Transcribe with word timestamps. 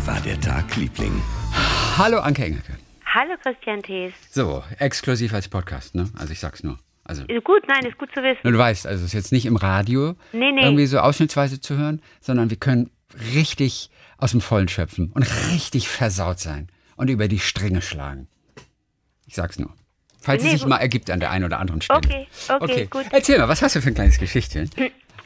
Wie 0.00 0.06
war 0.06 0.20
der 0.22 0.40
Tag, 0.40 0.76
Liebling? 0.76 1.20
Hallo 1.98 2.20
Anke 2.20 2.42
Engelke. 2.42 2.72
Hallo 3.04 3.34
Christian 3.42 3.82
Thees. 3.82 4.14
So, 4.30 4.64
exklusiv 4.78 5.34
als 5.34 5.46
Podcast, 5.46 5.94
ne? 5.94 6.08
Also 6.18 6.32
ich 6.32 6.40
sag's 6.40 6.62
nur. 6.62 6.78
Also, 7.04 7.24
Ist 7.24 7.44
Gut, 7.44 7.68
nein, 7.68 7.84
ist 7.84 7.98
gut 7.98 8.08
zu 8.14 8.22
wissen. 8.22 8.40
du 8.50 8.56
weißt, 8.56 8.86
also 8.86 9.00
es 9.04 9.08
ist 9.08 9.12
jetzt 9.12 9.30
nicht 9.30 9.44
im 9.44 9.56
Radio 9.56 10.14
Nee, 10.32 10.52
nee. 10.52 10.62
irgendwie 10.64 10.86
so 10.86 11.00
ausschnittsweise 11.00 11.60
zu 11.60 11.76
hören, 11.76 12.00
sondern 12.22 12.48
wir 12.48 12.56
können 12.56 12.88
richtig 13.34 13.90
aus 14.16 14.30
dem 14.30 14.40
Vollen 14.40 14.68
schöpfen 14.68 15.12
und 15.12 15.24
richtig 15.52 15.86
versaut 15.90 16.38
sein 16.38 16.68
und 16.96 17.10
über 17.10 17.28
die 17.28 17.38
Stränge 17.38 17.82
schlagen. 17.82 18.26
Ich 19.26 19.34
sag's 19.34 19.58
nur. 19.58 19.74
Falls 20.18 20.42
Nee, 20.42 20.48
es 20.48 20.52
sich 20.54 20.62
gut. 20.62 20.70
mal 20.70 20.78
ergibt 20.78 21.10
an 21.10 21.20
der 21.20 21.30
einen 21.30 21.44
oder 21.44 21.58
anderen 21.58 21.82
Stelle. 21.82 21.98
Okay, 21.98 22.26
okay, 22.58 22.86
gut. 22.86 23.04
Erzähl 23.12 23.36
mal, 23.38 23.48
was 23.50 23.60
hast 23.60 23.76
du 23.76 23.82
für 23.82 23.88
ein 23.88 23.94
kleines 23.94 24.18
Geschichtchen? 24.18 24.70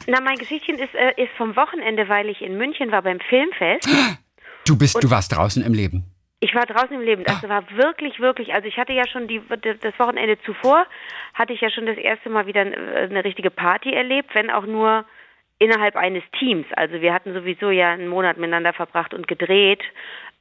Na, 0.07 0.19
mein 0.19 0.35
Geschichtchen 0.37 0.77
ist, 0.79 0.93
äh, 0.95 1.13
ist 1.23 1.31
vom 1.37 1.55
Wochenende, 1.55 2.09
weil 2.09 2.27
ich 2.27 2.41
in 2.41 2.57
München 2.57 2.91
war 2.91 3.03
beim 3.03 3.19
Filmfest. 3.29 3.87
Du 4.65 4.77
bist, 4.77 5.01
du 5.03 5.09
warst 5.11 5.35
draußen 5.35 5.63
im 5.63 5.73
Leben. 5.73 6.03
Ich 6.39 6.53
war 6.53 6.65
draußen 6.65 6.91
im 6.91 7.01
Leben. 7.01 7.23
Das 7.23 7.41
war 7.47 7.63
wirklich, 7.71 8.19
wirklich. 8.19 8.53
Also 8.53 8.67
ich 8.67 8.77
hatte 8.77 8.93
ja 8.93 9.07
schon 9.07 9.27
die, 9.27 9.41
das 9.81 9.97
Wochenende 9.99 10.37
zuvor 10.41 10.85
hatte 11.33 11.53
ich 11.53 11.61
ja 11.61 11.69
schon 11.69 11.85
das 11.85 11.97
erste 11.97 12.29
Mal 12.29 12.45
wieder 12.45 12.61
eine 12.61 13.23
richtige 13.23 13.49
Party 13.49 13.93
erlebt, 13.93 14.31
wenn 14.35 14.49
auch 14.51 14.65
nur 14.65 15.05
innerhalb 15.59 15.95
eines 15.95 16.23
Teams. 16.37 16.67
Also 16.75 16.99
wir 17.01 17.13
hatten 17.13 17.33
sowieso 17.33 17.71
ja 17.71 17.91
einen 17.93 18.07
Monat 18.09 18.37
miteinander 18.37 18.73
verbracht 18.73 19.13
und 19.13 19.27
gedreht 19.27 19.81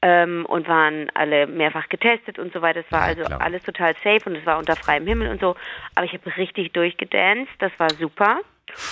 ähm, 0.02 0.44
und 0.46 0.66
waren 0.68 1.10
alle 1.14 1.46
mehrfach 1.46 1.88
getestet 1.88 2.38
und 2.38 2.52
so 2.52 2.60
weiter. 2.60 2.80
Es 2.80 2.90
war 2.92 3.00
Ja, 3.02 3.06
also 3.06 3.22
klar. 3.24 3.40
alles 3.40 3.62
total 3.62 3.94
safe 4.02 4.28
und 4.28 4.36
es 4.36 4.44
war 4.44 4.58
unter 4.58 4.74
freiem 4.76 5.06
Himmel 5.06 5.28
und 5.30 5.40
so. 5.40 5.54
Aber 5.94 6.04
ich 6.04 6.12
habe 6.12 6.36
richtig 6.36 6.72
durchgedanced. 6.72 7.52
Das 7.60 7.72
war 7.78 7.90
super. 7.90 8.40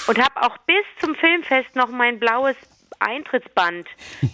Und 0.06 0.18
habe 0.18 0.42
auch 0.46 0.56
bis 0.58 0.84
zum 1.00 1.14
Filmfest 1.16 1.74
noch 1.74 1.88
mein 1.88 2.20
blaues 2.20 2.56
Eintrittsband, 3.06 3.86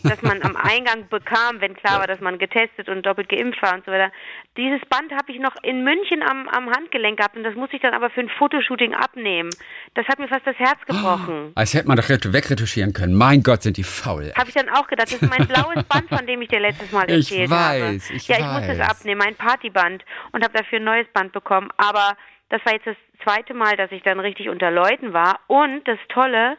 das 0.04 0.22
man 0.22 0.42
am 0.42 0.56
Eingang 0.62 1.08
bekam, 1.08 1.60
wenn 1.60 1.74
klar 1.74 2.00
war, 2.00 2.06
dass 2.06 2.20
man 2.20 2.38
getestet 2.38 2.88
und 2.88 3.04
doppelt 3.06 3.28
geimpft 3.28 3.60
war 3.62 3.74
und 3.74 3.84
so 3.84 3.92
weiter. 3.92 4.12
Dieses 4.56 4.80
Band 4.88 5.12
habe 5.12 5.30
ich 5.32 5.38
noch 5.38 5.54
in 5.62 5.84
München 5.84 6.22
am, 6.22 6.48
am 6.48 6.70
Handgelenk 6.70 7.18
gehabt 7.18 7.36
und 7.36 7.44
das 7.44 7.54
musste 7.54 7.76
ich 7.76 7.82
dann 7.82 7.94
aber 7.94 8.10
für 8.10 8.20
ein 8.20 8.28
Fotoshooting 8.28 8.94
abnehmen. 8.94 9.50
Das 9.94 10.06
hat 10.08 10.18
mir 10.18 10.28
fast 10.28 10.46
das 10.46 10.56
Herz 10.58 10.78
gebrochen. 10.86 11.52
Als 11.54 11.74
hätte 11.74 11.88
man 11.88 11.96
doch 11.96 12.08
ret- 12.08 12.32
wegretuschieren 12.32 12.92
können. 12.92 13.14
Mein 13.14 13.42
Gott, 13.42 13.62
sind 13.62 13.76
die 13.76 13.84
faul. 13.84 14.32
Habe 14.36 14.48
ich 14.48 14.54
dann 14.54 14.68
auch 14.68 14.86
gedacht, 14.86 15.12
das 15.12 15.22
ist 15.22 15.30
mein 15.30 15.46
blaues 15.46 15.84
Band, 15.84 16.08
von 16.08 16.26
dem 16.26 16.42
ich 16.42 16.48
dir 16.48 16.60
letztes 16.60 16.90
Mal 16.92 17.04
Ich 17.10 17.30
erzählt 17.30 17.50
weiß, 17.50 18.04
habe. 18.06 18.16
ich 18.16 18.28
ja, 18.28 18.36
ich 18.38 18.44
musste 18.46 18.72
es 18.72 18.78
weiß. 18.78 18.90
abnehmen, 18.90 19.20
mein 19.24 19.34
Partyband 19.36 20.04
und 20.32 20.44
habe 20.44 20.56
dafür 20.56 20.78
ein 20.80 20.84
neues 20.84 21.06
Band 21.12 21.32
bekommen. 21.32 21.68
Aber 21.76 22.16
das 22.50 22.64
war 22.64 22.72
jetzt 22.74 22.86
das 22.86 22.96
zweite 23.24 23.54
Mal, 23.54 23.76
dass 23.76 23.90
ich 23.92 24.02
dann 24.02 24.20
richtig 24.20 24.48
unter 24.48 24.70
Leuten 24.70 25.12
war. 25.12 25.40
Und 25.48 25.86
das 25.86 25.98
Tolle, 26.08 26.56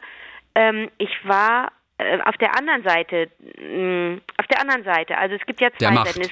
ähm, 0.54 0.88
ich 0.98 1.10
war 1.24 1.72
auf 2.24 2.36
der 2.38 2.56
anderen 2.56 2.82
Seite, 2.82 3.30
mh, 3.58 4.20
auf 4.38 4.46
der 4.46 4.60
anderen 4.60 4.84
Seite. 4.84 5.18
Also 5.18 5.34
es 5.34 5.46
gibt 5.46 5.60
ja 5.60 5.70
zwei. 5.72 5.94
Seiten. 5.94 6.20
Es, 6.22 6.30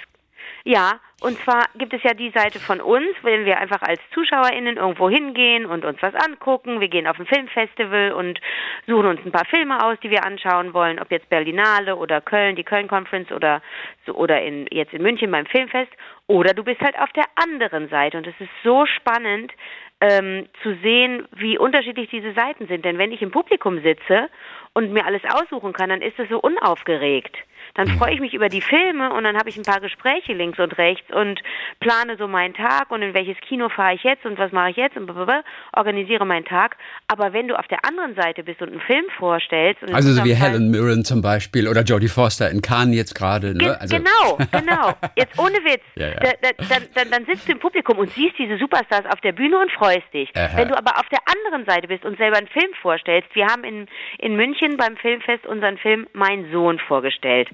ja, 0.65 1.01
und 1.21 1.39
zwar 1.41 1.65
gibt 1.77 1.95
es 1.95 2.03
ja 2.03 2.15
die 2.15 2.31
Seite 2.31 2.61
von 2.61 2.81
uns, 2.81 3.09
wenn 3.23 3.45
wir 3.45 3.59
einfach 3.59 3.83
als 3.83 4.01
ZuschauerInnen 4.13 4.77
irgendwo 4.77 5.09
hingehen 5.09 5.67
und 5.67 5.85
uns 5.85 6.01
was 6.03 6.15
angucken. 6.15 6.81
Wir 6.81 6.89
gehen 6.89 7.07
auf 7.07 7.19
ein 7.19 7.27
Filmfestival 7.27 8.13
und 8.13 8.41
suchen 8.87 9.07
uns 9.07 9.21
ein 9.25 9.33
paar 9.33 9.47
Filme 9.47 9.83
aus, 9.85 9.99
die 10.03 10.11
wir 10.11 10.25
anschauen 10.25 10.75
wollen, 10.75 11.01
ob 11.01 11.11
jetzt 11.11 11.29
Berlinale 11.29 11.97
oder 11.97 12.21
Köln, 12.21 12.55
die 12.55 12.65
Köln 12.65 12.89
Conference 12.89 13.33
oder 13.33 13.63
so, 14.07 14.15
oder 14.15 14.43
in, 14.43 14.67
jetzt 14.71 14.93
in 14.93 15.03
München 15.03 15.31
beim 15.31 15.47
Filmfest. 15.47 15.93
Oder 16.27 16.53
du 16.53 16.63
bist 16.63 16.81
halt 16.81 16.99
auf 16.99 17.13
der 17.13 17.25
anderen 17.37 17.89
Seite 17.89 18.19
und 18.19 18.27
es 18.27 18.39
ist 18.39 18.51
so 18.63 18.85
spannend 18.87 19.53
ähm, 20.01 20.47
zu 20.63 20.75
sehen, 20.83 21.27
wie 21.33 21.59
unterschiedlich 21.59 22.11
diese 22.11 22.33
Seiten 22.35 22.67
sind. 22.69 22.85
Denn 22.85 22.99
wenn 22.99 23.13
ich 23.13 23.23
im 23.23 23.31
Publikum 23.31 23.81
sitze 23.83 24.29
und 24.75 24.93
mir 24.93 25.05
alles 25.05 25.23
aussuchen 25.25 25.73
kann, 25.73 25.91
dann 25.91 26.03
ist 26.03 26.19
es 26.19 26.29
so 26.29 26.39
unaufgeregt. 26.41 27.37
Dann 27.79 27.87
freue 27.97 28.13
ich 28.13 28.19
mich 28.19 28.35
über 28.35 28.49
die 28.49 28.61
Filme 28.61 29.13
und 29.13 29.23
dann 29.23 29.37
habe 29.37 29.49
ich 29.49 29.57
ein 29.57 29.63
paar 29.63 29.81
Gespräche 29.81 30.33
links 30.33 30.59
und 30.59 30.77
rechts 30.79 31.09
und 31.15 31.41
plane 31.79 32.17
so 32.19 32.27
meinen 32.27 32.53
Tag 32.53 32.91
und 32.91 33.03
in 33.03 33.15
welches 33.15 33.37
Kino 33.49 33.69
fahre 33.69 33.95
ich 33.95 34.03
jetzt 34.03 34.25
und 34.27 34.37
was 34.37 34.51
mache 34.51 34.71
ich 34.71 34.77
jetzt 34.77 34.97
und 34.97 35.07
blablabla, 35.07 35.45
organisiere 35.77 36.27
meinen 36.27 36.45
Tag. 36.45 36.77
Aber 37.07 37.33
wenn 37.33 37.47
du 37.47 37.57
auf 37.57 37.69
der 37.69 37.79
anderen 37.85 38.17
Seite 38.17 38.43
bist 38.43 38.61
und 38.63 38.71
einen 38.73 38.81
Film 38.81 39.05
vorstellst 39.17 39.81
Also 39.95 40.13
so 40.13 40.25
wie 40.25 40.35
Fall- 40.35 40.51
Helen 40.51 40.73
Mirren 40.73 41.05
zum 41.05 41.23
Beispiel 41.23 41.69
oder 41.69 41.83
Jodie 41.83 42.09
Foster 42.09 42.51
in 42.51 42.63
Cannes 42.63 42.97
jetzt 42.97 43.15
gerade. 43.15 43.55
Ge 43.55 43.69
Ne? 43.69 43.81
Also, 43.81 43.97
genau, 43.97 44.39
genau. 44.51 44.93
Jetzt 45.15 45.39
ohne 45.39 45.55
Witz. 45.65 45.83
Ja, 45.95 46.09
ja. 46.09 46.15
Da, 46.15 46.31
da, 46.43 46.49
dann, 46.69 46.83
dann, 46.97 47.11
dann 47.13 47.27
sitzt 47.27 47.47
du 47.47 47.53
im 47.53 47.61
Publikum 47.61 47.99
und 47.99 48.11
siehst 48.11 48.37
diese 48.39 48.59
Superstars 48.59 49.07
auf 49.07 49.21
der 49.21 49.31
Bühne 49.33 49.57
und 49.57 49.71
freust 49.71 50.13
dich. 50.13 50.31
Aha. 50.37 50.57
Wenn 50.57 50.69
du 50.69 50.77
aber 50.77 50.99
auf 50.99 51.09
der 51.11 51.21
anderen 51.33 51.65
Seite 51.65 51.87
bist 51.87 52.05
und 52.05 52.19
selber 52.19 52.39
einen 52.39 52.49
Film 52.49 52.73
vorstellst, 52.83 53.29
wir 53.35 53.47
haben 53.47 53.63
in, 53.63 53.87
in 54.19 54.35
München 54.35 54.77
beim 54.77 54.97
Filmfest 54.97 55.47
unseren 55.47 55.79
Film 55.79 56.09
Mein 56.13 56.51
Sohn 56.51 56.81
vorgestellt. 56.81 57.49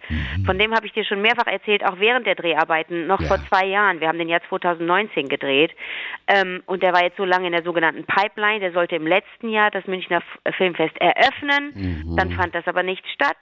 Von 0.47 0.59
dem 0.59 0.75
habe 0.75 0.87
ich 0.87 0.93
dir 0.93 1.05
schon 1.05 1.21
mehrfach 1.23 1.47
erzählt, 1.47 1.85
auch 1.85 1.99
während 1.99 2.27
der 2.27 2.35
Dreharbeiten, 2.35 3.07
noch 3.07 3.21
Ja. 3.21 3.29
vor 3.29 3.39
zwei 3.49 3.67
Jahren. 3.67 4.01
Wir 4.01 4.09
haben 4.09 4.19
den 4.19 4.29
Jahr 4.29 4.41
2019 4.49 5.29
gedreht. 5.29 5.73
Ähm, 6.27 6.63
und 6.67 6.83
der 6.83 6.93
war 6.93 7.03
jetzt 7.03 7.17
so 7.17 7.25
lange 7.25 7.47
in 7.47 7.53
der 7.53 7.63
sogenannten 7.63 8.05
Pipeline. 8.05 8.61
Der 8.61 8.73
sollte 8.73 8.97
im 8.97 9.07
letzten 9.07 9.49
Jahr 9.49 9.71
das 9.71 9.87
Münchner 9.87 10.23
Filmfest 10.57 10.97
eröffnen. 11.01 12.15
Dann 12.17 12.31
fand 12.33 12.55
das 12.55 12.67
aber 12.67 12.83
nicht 12.83 13.07
statt. 13.09 13.37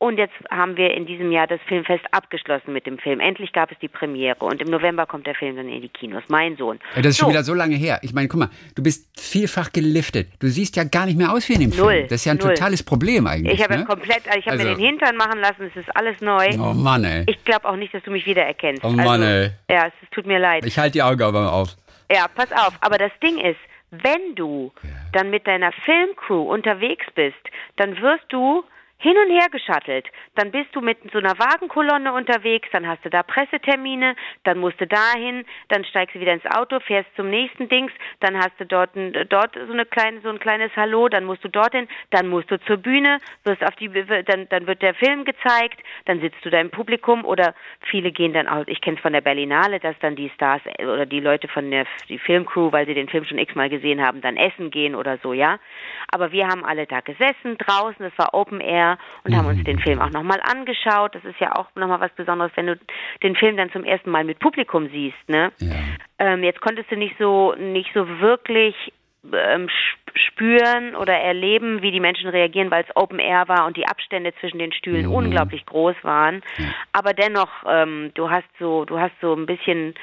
Und 0.00 0.16
jetzt 0.16 0.34
haben 0.48 0.76
wir 0.76 0.94
in 0.94 1.06
diesem 1.06 1.32
Jahr 1.32 1.48
das 1.48 1.58
Filmfest 1.66 2.04
abgeschlossen 2.12 2.72
mit 2.72 2.86
dem 2.86 2.98
Film. 3.00 3.18
Endlich 3.18 3.52
gab 3.52 3.72
es 3.72 3.78
die 3.80 3.88
Premiere 3.88 4.36
und 4.44 4.62
im 4.62 4.68
November 4.70 5.06
kommt 5.06 5.26
der 5.26 5.34
Film 5.34 5.56
dann 5.56 5.68
in 5.68 5.82
die 5.82 5.88
Kinos. 5.88 6.22
Mein 6.28 6.56
Sohn. 6.56 6.78
Ja, 6.94 7.02
das 7.02 7.10
ist 7.14 7.18
schon 7.18 7.26
So. 7.26 7.30
wieder 7.32 7.42
so 7.42 7.52
lange 7.52 7.74
her. 7.74 7.98
Ich 8.02 8.12
meine, 8.14 8.28
guck 8.28 8.38
mal, 8.38 8.50
du 8.76 8.82
bist 8.84 9.08
vielfach 9.20 9.72
geliftet. 9.72 10.28
Du 10.38 10.46
siehst 10.46 10.76
ja 10.76 10.84
gar 10.84 11.06
nicht 11.06 11.18
mehr 11.18 11.32
aus 11.32 11.48
wie 11.48 11.54
in 11.54 11.62
dem 11.62 11.70
Null, 11.70 11.92
Film. 11.94 12.02
Das 12.08 12.20
ist 12.20 12.26
ja 12.26 12.32
ein 12.32 12.38
null. 12.38 12.54
totales 12.54 12.84
Problem 12.84 13.26
eigentlich. 13.26 13.54
Ich 13.54 13.62
habe 13.64 13.74
ne? 13.74 13.80
ja 13.80 13.86
komplett, 13.86 14.22
ich 14.38 14.46
habe 14.46 14.50
Also- 14.52 14.64
mir 14.68 14.76
den 14.76 14.84
Hintern 14.86 15.16
machen 15.16 15.40
lassen, 15.40 15.64
es 15.64 15.74
ist 15.74 15.96
alles 15.96 16.20
neu. 16.20 16.46
Oh 16.60 16.74
Mann, 16.74 17.02
ey. 17.02 17.24
Ich 17.26 17.44
glaube 17.44 17.68
auch 17.68 17.74
nicht, 17.76 17.92
dass 17.92 18.04
du 18.04 18.12
mich 18.12 18.24
wiedererkennst. 18.24 18.84
Oh 18.84 18.90
Mann, 18.90 19.20
also, 19.20 19.24
ey. 19.24 19.50
Ja, 19.68 19.86
es, 19.88 19.92
es 20.02 20.10
tut 20.10 20.26
mir 20.26 20.38
leid. 20.38 20.64
Ich 20.64 20.78
halte 20.78 20.92
die 20.92 21.02
Augen 21.02 21.20
aber 21.22 21.42
mal 21.42 21.48
auf. 21.50 21.70
Ja, 22.08 22.26
pass 22.32 22.52
auf. 22.52 22.72
Aber 22.82 22.98
das 22.98 23.10
Ding 23.20 23.38
ist, 23.38 23.58
wenn 23.90 24.36
du 24.36 24.72
dann 25.12 25.30
mit 25.30 25.44
deiner 25.48 25.72
Filmcrew 25.72 26.42
unterwegs 26.42 27.06
bist, 27.16 27.34
dann 27.76 28.00
wirst 28.00 28.24
du 28.28 28.62
hin 28.98 29.16
und 29.16 29.30
her 29.30 29.48
geschattelt. 29.50 30.06
Dann 30.34 30.50
bist 30.50 30.74
du 30.74 30.80
mit 30.80 30.98
so 31.12 31.18
einer 31.18 31.38
Wagenkolonne 31.38 32.12
unterwegs, 32.12 32.68
dann 32.72 32.86
hast 32.86 33.04
du 33.04 33.10
da 33.10 33.22
Pressetermine, 33.22 34.16
dann 34.42 34.58
musst 34.58 34.80
du 34.80 34.86
dahin, 34.86 35.44
dann 35.68 35.84
steigst 35.84 36.16
du 36.16 36.20
wieder 36.20 36.32
ins 36.32 36.46
Auto, 36.46 36.80
fährst 36.80 37.08
zum 37.14 37.30
nächsten 37.30 37.68
Dings, 37.68 37.92
dann 38.20 38.36
hast 38.36 38.58
du 38.58 38.66
dort, 38.66 38.96
ein, 38.96 39.12
dort 39.28 39.54
so 39.54 39.72
eine 39.72 39.86
kleine, 39.86 40.20
so 40.20 40.28
ein 40.28 40.40
kleines 40.40 40.72
Hallo, 40.74 41.08
dann 41.08 41.24
musst 41.24 41.44
du 41.44 41.48
dorthin, 41.48 41.86
dann 42.10 42.28
musst 42.28 42.50
du 42.50 42.58
zur 42.60 42.78
Bühne, 42.78 43.18
wirst 43.44 43.64
auf 43.64 43.76
die, 43.76 43.88
dann, 43.88 44.48
dann 44.48 44.66
wird 44.66 44.82
der 44.82 44.94
Film 44.94 45.24
gezeigt, 45.24 45.80
dann 46.06 46.20
sitzt 46.20 46.44
du 46.44 46.50
da 46.50 46.60
im 46.60 46.70
Publikum 46.70 47.24
oder 47.24 47.54
viele 47.82 48.10
gehen 48.10 48.32
dann 48.32 48.48
auch, 48.48 48.66
ich 48.66 48.80
kenne 48.80 48.96
es 48.96 49.02
von 49.02 49.12
der 49.12 49.20
Berlinale, 49.20 49.78
dass 49.78 49.96
dann 50.00 50.16
die 50.16 50.30
Stars 50.30 50.62
äh, 50.76 50.84
oder 50.84 51.06
die 51.06 51.20
Leute 51.20 51.46
von 51.46 51.70
der 51.70 51.86
die 52.08 52.18
Filmcrew, 52.18 52.72
weil 52.72 52.86
sie 52.86 52.94
den 52.94 53.08
Film 53.08 53.24
schon 53.24 53.38
x-mal 53.38 53.68
gesehen 53.68 54.04
haben, 54.04 54.20
dann 54.22 54.36
essen 54.36 54.70
gehen 54.72 54.96
oder 54.96 55.18
so, 55.18 55.32
ja. 55.32 55.60
Aber 56.12 56.32
wir 56.32 56.48
haben 56.48 56.64
alle 56.64 56.86
da 56.86 57.00
gesessen, 57.00 57.56
draußen, 57.58 57.98
das 58.04 58.12
war 58.18 58.34
Open 58.34 58.60
Air 58.60 58.87
und 59.24 59.36
haben 59.36 59.46
uns 59.46 59.62
den 59.64 59.78
Film 59.80 60.00
auch 60.00 60.10
nochmal 60.10 60.40
angeschaut. 60.42 61.14
Das 61.14 61.24
ist 61.24 61.40
ja 61.40 61.56
auch 61.56 61.66
nochmal 61.74 62.00
was 62.00 62.12
Besonderes, 62.12 62.52
wenn 62.54 62.68
du 62.68 62.78
den 63.22 63.34
Film 63.34 63.56
dann 63.56 63.70
zum 63.72 63.84
ersten 63.84 64.10
Mal 64.10 64.24
mit 64.24 64.38
Publikum 64.38 64.88
siehst, 64.88 65.28
ne? 65.28 65.50
Ja. 65.58 65.74
Ähm, 66.20 66.42
jetzt 66.44 66.60
konntest 66.60 66.90
du 66.90 66.96
nicht 66.96 67.16
so 67.18 67.54
nicht 67.58 67.90
so 67.92 68.08
wirklich 68.20 68.74
ähm, 69.32 69.66
sp- 69.68 70.14
spüren 70.14 70.94
oder 70.96 71.12
erleben, 71.14 71.82
wie 71.82 71.90
die 71.90 72.00
Menschen 72.00 72.28
reagieren, 72.30 72.70
weil 72.70 72.84
es 72.84 72.96
Open 72.96 73.18
Air 73.18 73.48
war 73.48 73.66
und 73.66 73.76
die 73.76 73.86
Abstände 73.86 74.32
zwischen 74.40 74.58
den 74.58 74.72
Stühlen 74.72 75.06
unglaublich 75.06 75.66
groß 75.66 75.96
waren. 76.02 76.42
Aber 76.92 77.12
dennoch, 77.12 77.50
ähm, 77.68 78.10
du 78.14 78.30
hast 78.30 78.48
so, 78.58 78.84
du 78.84 78.98
hast 78.98 79.12
so 79.20 79.34
ein 79.34 79.46
bisschen 79.46 79.94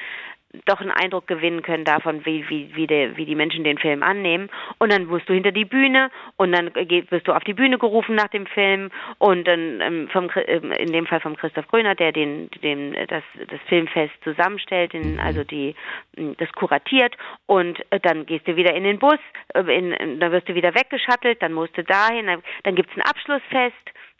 doch 0.64 0.80
einen 0.80 0.90
Eindruck 0.90 1.26
gewinnen 1.26 1.62
können 1.62 1.84
davon, 1.84 2.24
wie, 2.24 2.48
wie, 2.48 2.74
wie, 2.74 2.86
der, 2.86 3.16
wie 3.16 3.26
die 3.26 3.34
Menschen 3.34 3.64
den 3.64 3.78
Film 3.78 4.02
annehmen. 4.02 4.48
Und 4.78 4.92
dann 4.92 5.06
musst 5.06 5.28
du 5.28 5.34
hinter 5.34 5.52
die 5.52 5.64
Bühne 5.64 6.10
und 6.36 6.52
dann 6.52 6.74
wirst 6.74 7.28
du 7.28 7.32
auf 7.32 7.44
die 7.44 7.54
Bühne 7.54 7.78
gerufen 7.78 8.14
nach 8.14 8.28
dem 8.28 8.46
Film. 8.46 8.90
Und 9.18 9.46
dann 9.46 9.80
ähm, 9.80 10.08
vom, 10.08 10.30
ähm, 10.46 10.72
in 10.72 10.92
dem 10.92 11.06
Fall 11.06 11.20
vom 11.20 11.36
Christoph 11.36 11.68
Gröner, 11.68 11.94
der 11.94 12.12
den, 12.12 12.50
den, 12.62 12.96
das, 13.08 13.22
das 13.48 13.60
Filmfest 13.68 14.14
zusammenstellt, 14.24 14.92
den, 14.92 15.20
also 15.20 15.44
die, 15.44 15.74
mh, 16.16 16.34
das 16.38 16.50
kuratiert. 16.52 17.16
Und 17.46 17.80
äh, 17.90 18.00
dann 18.00 18.26
gehst 18.26 18.46
du 18.48 18.56
wieder 18.56 18.74
in 18.74 18.84
den 18.84 18.98
Bus, 18.98 19.18
äh, 19.54 19.60
in, 19.60 20.20
dann 20.20 20.32
wirst 20.32 20.48
du 20.48 20.54
wieder 20.54 20.74
weggeschattelt, 20.74 21.42
dann 21.42 21.52
musst 21.52 21.76
du 21.76 21.84
dahin, 21.84 22.26
dann, 22.26 22.42
dann 22.64 22.74
gibt's 22.74 22.96
ein 22.96 23.02
Abschlussfest, 23.02 23.74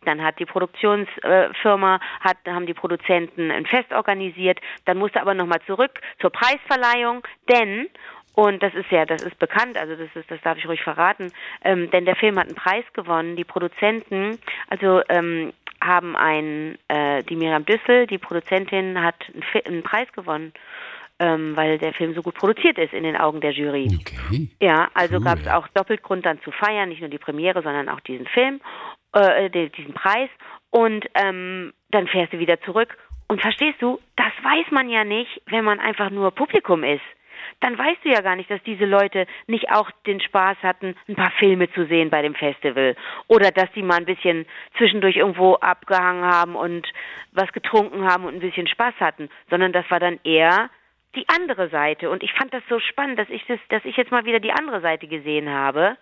dann 0.05 0.23
hat 0.23 0.39
die 0.39 0.45
Produktionsfirma, 0.45 1.99
hat, 2.21 2.37
haben 2.47 2.65
die 2.65 2.73
Produzenten 2.73 3.51
ein 3.51 3.65
Fest 3.65 3.91
organisiert. 3.91 4.59
Dann 4.85 4.97
musste 4.97 5.21
aber 5.21 5.33
nochmal 5.33 5.61
zurück 5.65 5.99
zur 6.19 6.29
Preisverleihung, 6.29 7.23
denn 7.49 7.89
und 8.33 8.61
das 8.61 8.71
ist 8.75 8.91
ja, 8.91 9.03
das 9.03 9.23
ist 9.23 9.39
bekannt, 9.39 9.79
also 9.79 9.95
das 9.95 10.15
ist, 10.15 10.29
das 10.29 10.39
darf 10.41 10.59
ich 10.59 10.67
ruhig 10.67 10.83
verraten, 10.83 11.31
ähm, 11.63 11.89
denn 11.89 12.05
der 12.05 12.15
Film 12.15 12.37
hat 12.37 12.45
einen 12.45 12.55
Preis 12.55 12.85
gewonnen. 12.93 13.35
Die 13.35 13.43
Produzenten, 13.43 14.37
also 14.69 15.01
ähm, 15.09 15.53
haben 15.81 16.15
ein, 16.15 16.77
äh, 16.87 17.23
die 17.23 17.35
Miriam 17.35 17.65
Düssel, 17.65 18.05
die 18.05 18.19
Produzentin, 18.19 19.01
hat 19.01 19.15
einen, 19.33 19.65
einen 19.65 19.83
Preis 19.83 20.11
gewonnen, 20.13 20.53
ähm, 21.19 21.55
weil 21.55 21.79
der 21.79 21.93
Film 21.93 22.13
so 22.13 22.21
gut 22.21 22.35
produziert 22.35 22.77
ist 22.77 22.93
in 22.93 23.03
den 23.03 23.17
Augen 23.17 23.41
der 23.41 23.53
Jury. 23.53 23.87
Okay. 24.01 24.49
Ja, 24.61 24.89
also 24.93 25.15
Cool. 25.15 25.23
gab 25.23 25.39
es 25.39 25.47
auch 25.47 25.67
doppelt 25.69 26.03
Grund 26.03 26.25
dann 26.27 26.39
zu 26.43 26.51
feiern, 26.51 26.89
nicht 26.89 27.01
nur 27.01 27.09
die 27.09 27.17
Premiere, 27.17 27.63
sondern 27.63 27.89
auch 27.89 28.01
diesen 28.01 28.27
Film, 28.27 28.61
äh, 29.13 29.49
die- 29.49 29.69
diesen 29.69 29.93
Preis. 29.93 30.29
Und 30.69 31.05
ähm, 31.15 31.73
dann 31.91 32.07
fährst 32.07 32.33
du 32.33 32.39
wieder 32.39 32.59
zurück. 32.61 32.97
Und 33.29 33.41
verstehst 33.41 33.81
du, 33.81 33.99
das 34.15 34.31
weiß 34.43 34.71
man 34.71 34.89
ja 34.89 35.03
nicht, 35.03 35.41
wenn 35.47 35.65
man 35.65 35.79
einfach 35.79 36.09
nur 36.09 36.31
Publikum 36.31 36.83
ist 36.83 37.01
dann 37.61 37.77
weißt 37.77 38.03
du 38.03 38.09
ja 38.09 38.21
gar 38.21 38.35
nicht, 38.35 38.49
dass 38.49 38.61
diese 38.63 38.85
Leute 38.85 39.25
nicht 39.47 39.71
auch 39.71 39.89
den 40.05 40.19
Spaß 40.19 40.57
hatten, 40.63 40.95
ein 41.07 41.15
paar 41.15 41.31
Filme 41.39 41.71
zu 41.71 41.85
sehen 41.85 42.09
bei 42.09 42.21
dem 42.21 42.35
Festival 42.35 42.95
oder 43.27 43.51
dass 43.51 43.71
die 43.73 43.81
mal 43.83 43.97
ein 43.97 44.05
bisschen 44.05 44.45
zwischendurch 44.77 45.15
irgendwo 45.15 45.55
abgehangen 45.55 46.23
haben 46.25 46.55
und 46.55 46.87
was 47.31 47.51
getrunken 47.53 48.05
haben 48.05 48.25
und 48.25 48.35
ein 48.35 48.39
bisschen 48.41 48.67
Spaß 48.67 48.95
hatten, 48.99 49.29
sondern 49.49 49.71
das 49.71 49.89
war 49.89 49.99
dann 49.99 50.19
eher 50.23 50.69
die 51.15 51.25
andere 51.29 51.69
Seite 51.69 52.09
und 52.09 52.21
ich 52.21 52.33
fand 52.33 52.53
das 52.53 52.63
so 52.69 52.79
spannend, 52.79 53.17
dass 53.17 53.29
ich 53.29 53.43
das 53.47 53.59
dass 53.69 53.85
ich 53.85 53.97
jetzt 53.97 54.11
mal 54.11 54.25
wieder 54.25 54.39
die 54.39 54.51
andere 54.51 54.81
Seite 54.81 55.07
gesehen 55.07 55.49
habe, 55.49 55.97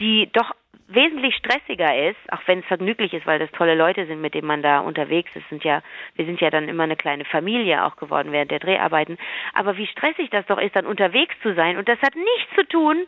die 0.00 0.28
doch 0.32 0.52
wesentlich 0.94 1.34
stressiger 1.36 2.08
ist, 2.08 2.18
auch 2.30 2.40
wenn 2.46 2.60
es 2.60 2.66
vergnüglich 2.66 3.12
ist, 3.12 3.26
weil 3.26 3.38
das 3.38 3.50
tolle 3.52 3.74
Leute 3.74 4.06
sind, 4.06 4.20
mit 4.20 4.34
denen 4.34 4.46
man 4.46 4.62
da 4.62 4.80
unterwegs 4.80 5.34
ist. 5.34 5.48
Sind 5.48 5.64
ja, 5.64 5.82
wir 6.16 6.24
sind 6.24 6.40
ja 6.40 6.50
dann 6.50 6.68
immer 6.68 6.84
eine 6.84 6.96
kleine 6.96 7.24
Familie 7.24 7.84
auch 7.84 7.96
geworden 7.96 8.32
während 8.32 8.50
der 8.50 8.58
Dreharbeiten. 8.58 9.18
Aber 9.54 9.76
wie 9.76 9.86
stressig 9.86 10.30
das 10.30 10.46
doch 10.46 10.58
ist, 10.58 10.76
dann 10.76 10.86
unterwegs 10.86 11.34
zu 11.42 11.54
sein. 11.54 11.76
Und 11.76 11.88
das 11.88 12.00
hat 12.02 12.14
nichts 12.14 12.54
zu 12.54 12.66
tun 12.68 13.06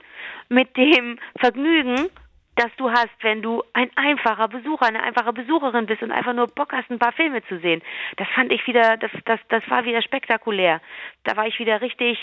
mit 0.48 0.76
dem 0.76 1.18
Vergnügen, 1.38 2.10
das 2.56 2.70
du 2.76 2.90
hast, 2.90 3.22
wenn 3.22 3.42
du 3.42 3.62
ein 3.72 3.90
einfacher 3.96 4.48
Besucher, 4.48 4.86
eine 4.86 5.02
einfache 5.02 5.32
Besucherin 5.32 5.86
bist 5.86 6.02
und 6.02 6.12
einfach 6.12 6.34
nur 6.34 6.46
Bock 6.46 6.72
hast, 6.72 6.90
ein 6.90 6.98
paar 6.98 7.12
Filme 7.12 7.42
zu 7.46 7.58
sehen. 7.58 7.82
Das 8.16 8.28
fand 8.34 8.52
ich 8.52 8.66
wieder, 8.66 8.96
das, 8.96 9.10
das, 9.24 9.40
das 9.48 9.62
war 9.68 9.84
wieder 9.84 10.02
spektakulär. 10.02 10.80
Da 11.24 11.36
war 11.36 11.46
ich 11.46 11.58
wieder 11.58 11.80
richtig, 11.80 12.18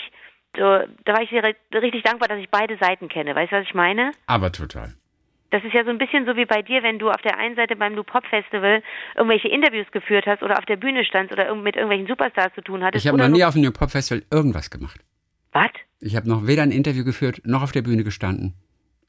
da 0.54 0.86
war 1.04 1.22
ich 1.22 1.32
wieder 1.32 1.52
richtig 1.74 2.02
dankbar, 2.02 2.28
dass 2.28 2.38
ich 2.38 2.50
beide 2.50 2.76
Seiten 2.78 3.08
kenne. 3.08 3.34
Weißt 3.34 3.52
du, 3.52 3.56
was 3.56 3.64
ich 3.64 3.74
meine? 3.74 4.12
Aber 4.26 4.50
total. 4.52 4.94
Das 5.52 5.62
ist 5.64 5.74
ja 5.74 5.84
so 5.84 5.90
ein 5.90 5.98
bisschen 5.98 6.24
so 6.24 6.34
wie 6.34 6.46
bei 6.46 6.62
dir, 6.62 6.82
wenn 6.82 6.98
du 6.98 7.10
auf 7.10 7.20
der 7.20 7.36
einen 7.36 7.54
Seite 7.56 7.76
beim 7.76 7.94
New 7.94 8.04
Pop 8.04 8.24
Festival 8.24 8.82
irgendwelche 9.14 9.48
Interviews 9.48 9.86
geführt 9.92 10.24
hast 10.26 10.42
oder 10.42 10.58
auf 10.58 10.64
der 10.64 10.76
Bühne 10.76 11.04
standst 11.04 11.30
oder 11.30 11.54
mit 11.54 11.76
irgendwelchen 11.76 12.06
Superstars 12.06 12.54
zu 12.54 12.62
tun 12.62 12.82
hattest. 12.82 13.04
Ich 13.04 13.08
habe 13.08 13.18
noch 13.18 13.28
nie 13.28 13.44
auf 13.44 13.52
dem 13.52 13.62
New 13.62 13.70
Pop 13.70 13.90
Festival 13.90 14.24
irgendwas 14.30 14.70
gemacht. 14.70 14.98
Was? 15.52 15.70
Ich 16.00 16.16
habe 16.16 16.26
noch 16.26 16.46
weder 16.46 16.62
ein 16.62 16.70
Interview 16.70 17.04
geführt 17.04 17.42
noch 17.44 17.62
auf 17.62 17.70
der 17.70 17.82
Bühne 17.82 18.02
gestanden. 18.02 18.54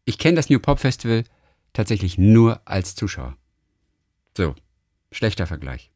Ich 0.03 0.17
kenne 0.17 0.35
das 0.35 0.49
New 0.49 0.59
Pop 0.59 0.79
Festival 0.79 1.23
tatsächlich 1.71 2.17
nur 2.17 2.59
als 2.65 2.93
Zuschauer. 2.93 3.37
So, 4.35 4.53
schlechter 5.13 5.47
Vergleich. 5.47 5.91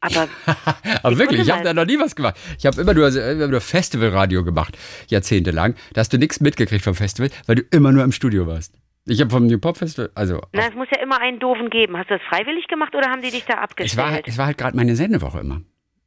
Aber, 0.00 0.28
Aber 1.04 1.16
wirklich, 1.16 1.42
ich 1.42 1.50
habe 1.52 1.62
da 1.62 1.72
noch 1.72 1.86
nie 1.86 2.00
was 2.00 2.16
gemacht. 2.16 2.36
Ich 2.58 2.66
habe 2.66 2.80
immer 2.80 2.92
nur, 2.92 3.08
immer 3.14 3.46
nur 3.46 3.60
Festivalradio 3.60 4.42
gemacht, 4.42 4.76
jahrzehntelang. 5.06 5.76
Da 5.92 6.00
hast 6.00 6.12
du 6.12 6.18
nichts 6.18 6.40
mitgekriegt 6.40 6.82
vom 6.82 6.96
Festival, 6.96 7.30
weil 7.46 7.54
du 7.54 7.62
immer 7.70 7.92
nur 7.92 8.02
im 8.02 8.10
Studio 8.10 8.48
warst. 8.48 8.74
Ich 9.08 9.20
habe 9.20 9.30
vom 9.30 9.46
New 9.46 9.58
Pop 9.58 9.76
Festival, 9.76 10.10
also. 10.14 10.40
Na, 10.52 10.66
es 10.66 10.74
muss 10.74 10.88
ja 10.90 11.00
immer 11.00 11.20
einen 11.20 11.38
doofen 11.38 11.70
geben. 11.70 11.96
Hast 11.96 12.10
du 12.10 12.18
das 12.18 12.26
freiwillig 12.28 12.66
gemacht 12.66 12.94
oder 12.94 13.08
haben 13.08 13.22
die 13.22 13.30
dich 13.30 13.44
da 13.44 13.54
abgestellt? 13.54 13.92
Es 13.92 13.96
war, 13.96 14.10
halt, 14.10 14.28
es 14.28 14.36
war 14.36 14.46
halt 14.46 14.58
gerade 14.58 14.76
meine 14.76 14.96
Sendewoche 14.96 15.38
immer. 15.38 15.60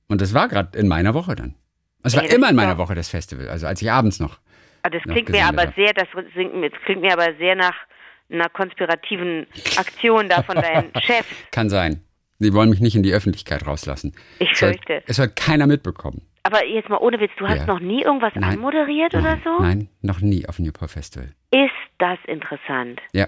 Und 0.09 0.21
das 0.21 0.33
war 0.33 0.49
gerade 0.49 0.77
in 0.77 0.87
meiner 0.87 1.13
Woche 1.13 1.35
dann. 1.35 1.55
Es 2.03 2.15
war 2.15 2.23
Ey, 2.23 2.35
immer 2.35 2.49
in 2.49 2.55
meiner 2.55 2.77
Woche 2.77 2.95
das 2.95 3.09
Festival, 3.09 3.49
also 3.49 3.67
als 3.67 3.81
ich 3.81 3.91
abends 3.91 4.19
noch. 4.19 4.39
Ah, 4.83 4.89
das 4.89 5.01
klingt 5.03 5.29
mir 5.29 5.45
aber 5.45 5.73
sehr, 5.75 5.93
das 5.93 6.07
klingt 6.85 7.01
mir 7.01 7.13
aber 7.13 7.35
sehr 7.37 7.55
nach 7.55 7.75
einer 8.31 8.49
konspirativen 8.49 9.47
Aktion 9.77 10.29
da 10.29 10.43
von 10.43 10.55
deinen 10.55 10.91
Chefs. 11.01 11.29
Kann 11.51 11.69
sein. 11.69 12.01
Sie 12.39 12.53
wollen 12.53 12.69
mich 12.69 12.79
nicht 12.79 12.95
in 12.95 13.03
die 13.03 13.13
Öffentlichkeit 13.13 13.67
rauslassen. 13.67 14.15
Ich 14.39 14.55
fürchte. 14.55 14.79
Es 14.79 14.87
soll, 14.87 15.03
es 15.07 15.15
soll 15.17 15.27
keiner 15.29 15.67
mitbekommen. 15.67 16.21
Aber 16.43 16.65
jetzt 16.65 16.89
mal 16.89 16.97
ohne 16.97 17.19
Witz, 17.19 17.31
du 17.37 17.47
hast 17.47 17.57
ja. 17.57 17.65
noch 17.65 17.81
nie 17.81 18.03
irgendwas 18.03 18.31
nein. 18.35 18.55
anmoderiert 18.55 19.13
nein. 19.13 19.21
oder 19.21 19.39
so? 19.43 19.61
Nein, 19.61 19.89
noch 20.01 20.21
nie 20.21 20.47
auf 20.47 20.55
dem 20.55 20.65
Newport 20.65 20.91
Festival. 20.91 21.33
Ist 21.51 21.71
das 21.97 22.19
interessant? 22.27 23.01
Ja. 23.13 23.27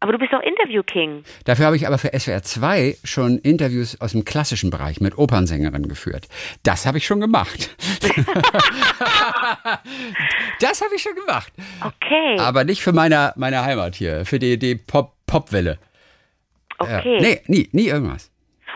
Aber 0.00 0.12
du 0.12 0.18
bist 0.18 0.32
doch 0.32 0.40
Interview-King. 0.40 1.24
Dafür 1.44 1.66
habe 1.66 1.76
ich 1.76 1.86
aber 1.86 1.98
für 1.98 2.16
SWR 2.16 2.42
2 2.42 2.98
schon 3.02 3.38
Interviews 3.38 4.00
aus 4.00 4.12
dem 4.12 4.24
klassischen 4.24 4.70
Bereich 4.70 5.00
mit 5.00 5.18
Opernsängerinnen 5.18 5.88
geführt. 5.88 6.28
Das 6.62 6.86
habe 6.86 6.98
ich 6.98 7.06
schon 7.06 7.20
gemacht. 7.20 7.76
das 10.60 10.80
habe 10.82 10.94
ich 10.94 11.02
schon 11.02 11.16
gemacht. 11.16 11.52
Okay. 11.84 12.38
Aber 12.38 12.62
nicht 12.62 12.80
für 12.80 12.92
meine, 12.92 13.32
meine 13.34 13.64
Heimat 13.64 13.96
hier, 13.96 14.24
für 14.24 14.38
die, 14.38 14.56
die 14.56 14.76
Pop, 14.76 15.14
Popwelle. 15.26 15.78
Okay. 16.78 17.16
Ja. 17.16 17.20
Nee, 17.20 17.40
nie, 17.48 17.68
nie 17.72 17.88
irgendwas. 17.88 18.30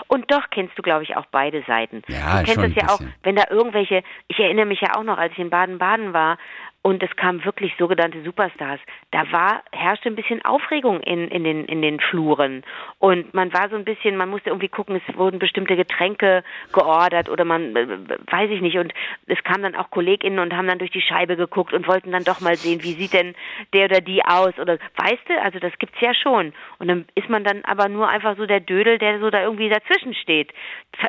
Und 0.09 0.31
doch 0.31 0.51
kennst 0.51 0.77
du, 0.77 0.83
glaube 0.83 1.05
ich, 1.05 1.17
auch 1.17 1.25
beide 1.31 1.63
Seiten. 1.67 2.03
Ja, 2.09 2.41
du 2.41 2.45
kennst 2.45 2.55
schon 2.55 2.65
es 2.65 2.75
ja 2.75 2.89
auch, 2.91 3.01
wenn 3.23 3.37
da 3.37 3.45
irgendwelche, 3.49 4.03
ich 4.29 4.39
erinnere 4.39 4.67
mich 4.67 4.81
ja 4.81 4.95
auch 4.97 5.05
noch, 5.05 5.17
als 5.17 5.33
ich 5.33 5.39
in 5.39 5.49
Baden-Baden 5.51 6.13
war 6.13 6.37
und 6.83 7.01
es 7.03 7.15
kamen 7.15 7.45
wirklich 7.45 7.73
sogenannte 7.79 8.23
Superstars. 8.23 8.81
Da 9.13 9.31
war 9.31 9.63
herrschte 9.71 10.09
ein 10.09 10.17
bisschen 10.17 10.45
Aufregung 10.45 11.01
in 11.01 11.29
in 11.29 11.45
den 11.45 11.65
in 11.67 11.81
den 11.81 12.01
Fluren. 12.01 12.65
Und 12.99 13.33
man 13.35 13.53
war 13.53 13.69
so 13.69 13.77
ein 13.77 13.85
bisschen, 13.85 14.17
man 14.17 14.29
musste 14.29 14.51
irgendwie 14.51 14.69
gucken, 14.69 15.01
es 15.07 15.17
wurden 15.17 15.39
bestimmte 15.39 15.77
Getränke 15.77 16.43
geordert 16.73 17.29
oder 17.29 17.45
man 17.45 17.77
äh, 17.77 17.87
weiß 18.31 18.51
ich 18.51 18.61
nicht. 18.61 18.79
Und 18.79 18.93
es 19.27 19.43
kamen 19.45 19.63
dann 19.63 19.77
auch 19.77 19.91
Kolleginnen 19.91 20.41
und 20.41 20.57
haben 20.57 20.67
dann 20.67 20.81
durch 20.81 20.91
die 20.91 21.01
Scheibe 21.01 21.37
geguckt 21.37 21.73
und 21.73 21.87
wollten 21.87 22.11
dann 22.11 22.25
doch 22.25 22.41
mal 22.41 22.57
sehen, 22.57 22.83
wie 22.83 22.95
sieht 22.95 23.13
denn 23.13 23.37
der 23.73 23.85
oder 23.85 24.01
die 24.01 24.25
aus 24.25 24.59
oder 24.59 24.79
weißt 24.97 25.29
du, 25.29 25.41
also 25.41 25.61
das 25.61 25.79
gibt's 25.79 26.01
ja 26.01 26.15
schon. 26.15 26.53
Und 26.81 26.89
dann 26.89 27.07
ist 27.15 27.29
man 27.29 27.45
dann 27.45 27.65
aber 27.65 27.89
nur 27.89 28.09
einfach 28.09 28.37
so 28.37 28.47
der 28.47 28.61
Dödel, 28.61 28.99
der 28.99 29.21
so 29.21 29.31
da 29.31 29.43
irgendwie 29.43 29.69
dazwischen 29.69 30.15
steht. 30.15 30.53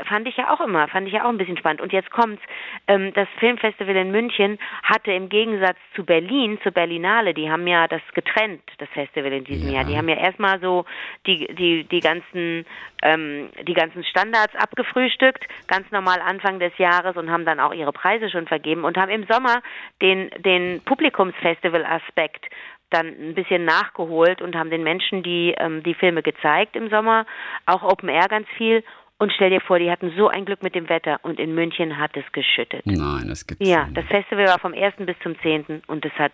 Fand 0.05 0.27
ich 0.27 0.37
ja 0.37 0.53
auch 0.53 0.61
immer, 0.61 0.87
fand 0.87 1.07
ich 1.07 1.13
ja 1.13 1.25
auch 1.25 1.29
ein 1.29 1.37
bisschen 1.37 1.57
spannend. 1.57 1.81
Und 1.81 1.91
jetzt 1.91 2.11
kommt's, 2.11 2.43
ähm, 2.87 3.11
das 3.13 3.27
Filmfestival 3.39 3.95
in 3.95 4.11
München 4.11 4.59
hatte 4.83 5.11
im 5.11 5.29
Gegensatz 5.29 5.62
Gegensatz 5.63 5.77
zu 5.95 6.03
Berlin, 6.03 6.59
zu 6.61 6.71
Berlinale, 6.71 7.33
die 7.33 7.49
haben 7.49 7.65
ja 7.67 7.87
das 7.87 8.01
getrennt, 8.13 8.61
das 8.79 8.89
Festival 8.89 9.31
in 9.31 9.45
diesem 9.45 9.69
ja. 9.69 9.75
Jahr. 9.75 9.85
Die 9.85 9.97
haben 9.97 10.09
ja 10.09 10.15
erstmal 10.15 10.59
so 10.59 10.85
die, 11.25 11.47
die, 11.55 11.85
die 11.85 11.99
ganzen, 12.01 12.65
ähm, 13.01 13.49
die 13.65 13.73
ganzen 13.73 14.03
Standards 14.03 14.53
abgefrühstückt, 14.55 15.45
ganz 15.67 15.89
normal 15.91 16.19
Anfang 16.19 16.59
des 16.59 16.77
Jahres 16.77 17.15
und 17.15 17.31
haben 17.31 17.45
dann 17.45 17.61
auch 17.61 17.73
ihre 17.73 17.93
Preise 17.93 18.29
schon 18.29 18.45
vergeben 18.45 18.83
und 18.83 18.97
haben 18.97 19.09
im 19.09 19.25
Sommer 19.25 19.61
den, 20.01 20.29
den 20.39 20.81
Publikumsfestival-Aspekt 20.83 22.45
dann 22.89 23.07
ein 23.07 23.33
bisschen 23.33 23.65
nachgeholt 23.65 24.41
und 24.41 24.55
haben 24.55 24.69
den 24.69 24.83
Menschen 24.83 25.23
die 25.23 25.55
ähm, 25.57 25.81
die 25.81 25.95
Filme 25.95 26.21
gezeigt 26.21 26.75
im 26.75 26.89
Sommer, 26.89 27.25
auch 27.65 27.81
Open 27.83 28.09
Air 28.09 28.27
ganz 28.27 28.47
viel 28.57 28.83
und 29.23 29.31
stell 29.33 29.49
dir 29.49 29.61
vor, 29.61 29.79
die 29.79 29.89
hatten 29.89 30.13
so 30.17 30.27
ein 30.27 30.45
Glück 30.45 30.61
mit 30.61 30.75
dem 30.75 30.87
Wetter 30.89 31.19
und 31.23 31.39
in 31.39 31.55
München 31.55 31.97
hat 31.97 32.11
es 32.15 32.23
geschüttet. 32.31 32.85
Nein, 32.85 33.27
das 33.27 33.47
gibt's 33.47 33.67
Ja, 33.67 33.85
nicht. 33.85 33.97
das 33.97 34.05
Festival 34.05 34.45
war 34.47 34.59
vom 34.59 34.73
1. 34.73 34.95
bis 35.05 35.15
zum 35.23 35.37
10. 35.39 35.81
und 35.87 36.05
es 36.05 36.11
hat 36.13 36.33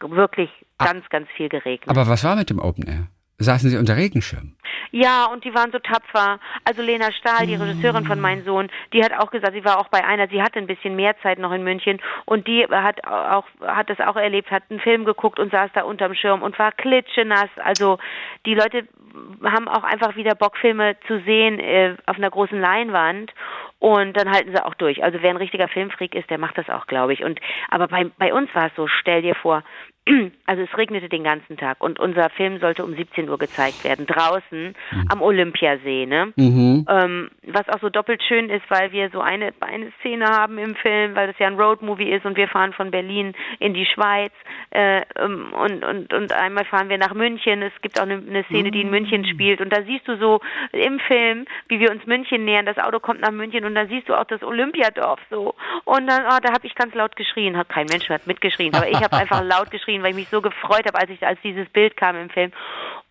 wirklich 0.00 0.50
ganz, 0.78 1.08
ganz 1.08 1.28
viel 1.36 1.48
geregnet. 1.48 1.88
Aber 1.88 2.06
was 2.06 2.22
war 2.24 2.36
mit 2.36 2.50
dem 2.50 2.58
Open 2.58 2.86
Air? 2.86 3.06
Saßen 3.38 3.70
Sie 3.70 3.76
unter 3.76 3.96
Regenschirm? 3.96 4.54
Ja, 4.96 5.26
und 5.26 5.44
die 5.44 5.52
waren 5.52 5.72
so 5.72 5.80
tapfer. 5.80 6.38
Also 6.64 6.80
Lena 6.80 7.10
Stahl, 7.10 7.48
die 7.48 7.56
Regisseurin 7.56 8.06
von 8.06 8.20
meinem 8.20 8.44
Sohn, 8.44 8.70
die 8.92 9.02
hat 9.02 9.12
auch 9.12 9.32
gesagt, 9.32 9.52
sie 9.52 9.64
war 9.64 9.80
auch 9.80 9.88
bei 9.88 10.04
einer, 10.04 10.28
sie 10.28 10.40
hatte 10.40 10.60
ein 10.60 10.68
bisschen 10.68 10.94
mehr 10.94 11.18
Zeit 11.20 11.40
noch 11.40 11.50
in 11.50 11.64
München 11.64 12.00
und 12.26 12.46
die 12.46 12.64
hat 12.64 13.04
auch 13.04 13.44
hat 13.60 13.90
das 13.90 13.98
auch 13.98 14.14
erlebt, 14.14 14.52
hat 14.52 14.62
einen 14.70 14.78
Film 14.78 15.04
geguckt 15.04 15.40
und 15.40 15.50
saß 15.50 15.72
da 15.74 15.82
unterm 15.82 16.14
Schirm 16.14 16.42
und 16.42 16.56
war 16.60 16.70
klitschenass. 16.70 17.48
Also 17.56 17.98
die 18.46 18.54
Leute 18.54 18.86
haben 19.42 19.66
auch 19.66 19.82
einfach 19.82 20.14
wieder 20.14 20.36
Bock 20.36 20.56
Filme 20.58 20.96
zu 21.08 21.20
sehen 21.22 21.58
äh, 21.58 21.96
auf 22.06 22.16
einer 22.16 22.30
großen 22.30 22.60
Leinwand 22.60 23.32
und 23.80 24.16
dann 24.16 24.30
halten 24.30 24.52
sie 24.54 24.64
auch 24.64 24.74
durch. 24.74 25.02
Also 25.02 25.18
wer 25.22 25.30
ein 25.30 25.36
richtiger 25.36 25.66
Filmfreak 25.66 26.14
ist, 26.14 26.30
der 26.30 26.38
macht 26.38 26.56
das 26.56 26.68
auch, 26.68 26.86
glaube 26.86 27.14
ich. 27.14 27.24
Und 27.24 27.40
aber 27.68 27.88
bei 27.88 28.06
bei 28.16 28.32
uns 28.32 28.48
war 28.54 28.66
es 28.66 28.72
so, 28.76 28.86
stell 28.86 29.22
dir 29.22 29.34
vor, 29.34 29.64
also 30.46 30.62
es 30.62 30.76
regnete 30.76 31.08
den 31.08 31.24
ganzen 31.24 31.56
Tag 31.56 31.82
und 31.82 31.98
unser 31.98 32.28
Film 32.30 32.60
sollte 32.60 32.84
um 32.84 32.94
17 32.94 33.28
Uhr 33.28 33.38
gezeigt 33.38 33.84
werden, 33.84 34.06
draußen 34.06 34.74
mhm. 34.90 35.08
am 35.08 35.22
Olympiasee, 35.22 36.04
ne? 36.04 36.32
Mhm. 36.36 36.84
Ähm, 36.88 37.30
was 37.46 37.68
auch 37.70 37.80
so 37.80 37.88
doppelt 37.88 38.22
schön 38.22 38.50
ist, 38.50 38.64
weil 38.68 38.92
wir 38.92 39.08
so 39.10 39.20
eine, 39.20 39.54
eine 39.60 39.92
Szene 40.00 40.26
haben 40.26 40.58
im 40.58 40.74
Film, 40.74 41.14
weil 41.14 41.28
das 41.28 41.38
ja 41.38 41.46
ein 41.46 41.58
Roadmovie 41.58 42.10
ist 42.10 42.26
und 42.26 42.36
wir 42.36 42.48
fahren 42.48 42.74
von 42.74 42.90
Berlin 42.90 43.32
in 43.60 43.72
die 43.72 43.86
Schweiz 43.86 44.32
äh, 44.70 45.02
ähm, 45.16 45.54
und, 45.54 45.84
und, 45.84 46.12
und 46.12 46.32
einmal 46.32 46.66
fahren 46.66 46.90
wir 46.90 46.98
nach 46.98 47.14
München. 47.14 47.62
Es 47.62 47.72
gibt 47.80 47.98
auch 47.98 48.04
eine, 48.04 48.16
eine 48.16 48.44
Szene, 48.44 48.70
die 48.70 48.82
in 48.82 48.90
München 48.90 49.22
mhm. 49.22 49.26
spielt 49.26 49.62
und 49.62 49.70
da 49.70 49.82
siehst 49.84 50.06
du 50.06 50.18
so 50.18 50.40
im 50.72 51.00
Film, 51.00 51.46
wie 51.68 51.80
wir 51.80 51.90
uns 51.90 52.04
München 52.04 52.44
nähern, 52.44 52.66
das 52.66 52.76
Auto 52.76 53.00
kommt 53.00 53.22
nach 53.22 53.32
München 53.32 53.64
und 53.64 53.74
da 53.74 53.86
siehst 53.86 54.10
du 54.10 54.14
auch 54.14 54.24
das 54.24 54.42
Olympiadorf 54.42 55.20
so 55.30 55.54
und 55.84 56.06
dann, 56.06 56.24
oh, 56.26 56.38
da 56.42 56.52
habe 56.52 56.66
ich 56.66 56.74
ganz 56.74 56.94
laut 56.94 57.16
geschrien, 57.16 57.56
hat 57.56 57.70
kein 57.70 57.86
Mensch 57.86 58.10
hat 58.10 58.26
mitgeschrien, 58.26 58.74
aber 58.74 58.88
ich 58.88 59.02
habe 59.02 59.16
einfach 59.16 59.42
laut 59.42 59.70
geschrien 59.70 59.93
geschrien, 59.94 60.02
weil 60.02 60.10
ich 60.10 60.16
mich 60.16 60.28
so 60.30 60.40
gefreut 60.40 60.86
habe, 60.86 60.98
als 60.98 61.10
ich 61.10 61.24
als 61.26 61.40
dieses 61.42 61.68
Bild 61.70 61.96
kam 61.96 62.16
im 62.16 62.30
Film. 62.30 62.52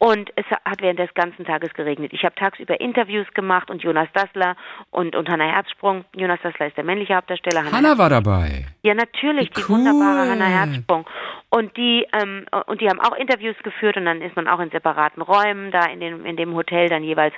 Und 0.04 0.34
es 0.36 0.46
hat 0.66 0.82
während 0.82 1.00
des 1.00 1.14
ganzen 1.14 1.46
Tages 1.46 1.74
geregnet. 1.74 2.12
Ich 2.12 2.26
habe 2.26 2.36
tagsüber 2.36 2.82
Interviews 2.82 3.26
gemacht 3.34 3.72
und 3.72 3.82
Jonas 3.84 4.10
Dassler 4.14 4.58
und, 4.92 5.16
und 5.16 5.30
Hannah 5.30 5.46
Herzsprung. 5.46 6.04
Jonas 6.14 6.42
Dassler 6.44 6.68
ist 6.68 6.76
der 6.76 6.84
männliche 6.84 7.16
Hauptdarsteller. 7.16 7.64
Hannah, 7.64 7.72
Hannah 7.72 7.98
war 7.98 8.10
dabei. 8.10 8.66
Ja, 8.82 8.96
natürlich, 8.96 9.50
Wie 9.52 9.62
die 9.62 9.70
wunderbare 9.70 10.30
Hannah 10.30 10.44
Herzsprung. 10.44 11.06
Und 11.50 11.78
die, 11.78 12.06
ähm, 12.12 12.46
und 12.66 12.82
die 12.82 12.90
haben 12.90 13.00
auch 13.00 13.16
Interviews 13.16 13.56
geführt 13.64 13.96
und 13.96 14.04
dann 14.04 14.22
ist 14.22 14.36
man 14.36 14.50
auch 14.50 14.60
in 14.60 14.72
separaten 14.72 15.22
Räumen 15.22 15.72
da 15.72 15.86
in 15.86 16.02
dem, 16.02 16.26
in 16.26 16.36
dem 16.36 16.54
Hotel 16.54 16.90
dann 16.90 17.06
jeweils 17.06 17.34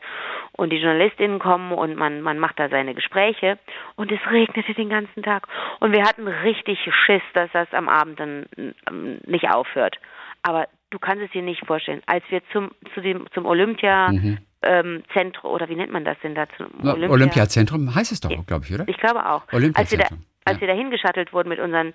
und 0.53 0.71
die 0.71 0.77
Journalistinnen 0.77 1.37
kommen 1.37 1.71
und 1.71 1.95
man, 1.95 2.21
man 2.21 2.39
macht 2.39 2.57
da 2.57 2.69
seine 2.69 2.95
Gespräche 2.95 3.59
und 3.95 4.11
es 4.11 4.19
regnete 4.31 4.73
den 4.73 4.89
ganzen 4.89 5.21
Tag 5.21 5.47
und 5.81 5.91
wir 5.91 6.01
hatten 6.01 6.27
richtig 6.27 6.79
Schiss, 7.05 7.21
dass 7.35 7.51
das 7.51 7.71
am 7.73 7.89
Abend 7.89 8.19
dann 8.19 8.47
ähm, 8.89 9.19
nicht 9.27 9.51
aufhört. 9.51 9.99
Aber 10.41 10.67
du 10.95 10.99
kannst 10.99 11.21
es 11.21 11.31
dir 11.31 11.41
nicht 11.41 11.65
vorstellen, 11.65 12.01
als 12.05 12.23
wir 12.29 12.41
zum, 12.53 12.71
zu 12.93 13.01
dem, 13.01 13.27
zum 13.33 13.45
Olympia 13.45 14.11
mhm. 14.13 14.37
ähm, 14.61 15.03
Zentrum, 15.13 15.51
oder 15.51 15.67
wie 15.67 15.75
nennt 15.75 15.91
man 15.91 16.05
das 16.05 16.17
denn 16.23 16.35
dazu? 16.35 16.63
Olympia. 16.81 17.09
Olympiazentrum 17.09 17.93
heißt 17.93 18.13
es 18.13 18.21
doch, 18.21 18.31
glaube 18.47 18.63
ich, 18.65 18.73
oder? 18.73 18.87
Ich 18.87 18.97
glaube 18.97 19.25
auch. 19.25 19.43
Als 19.51 19.91
wir 19.91 19.97
da, 19.97 20.07
als 20.45 20.57
ja. 20.57 20.61
wir 20.61 20.67
da 20.69 20.73
hingeschattelt 20.73 21.33
wurden 21.33 21.49
mit 21.49 21.59
unseren 21.59 21.91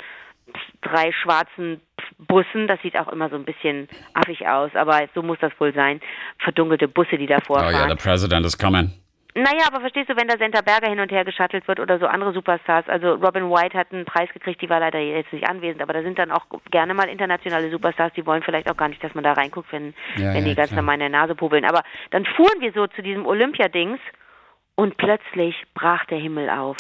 drei 0.83 1.13
schwarzen 1.13 1.81
Bussen, 2.19 2.69
das 2.69 2.79
sieht 2.83 2.99
auch 2.99 3.09
immer 3.09 3.31
so 3.31 3.37
ein 3.37 3.45
bisschen 3.45 3.89
affig 4.13 4.47
aus, 4.47 4.71
aber 4.75 5.09
so 5.15 5.23
muss 5.23 5.39
das 5.41 5.53
wohl 5.59 5.73
sein. 5.73 6.01
Verdunkelte 6.39 6.87
Busse, 6.87 7.17
die 7.17 7.27
da 7.27 7.41
vorfahren. 7.41 7.75
Oh 7.75 7.79
ja, 7.79 7.89
the 7.89 7.95
president 7.95 8.45
is 8.45 8.59
coming. 8.59 8.93
Naja, 9.35 9.67
aber 9.69 9.81
verstehst 9.81 10.09
du, 10.09 10.17
wenn 10.17 10.27
da 10.27 10.37
Senta 10.37 10.61
Berger 10.61 10.89
hin 10.89 11.01
und 11.01 11.13
her 11.13 11.25
geschattelt 11.25 11.67
wird 11.69 11.79
oder 11.79 11.99
so 11.99 12.07
andere 12.07 12.33
Superstars, 12.33 12.89
also 12.89 13.15
Robin 13.15 13.51
White 13.51 13.79
hat 13.79 13.93
einen 13.93 14.05
Preis 14.05 14.29
gekriegt, 14.33 14.61
die 14.61 14.69
war 14.69 14.81
leider 14.81 14.99
jetzt 14.99 15.33
nicht 15.33 15.49
anwesend, 15.49 15.83
aber 15.83 15.93
da 15.93 16.03
sind 16.03 16.19
dann 16.19 16.33
auch 16.33 16.47
gerne 16.71 16.95
mal 16.95 17.09
internationale 17.09 17.71
Superstars, 17.71 18.13
die 18.15 18.27
wollen 18.27 18.43
vielleicht 18.43 18.69
auch 18.69 18.77
gar 18.77 18.89
nicht, 18.89 19.03
dass 19.05 19.15
man 19.15 19.25
da 19.25 19.33
reinguckt, 19.35 19.73
wenn, 19.73 19.95
ja, 20.17 20.35
wenn 20.35 20.45
ja, 20.45 20.51
die 20.51 20.55
ganz 20.55 20.73
normal 20.73 20.95
in 20.95 21.01
der 21.01 21.09
Nase 21.11 21.35
pubeln. 21.35 21.65
Aber 21.65 21.83
dann 22.11 22.25
fuhren 22.25 22.61
wir 22.61 22.73
so 22.73 22.87
zu 22.89 23.03
diesem 23.03 23.25
Olympiadings 23.25 24.01
und 24.75 24.97
plötzlich 24.97 25.55
brach 25.75 26.05
der 26.07 26.19
Himmel 26.19 26.51
auf. 26.51 26.77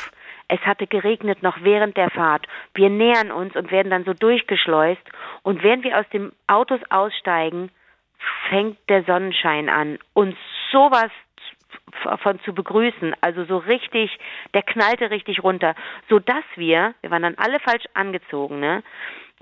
Es 0.48 0.60
hatte 0.62 0.88
geregnet 0.88 1.44
noch 1.44 1.58
während 1.62 1.96
der 1.96 2.10
Fahrt. 2.10 2.46
Wir 2.74 2.90
nähern 2.90 3.30
uns 3.30 3.54
und 3.54 3.70
werden 3.70 3.90
dann 3.90 4.04
so 4.04 4.14
durchgeschleust. 4.14 5.02
Und 5.42 5.62
während 5.62 5.84
wir 5.84 5.96
aus 5.96 6.08
den 6.12 6.32
Autos 6.48 6.80
aussteigen, 6.90 7.70
fängt 8.48 8.78
der 8.88 9.04
Sonnenschein 9.04 9.68
an, 9.68 9.98
uns 10.12 10.36
sowas 10.72 11.10
von 12.22 12.40
zu 12.40 12.54
begrüßen. 12.54 13.14
Also 13.20 13.44
so 13.44 13.58
richtig, 13.58 14.18
der 14.54 14.62
knallte 14.62 15.10
richtig 15.10 15.42
runter, 15.42 15.74
so 16.08 16.18
dass 16.18 16.44
wir, 16.56 16.94
wir 17.00 17.10
waren 17.10 17.22
dann 17.22 17.38
alle 17.38 17.60
falsch 17.60 17.84
angezogen, 17.94 18.60
ne? 18.60 18.82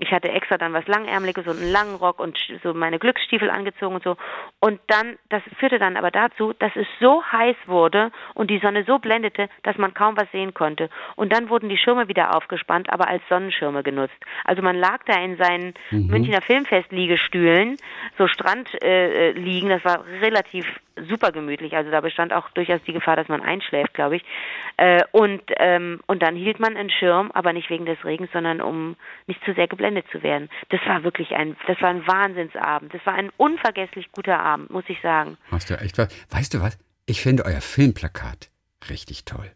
Ich 0.01 0.13
hatte 0.13 0.29
extra 0.29 0.57
dann 0.57 0.71
was 0.71 0.87
Langärmeliges 0.87 1.45
und 1.45 1.57
einen 1.57 1.73
langen 1.73 1.95
Rock 1.95 2.21
und 2.21 2.39
so 2.63 2.73
meine 2.73 2.99
Glücksstiefel 2.99 3.49
angezogen 3.49 3.95
und 3.95 4.03
so. 4.03 4.15
Und 4.61 4.79
dann, 4.87 5.17
das 5.27 5.43
führte 5.59 5.77
dann 5.77 5.97
aber 5.97 6.09
dazu, 6.09 6.53
dass 6.57 6.73
es 6.77 6.87
so 7.01 7.21
heiß 7.21 7.57
wurde 7.65 8.09
und 8.33 8.49
die 8.49 8.59
Sonne 8.59 8.85
so 8.85 8.97
blendete, 8.99 9.49
dass 9.63 9.77
man 9.77 9.93
kaum 9.93 10.15
was 10.15 10.31
sehen 10.31 10.53
konnte. 10.53 10.89
Und 11.17 11.33
dann 11.33 11.49
wurden 11.49 11.67
die 11.67 11.77
Schirme 11.77 12.07
wieder 12.07 12.33
aufgespannt, 12.33 12.89
aber 12.89 13.09
als 13.09 13.21
Sonnenschirme 13.27 13.83
genutzt. 13.83 14.15
Also 14.45 14.61
man 14.61 14.77
lag 14.77 15.03
da 15.05 15.21
in 15.21 15.35
seinen 15.35 15.73
mhm. 15.91 16.07
Münchner 16.07 16.41
Filmfest-Liegestühlen, 16.41 17.75
so 18.17 18.27
Strand 18.27 18.81
äh, 18.81 19.29
äh 19.29 19.31
liegen, 19.31 19.67
das 19.67 19.83
war 19.83 20.05
relativ 20.21 20.65
super 21.07 21.31
gemütlich. 21.31 21.75
Also 21.75 21.91
da 21.91 22.01
bestand 22.01 22.33
auch 22.33 22.49
durchaus 22.51 22.81
die 22.87 22.93
Gefahr, 22.93 23.15
dass 23.15 23.27
man 23.27 23.41
einschläft, 23.41 23.93
glaube 23.93 24.17
ich. 24.17 24.23
Äh, 24.77 25.03
und, 25.11 25.41
ähm, 25.57 25.99
und 26.07 26.21
dann 26.21 26.35
hielt 26.35 26.59
man 26.59 26.75
einen 26.75 26.89
Schirm, 26.89 27.31
aber 27.33 27.53
nicht 27.53 27.69
wegen 27.69 27.85
des 27.85 28.03
Regens, 28.03 28.29
sondern 28.31 28.61
um 28.61 28.95
nicht 29.27 29.43
zu 29.45 29.53
sehr 29.53 29.67
geblendet 29.67 30.05
zu 30.11 30.23
werden. 30.23 30.49
Das 30.69 30.81
war 30.85 31.03
wirklich 31.03 31.31
ein, 31.35 31.55
das 31.67 31.81
war 31.81 31.89
ein 31.89 32.05
Wahnsinnsabend. 32.07 32.93
Das 32.93 33.05
war 33.05 33.13
ein 33.13 33.29
unvergesslich 33.37 34.11
guter 34.11 34.39
Abend, 34.39 34.69
muss 34.69 34.85
ich 34.87 34.99
sagen. 35.01 35.37
Hast 35.51 35.69
du 35.69 35.79
echt 35.79 35.97
was? 35.97 36.09
Weißt 36.29 36.53
du 36.53 36.61
was? 36.61 36.77
Ich 37.05 37.21
finde 37.21 37.45
euer 37.45 37.61
Filmplakat 37.61 38.49
richtig 38.89 39.25
toll. 39.25 39.51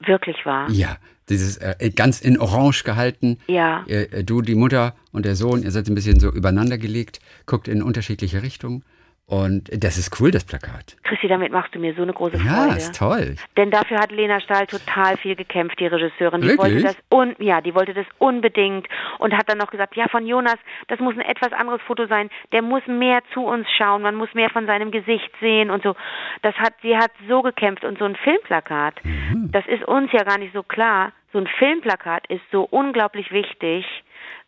Wirklich 0.00 0.44
wahr? 0.44 0.68
Ja, 0.70 0.96
dieses 1.28 1.56
äh, 1.58 1.90
ganz 1.94 2.20
in 2.20 2.38
Orange 2.38 2.84
gehalten. 2.84 3.38
Ja. 3.46 3.84
Äh, 3.86 4.24
du, 4.24 4.42
die 4.42 4.54
Mutter 4.54 4.94
und 5.12 5.24
der 5.24 5.34
Sohn, 5.34 5.62
ihr 5.62 5.70
seid 5.70 5.88
ein 5.88 5.94
bisschen 5.94 6.20
so 6.20 6.30
übereinander 6.30 6.78
gelegt, 6.78 7.20
guckt 7.46 7.68
in 7.68 7.82
unterschiedliche 7.82 8.42
Richtungen. 8.42 8.84
Und 9.28 9.68
das 9.84 9.98
ist 9.98 10.18
cool, 10.18 10.30
das 10.30 10.42
Plakat. 10.44 10.96
Christi, 11.02 11.28
damit 11.28 11.52
machst 11.52 11.74
du 11.74 11.78
mir 11.78 11.92
so 11.92 12.00
eine 12.00 12.14
große 12.14 12.38
Freude. 12.38 12.70
Ja, 12.70 12.74
ist 12.74 12.96
toll. 12.96 13.36
Denn 13.58 13.70
dafür 13.70 13.98
hat 13.98 14.10
Lena 14.10 14.40
Stahl 14.40 14.66
total 14.66 15.18
viel 15.18 15.36
gekämpft, 15.36 15.78
die 15.80 15.86
Regisseurin. 15.86 16.40
Die 16.40 16.48
Wirklich? 16.48 16.58
wollte 16.58 16.82
das 16.82 16.96
un 17.10 17.36
ja, 17.38 17.60
die 17.60 17.74
wollte 17.74 17.92
das 17.92 18.06
unbedingt 18.16 18.88
und 19.18 19.36
hat 19.36 19.50
dann 19.50 19.58
noch 19.58 19.70
gesagt, 19.70 19.96
ja, 19.96 20.08
von 20.08 20.26
Jonas, 20.26 20.56
das 20.86 20.98
muss 21.00 21.14
ein 21.14 21.20
etwas 21.20 21.52
anderes 21.52 21.82
Foto 21.82 22.06
sein. 22.06 22.30
Der 22.52 22.62
muss 22.62 22.80
mehr 22.86 23.20
zu 23.34 23.44
uns 23.44 23.66
schauen, 23.76 24.00
man 24.00 24.14
muss 24.14 24.32
mehr 24.32 24.48
von 24.48 24.64
seinem 24.64 24.90
Gesicht 24.90 25.30
sehen 25.42 25.68
und 25.68 25.82
so. 25.82 25.94
Das 26.40 26.54
hat 26.54 26.72
sie 26.80 26.96
hat 26.96 27.10
so 27.28 27.42
gekämpft 27.42 27.84
und 27.84 27.98
so 27.98 28.06
ein 28.06 28.16
Filmplakat, 28.16 29.04
mhm. 29.04 29.50
das 29.52 29.66
ist 29.66 29.84
uns 29.84 30.10
ja 30.10 30.24
gar 30.24 30.38
nicht 30.38 30.54
so 30.54 30.62
klar. 30.62 31.12
So 31.34 31.38
ein 31.38 31.48
Filmplakat 31.58 32.26
ist 32.28 32.44
so 32.50 32.62
unglaublich 32.62 33.30
wichtig, 33.30 33.84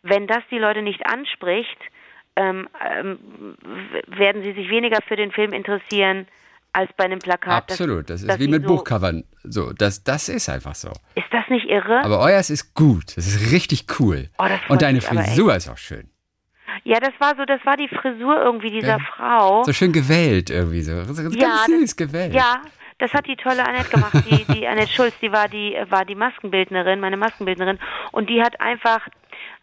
wenn 0.01 0.25
das 0.25 0.41
die 0.49 0.57
Leute 0.57 0.81
nicht 0.81 1.05
anspricht 1.05 1.77
ähm, 2.35 2.67
ähm, 2.95 3.19
werden 4.07 4.43
sie 4.43 4.53
sich 4.53 4.69
weniger 4.69 4.99
für 5.07 5.15
den 5.15 5.31
Film 5.31 5.53
interessieren 5.53 6.27
als 6.73 6.89
bei 6.95 7.05
einem 7.05 7.19
Plakat. 7.19 7.69
Absolut, 7.69 8.09
das, 8.09 8.25
das 8.25 8.35
ist 8.35 8.39
wie 8.39 8.47
mit 8.47 8.63
so 8.63 8.69
Buchcovern. 8.69 9.23
So, 9.43 9.73
das, 9.73 10.03
das 10.03 10.29
ist 10.29 10.49
einfach 10.49 10.75
so. 10.75 10.89
Ist 11.15 11.27
das 11.31 11.47
nicht 11.49 11.67
irre? 11.69 12.03
Aber 12.03 12.19
euers 12.19 12.49
ist 12.49 12.73
gut, 12.73 13.17
das 13.17 13.27
ist 13.27 13.51
richtig 13.51 13.85
cool. 13.99 14.29
Oh, 14.37 14.45
Und 14.69 14.81
deine 14.81 15.01
Frisur 15.01 15.55
ist 15.55 15.69
auch 15.69 15.77
schön. 15.77 16.09
Ja, 16.83 16.99
das 16.99 17.11
war 17.19 17.35
so, 17.35 17.45
das 17.45 17.63
war 17.65 17.77
die 17.77 17.89
Frisur 17.89 18.41
irgendwie 18.41 18.71
dieser 18.71 18.97
ja. 18.97 18.99
Frau. 18.99 19.63
So 19.63 19.73
schön 19.73 19.91
gewählt 19.91 20.49
irgendwie 20.49 20.81
so. 20.81 20.95
ganz 20.95 21.35
ja, 21.35 21.63
süß 21.65 21.81
das, 21.81 21.95
gewählt. 21.95 22.33
Ja, 22.33 22.61
das 22.97 23.13
hat 23.13 23.27
die 23.27 23.35
tolle 23.35 23.67
Annette 23.67 23.89
gemacht. 23.89 24.13
Die, 24.29 24.45
die 24.53 24.67
Annette 24.67 24.91
Schulz, 24.91 25.13
die 25.21 25.31
war 25.31 25.47
die, 25.47 25.75
war 25.89 26.05
die 26.05 26.15
Maskenbildnerin, 26.15 26.99
meine 26.99 27.17
Maskenbildnerin. 27.17 27.77
Und 28.11 28.29
die 28.29 28.41
hat 28.41 28.61
einfach 28.61 29.07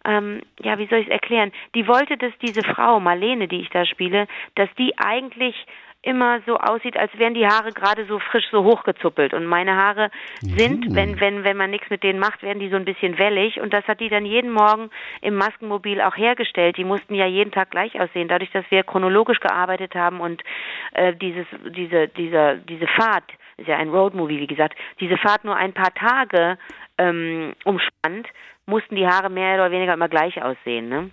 ähm, 0.05 0.41
ja, 0.61 0.77
wie 0.77 0.87
soll 0.87 0.99
ich 0.99 1.07
es 1.07 1.11
erklären? 1.11 1.51
Die 1.75 1.87
wollte, 1.87 2.17
dass 2.17 2.31
diese 2.41 2.63
Frau, 2.63 2.99
Marlene, 2.99 3.47
die 3.47 3.61
ich 3.61 3.69
da 3.69 3.85
spiele, 3.85 4.27
dass 4.55 4.69
die 4.77 4.97
eigentlich 4.97 5.55
immer 6.01 6.39
so 6.45 6.57
aussieht, 6.57 6.95
als 6.97 7.11
wären 7.17 7.33
die 7.33 7.45
Haare 7.45 7.73
gerade 7.73 8.05
so 8.05 8.19
frisch 8.19 8.45
so 8.51 8.63
hochgezuppelt. 8.63 9.33
Und 9.33 9.45
meine 9.45 9.75
Haare 9.75 10.11
sind, 10.39 10.89
mhm. 10.89 10.95
wenn, 10.95 11.19
wenn, 11.19 11.43
wenn 11.43 11.57
man 11.57 11.71
nichts 11.71 11.89
mit 11.89 12.03
denen 12.03 12.19
macht, 12.19 12.41
werden 12.41 12.59
die 12.59 12.69
so 12.69 12.77
ein 12.77 12.85
bisschen 12.85 13.17
wellig. 13.17 13.59
Und 13.59 13.73
das 13.73 13.85
hat 13.85 13.99
die 13.99 14.07
dann 14.07 14.25
jeden 14.25 14.51
Morgen 14.51 14.89
im 15.21 15.35
Maskenmobil 15.35 15.99
auch 16.01 16.15
hergestellt. 16.15 16.77
Die 16.77 16.85
mussten 16.85 17.15
ja 17.15 17.25
jeden 17.25 17.51
Tag 17.51 17.71
gleich 17.71 17.99
aussehen. 17.99 18.29
Dadurch, 18.29 18.51
dass 18.51 18.63
wir 18.69 18.83
chronologisch 18.83 19.41
gearbeitet 19.41 19.93
haben 19.93 20.21
und 20.21 20.41
äh, 20.93 21.13
dieses, 21.13 21.45
diese, 21.75 22.07
dieser, 22.07 22.55
diese 22.55 22.87
Fahrt, 22.87 23.25
ist 23.57 23.67
ja 23.67 23.75
ein 23.75 23.89
Roadmovie, 23.89 24.39
wie 24.39 24.47
gesagt, 24.47 24.77
diese 25.01 25.17
Fahrt 25.17 25.43
nur 25.43 25.57
ein 25.57 25.73
paar 25.73 25.93
Tage 25.93 26.57
ähm, 26.97 27.53
umspannt, 27.65 28.27
mussten 28.69 28.95
die 28.95 29.07
Haare 29.07 29.29
mehr 29.29 29.55
oder 29.55 29.71
weniger 29.71 29.93
immer 29.93 30.09
gleich 30.09 30.41
aussehen, 30.41 30.89
ne? 30.89 31.11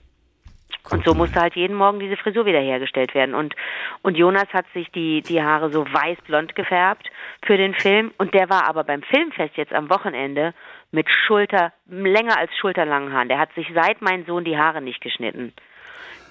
Und 0.91 1.05
so 1.05 1.15
musste 1.15 1.41
halt 1.41 1.57
jeden 1.57 1.75
Morgen 1.75 1.99
diese 1.99 2.17
Frisur 2.17 2.47
wiederhergestellt 2.47 3.15
werden. 3.15 3.35
Und, 3.35 3.57
und 4.03 4.17
Jonas 4.17 4.47
hat 4.53 4.67
sich 4.73 4.91
die, 4.93 5.21
die 5.23 5.43
Haare 5.43 5.71
so 5.71 5.85
weiß-blond 5.85 6.55
gefärbt 6.55 7.11
für 7.45 7.57
den 7.57 7.75
Film. 7.75 8.13
Und 8.19 8.35
der 8.35 8.49
war 8.51 8.69
aber 8.69 8.85
beim 8.85 9.03
Filmfest 9.03 9.57
jetzt 9.57 9.73
am 9.73 9.91
Wochenende 9.91 10.55
mit 10.93 11.09
Schulter, 11.11 11.73
länger 11.89 12.39
als 12.39 12.51
schulterlangen 12.57 13.13
Haaren. 13.13 13.29
Der 13.29 13.39
hat 13.39 13.53
sich 13.55 13.67
seit 13.75 14.01
mein 14.01 14.27
Sohn 14.27 14.45
die 14.45 14.57
Haare 14.57 14.81
nicht 14.81 15.01
geschnitten. 15.01 15.53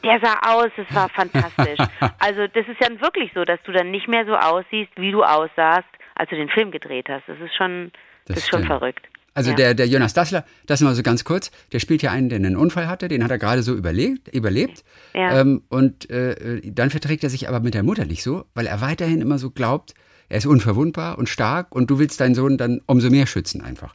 Der 0.03 0.19
sah 0.21 0.39
aus, 0.53 0.71
es 0.77 0.95
war 0.95 1.09
fantastisch. 1.09 1.79
Also 2.19 2.47
das 2.47 2.67
ist 2.67 2.81
ja 2.81 2.89
wirklich 3.01 3.31
so, 3.35 3.43
dass 3.43 3.61
du 3.63 3.71
dann 3.71 3.91
nicht 3.91 4.07
mehr 4.07 4.25
so 4.25 4.35
aussiehst, 4.35 4.91
wie 4.95 5.11
du 5.11 5.23
aussahst, 5.23 5.87
als 6.15 6.29
du 6.29 6.35
den 6.35 6.49
Film 6.49 6.71
gedreht 6.71 7.07
hast. 7.09 7.27
Das 7.27 7.39
ist 7.39 7.55
schon, 7.55 7.91
das, 8.25 8.35
das 8.35 8.37
ist 8.37 8.49
schon 8.49 8.63
verrückt. 8.63 9.07
Also 9.35 9.51
ja. 9.51 9.55
der, 9.57 9.73
der 9.73 9.87
Jonas 9.87 10.13
Dassler, 10.13 10.45
das 10.65 10.79
mal 10.79 10.95
so 10.95 11.03
ganz 11.03 11.25
kurz, 11.25 11.51
der 11.73 11.79
spielt 11.79 12.01
ja 12.01 12.11
einen, 12.11 12.29
der 12.29 12.37
einen 12.37 12.55
Unfall 12.55 12.87
hatte, 12.87 13.09
den 13.09 13.21
hat 13.21 13.31
er 13.31 13.37
gerade 13.37 13.63
so 13.63 13.75
überlebt, 13.75 14.29
überlebt. 14.29 14.85
Ja. 15.13 15.41
Ähm, 15.41 15.61
und 15.67 16.09
äh, 16.09 16.61
dann 16.63 16.89
verträgt 16.89 17.23
er 17.23 17.29
sich 17.29 17.49
aber 17.49 17.59
mit 17.59 17.73
der 17.73 17.83
Mutter 17.83 18.05
nicht 18.05 18.23
so, 18.23 18.45
weil 18.55 18.65
er 18.65 18.79
weiterhin 18.79 19.19
immer 19.19 19.37
so 19.37 19.51
glaubt, 19.51 19.93
er 20.29 20.37
ist 20.37 20.45
unverwundbar 20.45 21.17
und 21.17 21.27
stark 21.27 21.75
und 21.75 21.89
du 21.89 21.99
willst 21.99 22.21
deinen 22.21 22.33
Sohn 22.33 22.57
dann 22.57 22.81
umso 22.87 23.09
mehr 23.09 23.27
schützen 23.27 23.61
einfach. 23.61 23.93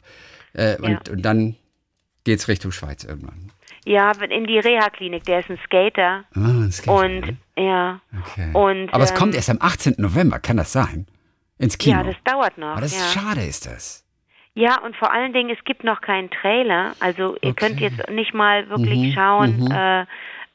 Äh, 0.53 0.77
und, 0.77 0.89
ja. 0.91 0.99
und 1.11 1.23
dann 1.23 1.55
geht's 2.23 2.47
Richtung 2.47 2.71
Schweiz 2.71 3.03
irgendwann. 3.03 3.51
Ja, 3.85 4.11
in 4.11 4.45
die 4.45 4.59
Reha-Klinik. 4.59 5.23
Der 5.23 5.39
ist 5.39 5.49
ein 5.49 5.57
Skater. 5.65 6.23
Ah, 6.35 6.63
ein 6.65 6.71
Skater. 6.71 6.97
Und 6.97 7.37
ja. 7.57 7.99
Okay. 8.25 8.51
Und, 8.53 8.93
aber 8.93 9.03
es 9.03 9.15
kommt 9.15 9.33
ähm, 9.33 9.37
erst 9.37 9.49
am 9.49 9.57
18. 9.59 9.95
November, 9.97 10.39
kann 10.39 10.57
das 10.57 10.71
sein? 10.71 11.07
Ins 11.57 11.77
Kino. 11.77 11.97
Ja, 11.97 12.03
das 12.03 12.15
dauert 12.23 12.57
noch. 12.57 12.69
Aber 12.69 12.81
das 12.81 12.95
ja. 12.95 12.99
ist 12.99 13.13
schade, 13.13 13.43
ist 13.43 13.65
das. 13.65 14.00
Ja, 14.53 14.79
und 14.81 14.95
vor 14.97 15.11
allen 15.11 15.33
Dingen, 15.33 15.49
es 15.49 15.63
gibt 15.63 15.83
noch 15.83 16.01
keinen 16.01 16.29
Trailer. 16.29 16.93
Also 16.99 17.37
ihr 17.41 17.51
okay. 17.51 17.53
könnt 17.53 17.79
jetzt 17.79 18.09
nicht 18.09 18.33
mal 18.33 18.69
wirklich 18.69 18.99
mhm, 18.99 19.11
schauen, 19.13 19.59
mhm. 19.59 19.71
Äh, 19.71 20.05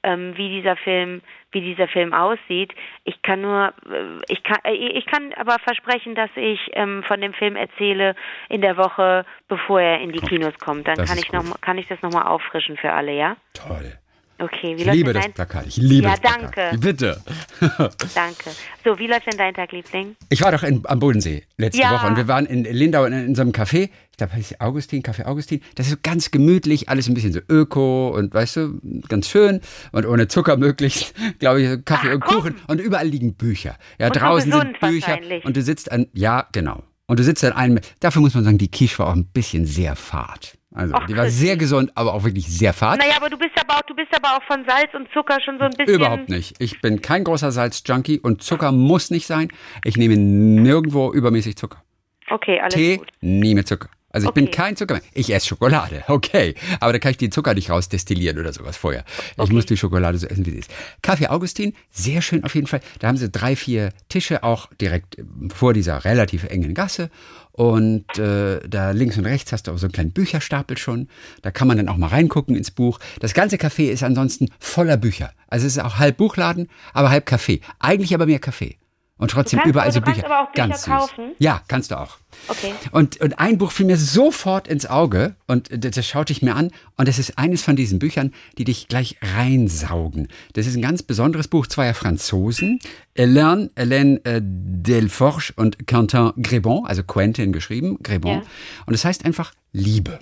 ähm, 0.03 0.37
wie 0.37 0.49
dieser 0.51 0.77
Film, 0.77 1.23
wie 1.51 1.63
dieser 1.63 1.89
Film 1.89 2.13
aussieht. 2.13 2.73
Ich 3.05 3.21
kann 3.23 3.41
nur, 3.41 3.73
äh, 3.91 4.23
ich 4.29 4.43
kann, 4.43 4.59
äh, 4.65 4.75
ich 4.75 5.07
kann 5.07 5.33
aber 5.35 5.59
versprechen, 5.59 6.15
dass 6.15 6.31
ich 6.37 6.61
ähm, 6.75 7.03
von 7.05 7.21
dem 7.21 7.33
Film 7.33 7.57
erzähle 7.57 8.15
in 8.49 8.61
der 8.61 8.77
Woche, 8.77 9.25
bevor 9.49 9.81
er 9.81 10.01
in 10.01 10.13
die 10.13 10.21
Kinos 10.21 10.57
kommt. 10.59 10.87
Dann 10.87 10.97
das 10.97 11.09
kann 11.09 11.19
ich 11.19 11.29
gut. 11.29 11.43
noch, 11.43 11.61
kann 11.61 11.79
ich 11.79 11.89
das 11.89 12.01
nochmal 12.03 12.27
auffrischen 12.27 12.77
für 12.77 12.93
alle, 12.93 13.13
ja? 13.13 13.37
Toll. 13.55 13.99
Okay, 14.39 14.77
wie 14.77 14.83
ich 14.83 14.93
liebe 14.93 15.13
das 15.13 15.25
dein... 15.25 15.33
Plakat. 15.33 15.67
Ich 15.67 15.77
liebe 15.79 16.09
ja, 16.09 16.17
das 16.17 16.21
Plakat. 16.21 16.57
danke. 16.57 16.79
Bitte. 16.79 17.23
danke. 18.15 18.51
So, 18.85 18.99
wie 18.99 19.07
läuft 19.07 19.27
denn 19.27 19.39
dein 19.39 19.55
Tag, 19.55 19.73
Liebling? 19.73 20.15
Ich 20.29 20.43
war 20.43 20.53
doch 20.53 20.63
in, 20.63 20.83
am 20.85 20.99
Bodensee 20.99 21.45
letzte 21.57 21.81
ja. 21.81 21.93
Woche 21.93 22.07
und 22.07 22.17
wir 22.17 22.29
waren 22.29 22.45
in 22.45 22.65
Lindau 22.65 23.05
in, 23.05 23.13
in 23.13 23.35
so 23.35 23.43
einem 23.43 23.53
Café. 23.53 23.89
Ich 24.11 24.17
glaube, 24.19 24.35
heißt 24.35 24.61
Augustin, 24.61 25.03
Café 25.03 25.25
Augustin. 25.25 25.63
Das 25.75 25.87
ist 25.87 25.93
so 25.93 25.99
ganz 26.03 26.31
gemütlich, 26.31 26.89
alles 26.89 27.09
ein 27.09 27.15
bisschen 27.15 27.33
so 27.33 27.41
öko 27.49 28.11
und 28.11 28.35
weißt 28.35 28.57
du, 28.57 28.81
ganz 29.09 29.29
schön 29.29 29.61
und 29.93 30.07
ohne 30.07 30.29
Zucker 30.29 30.57
möglichst, 30.57 31.15
glaube 31.39 31.63
ich, 31.63 31.85
Kaffee 31.85 32.09
Ach, 32.11 32.15
und 32.15 32.25
Kuchen. 32.25 32.57
Und 32.67 32.81
überall 32.81 33.09
liegen 33.09 33.35
Bücher. 33.35 33.77
Ja, 33.99 34.09
und 34.09 34.17
draußen 34.17 34.53
so 34.53 34.59
sind 34.59 34.79
Bücher. 34.81 35.19
Und 35.45 35.57
du 35.57 35.63
sitzt 35.63 35.91
an, 35.91 36.09
ja, 36.13 36.47
genau. 36.53 36.83
Und 37.07 37.21
du 37.21 37.25
sitzt 37.25 37.45
an 37.45 37.53
einem, 37.53 37.79
dafür 38.01 38.21
muss 38.21 38.35
man 38.35 38.45
sagen, 38.45 38.59
die 38.59 38.71
Quiche 38.71 38.99
war 38.99 39.09
auch 39.09 39.15
ein 39.15 39.27
bisschen 39.27 39.65
sehr 39.65 39.97
fad. 39.97 40.59
Also, 40.77 40.95
Ach, 40.95 41.07
die 41.07 41.17
war 41.17 41.31
sehr 41.31 41.57
gesund, 41.57 41.91
aber 41.95 42.13
auch 42.13 42.23
wirklich 42.23 42.47
sehr 42.47 42.75
fad. 42.75 42.99
Naja, 42.99 43.15
aber 43.17 43.31
du 43.31 43.39
bist 43.39 43.53
aber 43.59 43.79
auch, 43.79 43.83
du 43.83 43.95
bist 43.95 44.09
aber 44.15 44.37
auch 44.37 44.43
von 44.43 44.63
Salz 44.69 44.93
und 44.93 45.09
Zucker 45.15 45.41
schon 45.43 45.57
so 45.59 45.65
ein 45.65 45.71
bisschen. 45.71 45.95
Überhaupt 45.95 46.29
nicht. 46.29 46.55
Ich 46.59 46.83
bin 46.83 47.01
kein 47.01 47.25
großer 47.25 47.51
Salz-Junkie 47.51 48.21
und 48.21 48.43
Zucker 48.43 48.73
muss 48.73 49.11
nicht 49.11 49.27
sein. 49.27 49.49
Ich 49.85 49.97
nehme 49.97 50.19
nirgendwo 50.19 51.13
übermäßig 51.15 51.57
Zucker. 51.57 51.83
Okay, 52.29 52.61
alles 52.61 52.75
Tee, 52.75 52.99
gut. 52.99 53.09
nie 53.23 53.55
mit 53.55 53.67
Zucker. 53.67 53.89
Also 54.11 54.27
ich 54.27 54.31
okay. 54.31 54.41
bin 54.43 54.51
kein 54.51 54.77
Zucker. 54.77 55.01
Ich 55.13 55.33
esse 55.33 55.47
Schokolade, 55.47 56.05
okay. 56.09 56.55
Aber 56.81 56.93
da 56.93 56.99
kann 56.99 57.11
ich 57.11 57.19
den 57.19 57.33
Zucker 57.33 57.55
nicht 57.55 57.71
rausdestillieren 57.71 58.39
oder 58.39 58.53
sowas 58.53 58.77
vorher. 58.77 59.05
Ich 59.33 59.39
okay. 59.39 59.53
muss 59.53 59.67
die 59.67 59.77
Schokolade 59.77 60.19
so 60.19 60.27
essen, 60.27 60.47
wie 60.47 60.53
sie 60.53 60.59
ist. 60.59 60.71
Kaffee 61.03 61.29
Augustin, 61.29 61.75
sehr 61.91 62.23
schön 62.23 62.43
auf 62.45 62.55
jeden 62.55 62.67
Fall. 62.67 62.81
Da 62.99 63.09
haben 63.09 63.17
sie 63.17 63.31
drei, 63.31 63.57
vier 63.57 63.93
Tische 64.09 64.43
auch 64.43 64.69
direkt 64.81 65.17
vor 65.55 65.73
dieser 65.75 66.05
relativ 66.05 66.45
engen 66.45 66.73
Gasse. 66.73 67.11
Und 67.57 68.19
äh, 68.19 68.61
da 68.69 68.91
links 68.91 69.17
und 69.17 69.25
rechts 69.25 69.51
hast 69.51 69.67
du 69.67 69.73
auch 69.73 69.79
so 69.79 69.87
einen 69.87 69.93
kleinen 69.93 70.13
Bücherstapel 70.13 70.77
schon. 70.77 71.09
Da 71.41 71.51
kann 71.51 71.67
man 71.67 71.79
dann 71.79 71.89
auch 71.89 71.97
mal 71.97 72.09
reingucken 72.09 72.55
ins 72.55 72.71
Buch. 72.71 72.99
Das 73.21 73.33
ganze 73.33 73.57
Café 73.57 73.91
ist 73.91 74.03
ansonsten 74.03 74.51
voller 74.59 74.99
Bücher. 74.99 75.33
Also 75.49 75.67
es 75.67 75.77
ist 75.77 75.83
auch 75.83 75.99
halb 75.99 76.19
Buchladen, 76.19 76.69
aber 76.93 77.09
halb 77.09 77.27
Café. 77.27 77.63
Eigentlich 77.79 78.15
aber 78.15 78.27
mehr 78.27 78.41
Café. 78.41 78.77
Und 79.19 79.31
trotzdem 79.31 79.61
kannst, 79.61 79.71
überall 79.71 79.91
so 79.93 80.03
Bücher. 80.03 80.27
Aber 80.27 80.43
auch 80.43 80.53
Bücher 80.53 80.69
Ganz 80.69 80.85
kaufen? 80.85 81.29
Süß. 81.29 81.37
Ja, 81.39 81.63
kannst 81.69 81.91
du 81.91 81.99
auch. 81.99 82.19
Okay. 82.49 82.75
Und, 82.93 83.19
und 83.23 83.39
ein 83.39 83.57
Buch 83.57 83.73
fiel 83.73 83.87
mir 83.87 83.97
sofort 83.97 84.69
ins 84.69 84.85
Auge 84.85 85.37
und 85.47 85.71
das, 85.73 85.93
das 85.95 86.07
schaute 86.07 86.35
ich 86.35 86.43
mir 86.43 86.55
an. 86.55 86.71
Und 86.97 87.09
das 87.09 87.19
ist 87.19 87.39
eines 87.39 87.63
von 87.63 87.77
diesen 87.77 87.99
Büchern, 87.99 88.35
die 88.59 88.65
dich 88.65 88.89
gleich 88.89 89.17
reinsaugen. 89.23 90.29
Das 90.53 90.67
ist 90.67 90.77
ein 90.77 90.83
ganz 90.83 91.03
besonderes 91.03 91.49
Buch 91.49 91.67
zweier 91.67 91.95
Franzosen. 91.95 92.79
Hélène, 93.17 93.71
Hélène 93.75 94.23
äh, 94.27 94.43
Delforge 94.43 95.55
und 95.57 95.87
Quentin 95.87 96.33
Grébon, 96.37 96.85
also 96.85 97.03
Quentin 97.03 97.53
geschrieben, 97.53 97.99
Grébon. 98.03 98.29
Ja. 98.29 98.43
Und 98.85 98.93
es 98.93 99.01
das 99.01 99.07
heißt 99.07 99.25
einfach 99.25 99.53
Liebe. 99.73 100.19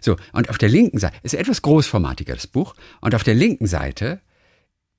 So, 0.00 0.16
und 0.32 0.50
auf 0.50 0.58
der 0.58 0.68
linken 0.68 0.98
Seite, 0.98 1.16
ist 1.22 1.34
etwas 1.34 1.62
großformatiger, 1.62 2.34
das 2.34 2.46
Buch. 2.46 2.74
Und 3.00 3.14
auf 3.14 3.24
der 3.24 3.34
linken 3.34 3.66
Seite 3.66 4.20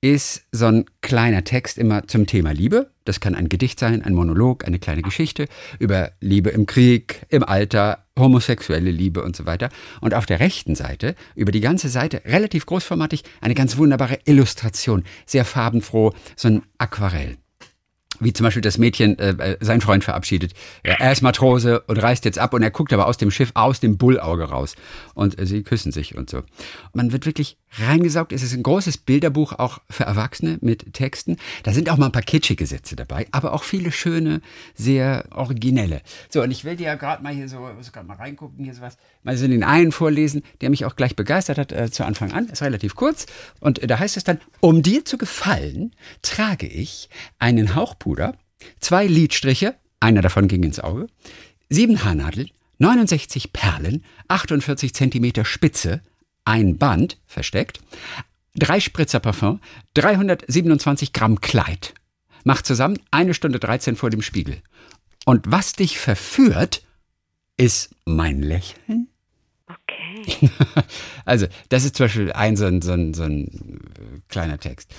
ist 0.00 0.46
so 0.50 0.66
ein 0.66 0.86
kleiner 1.02 1.44
Text 1.44 1.76
immer 1.76 2.06
zum 2.06 2.26
Thema 2.26 2.52
Liebe. 2.52 2.90
Das 3.04 3.20
kann 3.20 3.34
ein 3.34 3.48
Gedicht 3.48 3.78
sein, 3.78 4.02
ein 4.02 4.14
Monolog, 4.14 4.66
eine 4.66 4.78
kleine 4.78 5.02
Geschichte 5.02 5.46
über 5.78 6.12
Liebe 6.20 6.50
im 6.50 6.64
Krieg, 6.64 7.26
im 7.28 7.44
Alter, 7.44 8.06
homosexuelle 8.18 8.90
Liebe 8.90 9.22
und 9.22 9.36
so 9.36 9.44
weiter. 9.44 9.68
Und 10.00 10.14
auf 10.14 10.24
der 10.24 10.40
rechten 10.40 10.74
Seite, 10.74 11.14
über 11.34 11.52
die 11.52 11.60
ganze 11.60 11.90
Seite, 11.90 12.22
relativ 12.24 12.64
großformatig, 12.66 13.24
eine 13.40 13.54
ganz 13.54 13.76
wunderbare 13.76 14.18
Illustration, 14.24 15.04
sehr 15.26 15.44
farbenfroh, 15.44 16.14
so 16.36 16.48
ein 16.48 16.62
Aquarell 16.78 17.36
wie 18.22 18.34
zum 18.34 18.44
Beispiel 18.44 18.60
das 18.60 18.76
Mädchen 18.76 19.18
äh, 19.18 19.30
äh 19.30 19.56
seinen 19.60 19.80
Freund 19.80 20.04
verabschiedet. 20.04 20.52
Er 20.82 21.10
ist 21.10 21.22
Matrose 21.22 21.80
und 21.80 21.96
reist 21.96 22.26
jetzt 22.26 22.38
ab 22.38 22.52
und 22.52 22.62
er 22.62 22.70
guckt 22.70 22.92
aber 22.92 23.06
aus 23.06 23.16
dem 23.16 23.30
Schiff 23.30 23.50
aus 23.54 23.80
dem 23.80 23.96
Bullauge 23.96 24.44
raus. 24.44 24.74
Und 25.14 25.40
äh, 25.40 25.46
sie 25.46 25.62
küssen 25.62 25.90
sich 25.90 26.16
und 26.16 26.28
so. 26.28 26.42
Man 26.92 27.12
wird 27.12 27.24
wirklich 27.24 27.56
reingesaugt. 27.78 28.32
Es 28.32 28.42
ist 28.42 28.52
ein 28.54 28.62
großes 28.62 28.98
Bilderbuch 28.98 29.52
auch 29.52 29.78
für 29.88 30.04
Erwachsene 30.04 30.58
mit 30.60 30.92
Texten. 30.94 31.36
Da 31.62 31.72
sind 31.72 31.90
auch 31.90 31.96
mal 31.96 32.06
ein 32.06 32.12
paar 32.12 32.22
kitschige 32.22 32.66
Sätze 32.66 32.96
dabei, 32.96 33.26
aber 33.30 33.52
auch 33.52 33.62
viele 33.62 33.92
schöne, 33.92 34.40
sehr 34.74 35.26
originelle. 35.30 36.02
So, 36.28 36.42
und 36.42 36.50
ich 36.50 36.64
will 36.64 36.76
dir 36.76 36.86
ja 36.86 36.94
gerade 36.96 37.22
mal 37.22 37.32
hier 37.32 37.48
so, 37.48 37.60
muss 37.76 37.92
gerade 37.92 38.06
mal 38.06 38.16
reingucken, 38.16 38.64
hier 38.64 38.74
sowas, 38.74 38.96
mal 39.22 39.36
so 39.36 39.46
den 39.46 39.62
einen 39.64 39.92
vorlesen, 39.92 40.42
der 40.60 40.70
mich 40.70 40.84
auch 40.84 40.96
gleich 40.96 41.16
begeistert 41.16 41.58
hat 41.58 41.72
äh, 41.72 41.90
zu 41.90 42.04
Anfang 42.04 42.32
an. 42.32 42.48
Ist 42.48 42.62
relativ 42.62 42.94
kurz. 42.94 43.26
Und 43.60 43.80
äh, 43.82 43.86
da 43.86 43.98
heißt 43.98 44.16
es 44.16 44.24
dann, 44.24 44.40
um 44.60 44.82
dir 44.82 45.04
zu 45.04 45.18
gefallen, 45.18 45.94
trage 46.22 46.66
ich 46.66 47.08
einen 47.38 47.74
Hauchpuder, 47.74 48.36
zwei 48.80 49.06
Lidstriche, 49.06 49.76
einer 50.00 50.22
davon 50.22 50.48
ging 50.48 50.62
ins 50.62 50.80
Auge, 50.80 51.06
sieben 51.68 52.04
Haarnadeln, 52.04 52.50
69 52.78 53.52
Perlen, 53.52 54.04
48 54.28 54.94
Zentimeter 54.94 55.44
Spitze, 55.44 56.00
ein 56.44 56.78
Band 56.78 57.18
versteckt, 57.26 57.80
drei 58.54 58.80
Spritzer 58.80 59.20
Parfum, 59.20 59.60
327 59.94 61.12
Gramm 61.12 61.40
Kleid. 61.40 61.94
Macht 62.44 62.66
zusammen 62.66 62.98
eine 63.10 63.34
Stunde 63.34 63.58
13 63.58 63.96
vor 63.96 64.10
dem 64.10 64.22
Spiegel. 64.22 64.62
Und 65.26 65.50
was 65.50 65.72
dich 65.72 65.98
verführt, 65.98 66.82
ist 67.56 67.94
mein 68.06 68.42
Lächeln. 68.42 69.08
Okay. 69.66 70.50
also, 71.24 71.46
das 71.68 71.84
ist 71.84 71.96
zum 71.96 72.04
Beispiel 72.04 72.32
ein 72.32 72.56
so 72.56 72.66
ein, 72.66 72.80
so 72.80 72.92
ein, 72.92 73.14
so 73.14 73.22
ein 73.24 73.44
äh, 73.44 74.20
kleiner 74.28 74.58
Text. 74.58 74.92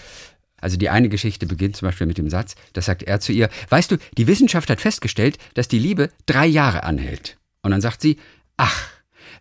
Also 0.61 0.77
die 0.77 0.89
eine 0.89 1.09
Geschichte 1.09 1.47
beginnt 1.47 1.75
zum 1.75 1.87
Beispiel 1.87 2.05
mit 2.05 2.19
dem 2.19 2.29
Satz, 2.29 2.55
da 2.73 2.81
sagt 2.81 3.01
er 3.03 3.19
zu 3.19 3.33
ihr, 3.33 3.49
weißt 3.69 3.91
du, 3.91 3.97
die 4.15 4.27
Wissenschaft 4.27 4.69
hat 4.69 4.79
festgestellt, 4.79 5.39
dass 5.55 5.67
die 5.67 5.79
Liebe 5.79 6.11
drei 6.27 6.45
Jahre 6.45 6.83
anhält. 6.83 7.37
Und 7.63 7.71
dann 7.71 7.81
sagt 7.81 8.01
sie, 8.01 8.17
ach, 8.57 8.89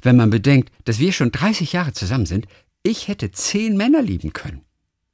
wenn 0.03 0.17
man 0.17 0.31
bedenkt, 0.31 0.71
dass 0.85 0.99
wir 0.99 1.13
schon 1.13 1.33
30 1.33 1.73
Jahre 1.73 1.93
zusammen 1.93 2.27
sind, 2.27 2.47
ich 2.83 3.09
hätte 3.09 3.31
zehn 3.31 3.77
Männer 3.77 4.03
lieben 4.03 4.33
können. 4.33 4.63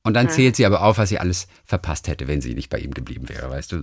Und 0.06 0.14
dann 0.14 0.30
zählt 0.30 0.54
sie 0.54 0.64
aber 0.64 0.84
auf, 0.84 0.98
was 0.98 1.08
sie 1.08 1.18
alles 1.18 1.48
verpasst 1.64 2.06
hätte, 2.06 2.28
wenn 2.28 2.40
sie 2.40 2.54
nicht 2.54 2.70
bei 2.70 2.78
ihm 2.78 2.94
geblieben 2.94 3.28
wäre, 3.28 3.50
weißt 3.50 3.72
du. 3.72 3.78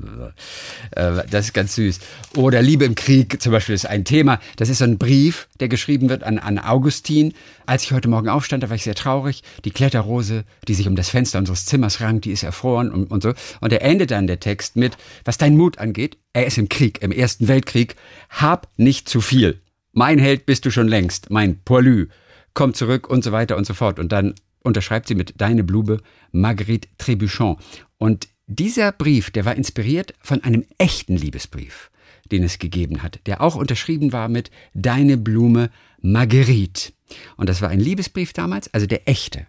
Äh, 0.92 1.24
das 1.30 1.48
ist 1.48 1.54
ganz 1.54 1.76
süß. 1.76 2.00
Oder 2.38 2.62
Liebe 2.62 2.86
im 2.86 2.96
Krieg 2.96 3.42
zum 3.42 3.52
Beispiel 3.52 3.76
ist 3.76 3.86
ein 3.86 4.06
Thema. 4.06 4.40
Das 4.56 4.70
ist 4.70 4.78
so 4.78 4.86
ein 4.86 4.98
Brief, 4.98 5.50
der 5.60 5.68
geschrieben 5.68 6.08
wird 6.08 6.24
an, 6.24 6.40
an 6.40 6.60
Augustin. 6.60 7.34
Als 7.66 7.84
ich 7.84 7.92
heute 7.92 8.08
Morgen 8.08 8.30
aufstand, 8.30 8.64
da 8.64 8.70
war 8.70 8.78
ich 8.78 8.86
sehr 8.86 8.96
traurig. 8.96 9.44
Die 9.66 9.72
Kletterrose, 9.72 10.46
die 10.70 10.76
sich 10.76 10.88
um 10.88 10.96
das 10.96 11.10
Fenster 11.10 11.40
unseres 11.40 11.66
Zimmers 11.66 12.00
rankt, 12.00 12.24
die 12.24 12.32
ist 12.32 12.44
erfroren 12.44 12.90
und, 12.90 13.12
und 13.12 13.22
so. 13.22 13.34
Und 13.60 13.74
er 13.74 13.82
endet 13.82 14.12
dann 14.12 14.26
der 14.26 14.40
Text 14.40 14.78
mit, 14.78 14.96
was 15.26 15.38
deinen 15.38 15.58
Mut 15.58 15.78
angeht, 15.78 16.18
er 16.32 16.46
ist 16.46 16.58
im 16.58 16.70
Krieg, 16.70 17.02
im 17.02 17.12
Ersten 17.12 17.50
Weltkrieg. 17.50 17.98
Hab 18.30 18.70
nicht 18.78 19.10
zu 19.10 19.20
viel. 19.20 19.60
Mein 19.96 20.18
Held 20.18 20.48
bist 20.48 20.66
du 20.66 20.72
schon 20.72 20.88
längst, 20.88 21.30
mein 21.30 21.62
Poilu. 21.64 22.08
Komm 22.56 22.74
zurück 22.74 23.08
und 23.08 23.24
so 23.24 23.32
weiter 23.32 23.56
und 23.58 23.68
so 23.68 23.76
fort. 23.76 24.00
Und 24.00 24.12
dann 24.12 24.34
unterschreibt 24.64 25.08
sie 25.08 25.14
mit 25.14 25.40
Deine 25.40 25.64
Blume 25.64 26.00
Marguerite 26.32 26.90
Trébuchon. 26.98 27.58
Und 28.00 28.28
dieser 28.48 28.92
Brief, 28.92 29.30
der 29.30 29.46
war 29.46 29.56
inspiriert 29.56 30.16
von 30.20 30.44
einem 30.44 30.66
echten 30.80 31.16
Liebesbrief, 31.16 31.92
den 32.32 32.42
es 32.42 32.58
gegeben 32.58 33.04
hat, 33.04 33.20
der 33.28 33.42
auch 33.42 33.56
unterschrieben 33.56 34.12
war 34.14 34.30
mit 34.30 34.50
Deine 34.74 35.16
Blume 35.16 35.70
Marguerite. 36.02 36.92
Und 37.38 37.48
das 37.48 37.62
war 37.62 37.70
ein 37.70 37.80
Liebesbrief 37.80 38.34
damals, 38.34 38.74
also 38.74 38.88
der 38.88 39.08
echte, 39.08 39.46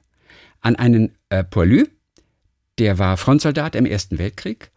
an 0.60 0.76
einen 0.76 1.16
äh, 1.30 1.42
Poilu, 1.42 1.86
der 2.78 2.98
war 2.98 3.16
Frontsoldat 3.16 3.76
im 3.76 3.86
Ersten 3.86 4.18
Weltkrieg 4.18 4.70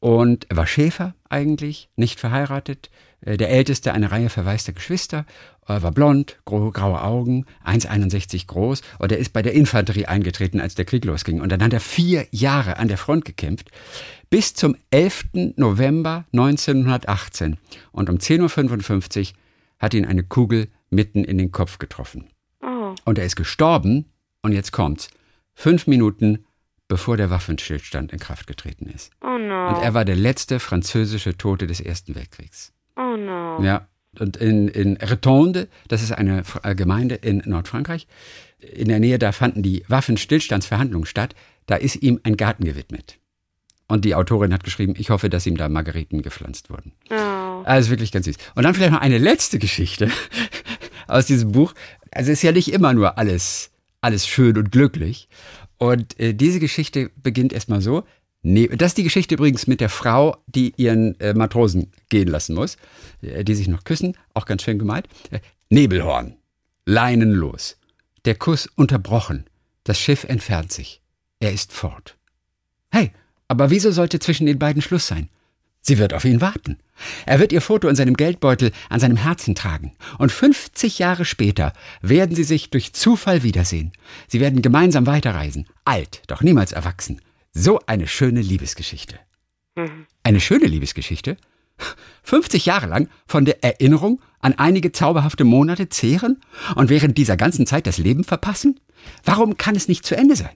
und 0.00 0.46
war 0.50 0.66
Schäfer 0.66 1.14
eigentlich, 1.28 1.88
nicht 1.94 2.18
verheiratet, 2.18 2.90
der 3.24 3.50
älteste 3.50 3.92
einer 3.92 4.12
Reihe 4.12 4.28
verwaister 4.28 4.72
Geschwister, 4.72 5.24
er 5.66 5.82
war 5.82 5.92
blond, 5.92 6.38
graue 6.44 7.02
Augen, 7.02 7.46
1,61 7.64 8.46
groß 8.46 8.82
und 8.98 9.12
er 9.12 9.18
ist 9.18 9.32
bei 9.32 9.40
der 9.42 9.54
Infanterie 9.54 10.06
eingetreten, 10.06 10.60
als 10.60 10.74
der 10.74 10.84
Krieg 10.84 11.04
losging. 11.04 11.40
Und 11.40 11.50
dann 11.50 11.62
hat 11.62 11.72
er 11.72 11.80
vier 11.80 12.26
Jahre 12.30 12.76
an 12.76 12.88
der 12.88 12.98
Front 12.98 13.24
gekämpft, 13.24 13.70
bis 14.28 14.52
zum 14.54 14.76
11. 14.90 15.54
November 15.56 16.26
1918. 16.32 17.56
Und 17.92 18.10
um 18.10 18.16
10.55 18.16 19.20
Uhr 19.20 19.38
hat 19.78 19.94
ihn 19.94 20.04
eine 20.04 20.22
Kugel 20.22 20.68
mitten 20.90 21.24
in 21.24 21.38
den 21.38 21.50
Kopf 21.50 21.78
getroffen. 21.78 22.28
Oh. 22.62 22.94
Und 23.04 23.18
er 23.18 23.24
ist 23.24 23.36
gestorben, 23.36 24.06
und 24.42 24.52
jetzt 24.52 24.72
kommt's, 24.72 25.08
fünf 25.54 25.86
Minuten 25.86 26.44
bevor 26.86 27.16
der 27.16 27.30
Waffenstillstand 27.30 28.12
in 28.12 28.18
Kraft 28.18 28.46
getreten 28.46 28.86
ist. 28.86 29.10
Oh 29.22 29.38
no. 29.38 29.68
Und 29.68 29.82
er 29.82 29.94
war 29.94 30.04
der 30.04 30.16
letzte 30.16 30.60
französische 30.60 31.36
Tote 31.38 31.66
des 31.66 31.80
Ersten 31.80 32.14
Weltkriegs. 32.14 32.73
Oh 32.96 33.16
no. 33.16 33.62
Ja, 33.62 33.88
und 34.18 34.36
in, 34.36 34.68
in 34.68 34.96
Retonde, 34.96 35.68
das 35.88 36.02
ist 36.02 36.12
eine 36.12 36.42
äh, 36.62 36.74
Gemeinde 36.74 37.16
in 37.16 37.42
Nordfrankreich, 37.44 38.06
in 38.58 38.88
der 38.88 39.00
Nähe, 39.00 39.18
da 39.18 39.32
fanden 39.32 39.62
die 39.62 39.84
Waffenstillstandsverhandlungen 39.88 41.06
statt, 41.06 41.34
da 41.66 41.76
ist 41.76 41.96
ihm 41.96 42.20
ein 42.22 42.36
Garten 42.36 42.64
gewidmet. 42.64 43.18
Und 43.86 44.04
die 44.04 44.14
Autorin 44.14 44.52
hat 44.54 44.64
geschrieben, 44.64 44.94
ich 44.96 45.10
hoffe, 45.10 45.28
dass 45.28 45.46
ihm 45.46 45.56
da 45.56 45.68
Margariten 45.68 46.22
gepflanzt 46.22 46.70
wurden. 46.70 46.92
Oh. 47.10 47.62
Also 47.64 47.90
wirklich 47.90 48.12
ganz 48.12 48.24
süß. 48.24 48.36
Und 48.54 48.62
dann 48.62 48.74
vielleicht 48.74 48.92
noch 48.92 49.00
eine 49.00 49.18
letzte 49.18 49.58
Geschichte 49.58 50.10
aus 51.06 51.26
diesem 51.26 51.52
Buch. 51.52 51.74
Also 52.10 52.32
es 52.32 52.38
ist 52.38 52.42
ja 52.42 52.52
nicht 52.52 52.72
immer 52.72 52.94
nur 52.94 53.18
alles, 53.18 53.70
alles 54.00 54.26
schön 54.26 54.56
und 54.56 54.72
glücklich. 54.72 55.28
Und 55.76 56.18
äh, 56.18 56.32
diese 56.32 56.60
Geschichte 56.60 57.10
beginnt 57.22 57.52
erstmal 57.52 57.82
so. 57.82 58.04
Nee, 58.46 58.68
das 58.68 58.88
ist 58.88 58.98
die 58.98 59.04
Geschichte 59.04 59.36
übrigens 59.36 59.66
mit 59.66 59.80
der 59.80 59.88
Frau, 59.88 60.36
die 60.46 60.74
ihren 60.76 61.18
äh, 61.18 61.32
Matrosen 61.32 61.90
gehen 62.10 62.28
lassen 62.28 62.54
muss, 62.54 62.76
äh, 63.22 63.42
die 63.42 63.54
sich 63.54 63.68
noch 63.68 63.84
küssen, 63.84 64.18
auch 64.34 64.44
ganz 64.44 64.62
schön 64.62 64.78
gemalt. 64.78 65.08
Äh, 65.30 65.40
Nebelhorn, 65.70 66.36
Leinen 66.84 67.32
los. 67.32 67.78
Der 68.26 68.34
Kuss 68.34 68.68
unterbrochen. 68.76 69.46
Das 69.84 69.98
Schiff 69.98 70.24
entfernt 70.24 70.72
sich. 70.72 71.00
Er 71.40 71.52
ist 71.52 71.72
fort. 71.72 72.18
Hey, 72.90 73.12
aber 73.48 73.70
wieso 73.70 73.90
sollte 73.92 74.18
zwischen 74.18 74.46
den 74.46 74.58
beiden 74.58 74.82
Schluss 74.82 75.06
sein? 75.06 75.30
Sie 75.80 75.96
wird 75.96 76.12
auf 76.12 76.26
ihn 76.26 76.42
warten. 76.42 76.78
Er 77.24 77.40
wird 77.40 77.50
ihr 77.50 77.62
Foto 77.62 77.88
in 77.88 77.96
seinem 77.96 78.14
Geldbeutel 78.14 78.72
an 78.90 79.00
seinem 79.00 79.16
Herzen 79.16 79.54
tragen. 79.54 79.92
Und 80.18 80.30
50 80.30 80.98
Jahre 80.98 81.24
später 81.24 81.72
werden 82.02 82.36
sie 82.36 82.44
sich 82.44 82.68
durch 82.68 82.92
Zufall 82.92 83.42
wiedersehen. 83.42 83.92
Sie 84.28 84.40
werden 84.40 84.60
gemeinsam 84.60 85.06
weiterreisen. 85.06 85.66
Alt, 85.86 86.22
doch 86.26 86.42
niemals 86.42 86.72
erwachsen. 86.72 87.22
So 87.54 87.78
eine 87.86 88.08
schöne 88.08 88.40
Liebesgeschichte. 88.40 89.20
Mhm. 89.76 90.06
Eine 90.24 90.40
schöne 90.40 90.66
Liebesgeschichte? 90.66 91.36
50 92.24 92.66
Jahre 92.66 92.86
lang 92.86 93.08
von 93.26 93.44
der 93.44 93.62
Erinnerung 93.62 94.20
an 94.40 94.54
einige 94.54 94.92
zauberhafte 94.92 95.44
Monate 95.44 95.88
zehren 95.88 96.40
und 96.74 96.90
während 96.90 97.16
dieser 97.16 97.36
ganzen 97.36 97.66
Zeit 97.66 97.86
das 97.86 97.98
Leben 97.98 98.24
verpassen? 98.24 98.80
Warum 99.24 99.56
kann 99.56 99.76
es 99.76 99.88
nicht 99.88 100.04
zu 100.04 100.16
Ende 100.16 100.34
sein? 100.34 100.54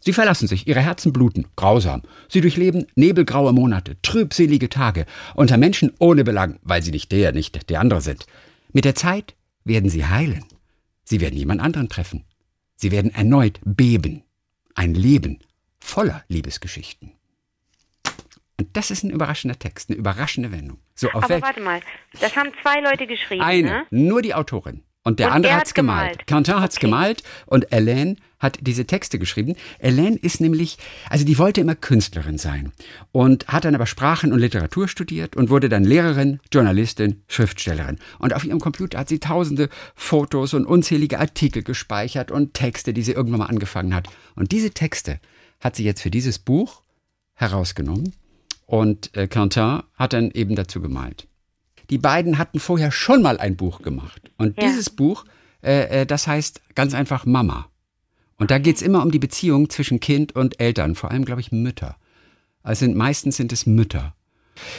Sie 0.00 0.12
verlassen 0.12 0.48
sich, 0.48 0.66
ihre 0.66 0.80
Herzen 0.80 1.12
bluten, 1.12 1.46
grausam. 1.56 2.02
Sie 2.28 2.40
durchleben 2.40 2.86
nebelgraue 2.94 3.52
Monate, 3.52 3.96
trübselige 4.02 4.68
Tage, 4.68 5.06
unter 5.34 5.56
Menschen 5.56 5.92
ohne 5.98 6.24
Belang, 6.24 6.58
weil 6.62 6.82
sie 6.82 6.90
nicht 6.90 7.12
der, 7.12 7.32
nicht 7.32 7.70
der 7.70 7.80
andere 7.80 8.00
sind. 8.00 8.26
Mit 8.72 8.84
der 8.84 8.94
Zeit 8.94 9.34
werden 9.64 9.90
sie 9.90 10.06
heilen. 10.06 10.44
Sie 11.04 11.20
werden 11.20 11.36
jemand 11.36 11.60
anderen 11.60 11.88
treffen. 11.88 12.24
Sie 12.76 12.90
werden 12.90 13.14
erneut 13.14 13.60
beben. 13.64 14.24
Ein 14.74 14.94
Leben 14.94 15.40
voller 15.80 16.24
Liebesgeschichten. 16.28 17.12
Und 18.58 18.76
das 18.76 18.90
ist 18.90 19.04
ein 19.04 19.10
überraschender 19.10 19.58
Text, 19.58 19.88
eine 19.88 19.98
überraschende 19.98 20.52
Wendung. 20.52 20.78
So, 20.94 21.08
auf 21.10 21.24
Aber 21.24 21.40
warte 21.40 21.60
mal, 21.60 21.80
das 22.20 22.36
haben 22.36 22.50
zwei 22.62 22.80
Leute 22.80 23.06
geschrieben. 23.06 23.42
Eine, 23.42 23.68
ne? 23.68 23.86
nur 23.90 24.20
die 24.20 24.34
Autorin. 24.34 24.82
Und 25.02 25.18
der 25.18 25.28
und 25.28 25.32
andere 25.36 25.54
hat 25.54 25.66
es 25.66 25.72
gemalt. 25.72 26.10
gemalt. 26.10 26.26
Quentin 26.26 26.60
hat 26.60 26.70
es 26.72 26.76
okay. 26.76 26.86
gemalt 26.86 27.22
und 27.46 27.68
Hélène 27.70 28.16
hat 28.38 28.58
diese 28.60 28.86
Texte 28.86 29.18
geschrieben. 29.18 29.56
Hélène 29.82 30.16
ist 30.16 30.42
nämlich, 30.42 30.76
also 31.08 31.24
die 31.24 31.38
wollte 31.38 31.62
immer 31.62 31.74
Künstlerin 31.74 32.36
sein 32.36 32.72
und 33.12 33.48
hat 33.48 33.64
dann 33.64 33.74
aber 33.74 33.86
Sprachen 33.86 34.30
und 34.30 34.40
Literatur 34.40 34.88
studiert 34.88 35.36
und 35.36 35.48
wurde 35.48 35.70
dann 35.70 35.84
Lehrerin, 35.84 36.38
Journalistin, 36.52 37.22
Schriftstellerin. 37.28 37.98
Und 38.18 38.34
auf 38.34 38.44
ihrem 38.44 38.60
Computer 38.60 38.98
hat 38.98 39.08
sie 39.08 39.20
tausende 39.20 39.70
Fotos 39.94 40.52
und 40.52 40.66
unzählige 40.66 41.18
Artikel 41.18 41.62
gespeichert 41.62 42.30
und 42.30 42.52
Texte, 42.52 42.92
die 42.92 43.02
sie 43.02 43.12
irgendwann 43.12 43.40
mal 43.40 43.46
angefangen 43.46 43.94
hat. 43.94 44.08
Und 44.36 44.52
diese 44.52 44.70
Texte 44.70 45.18
hat 45.60 45.76
sie 45.76 45.84
jetzt 45.84 46.00
für 46.00 46.10
dieses 46.10 46.38
Buch 46.38 46.82
herausgenommen 47.34 48.14
und 48.66 49.16
äh, 49.16 49.26
Quentin 49.26 49.82
hat 49.94 50.12
dann 50.12 50.30
eben 50.30 50.56
dazu 50.56 50.80
gemalt. 50.80 51.26
Die 51.90 51.98
beiden 51.98 52.38
hatten 52.38 52.60
vorher 52.60 52.92
schon 52.92 53.20
mal 53.20 53.38
ein 53.38 53.56
Buch 53.56 53.82
gemacht. 53.82 54.30
Und 54.38 54.56
ja. 54.56 54.68
dieses 54.68 54.90
Buch, 54.90 55.24
äh, 55.62 56.02
äh, 56.02 56.06
das 56.06 56.26
heißt 56.26 56.60
ganz 56.74 56.94
einfach 56.94 57.26
Mama. 57.26 57.68
Und 58.36 58.50
da 58.50 58.58
geht 58.58 58.76
es 58.76 58.82
immer 58.82 59.02
um 59.02 59.10
die 59.10 59.18
Beziehung 59.18 59.68
zwischen 59.68 60.00
Kind 60.00 60.34
und 60.34 60.60
Eltern, 60.60 60.94
vor 60.94 61.10
allem, 61.10 61.24
glaube 61.24 61.40
ich, 61.40 61.52
Mütter. 61.52 61.96
Also 62.62 62.86
sind, 62.86 62.96
meistens 62.96 63.36
sind 63.36 63.52
es 63.52 63.66
Mütter. 63.66 64.14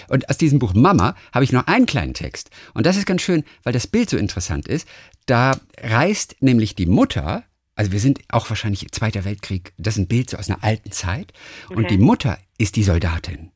Und 0.08 0.30
aus 0.30 0.38
diesem 0.38 0.60
Buch 0.60 0.74
Mama 0.74 1.16
habe 1.34 1.44
ich 1.44 1.52
noch 1.52 1.68
einen 1.68 1.86
kleinen 1.86 2.14
Text. 2.14 2.50
Und 2.74 2.86
das 2.86 2.98
ist 2.98 3.06
ganz 3.06 3.22
schön, 3.22 3.44
weil 3.64 3.74
das 3.74 3.88
Bild 3.88 4.10
so 4.10 4.18
interessant 4.18 4.68
ist. 4.68 4.88
Da 5.26 5.60
reist 5.80 6.38
nämlich 6.40 6.76
die 6.76 6.86
Mutter, 6.86 7.44
also 7.76 7.92
wir 7.92 8.00
sind 8.00 8.20
auch 8.30 8.50
wahrscheinlich 8.50 8.92
Zweiter 8.92 9.26
Weltkrieg, 9.26 9.74
das 9.78 9.96
ist 9.96 10.00
ein 10.00 10.08
Bild 10.08 10.30
so 10.30 10.38
aus 10.38 10.50
einer 10.50 10.64
alten 10.64 10.92
Zeit. 10.92 11.34
Okay. 11.66 11.76
Und 11.76 11.90
die 11.90 11.98
Mutter 11.98 12.38
ist 12.58 12.76
die 12.76 12.84
Soldatin 12.84 13.52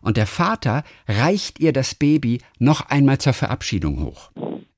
und 0.00 0.16
der 0.16 0.26
Vater 0.26 0.84
reicht 1.06 1.60
ihr 1.60 1.72
das 1.72 1.94
Baby 1.94 2.40
noch 2.58 2.82
einmal 2.82 3.18
zur 3.18 3.32
Verabschiedung 3.32 4.02
hoch. 4.04 4.30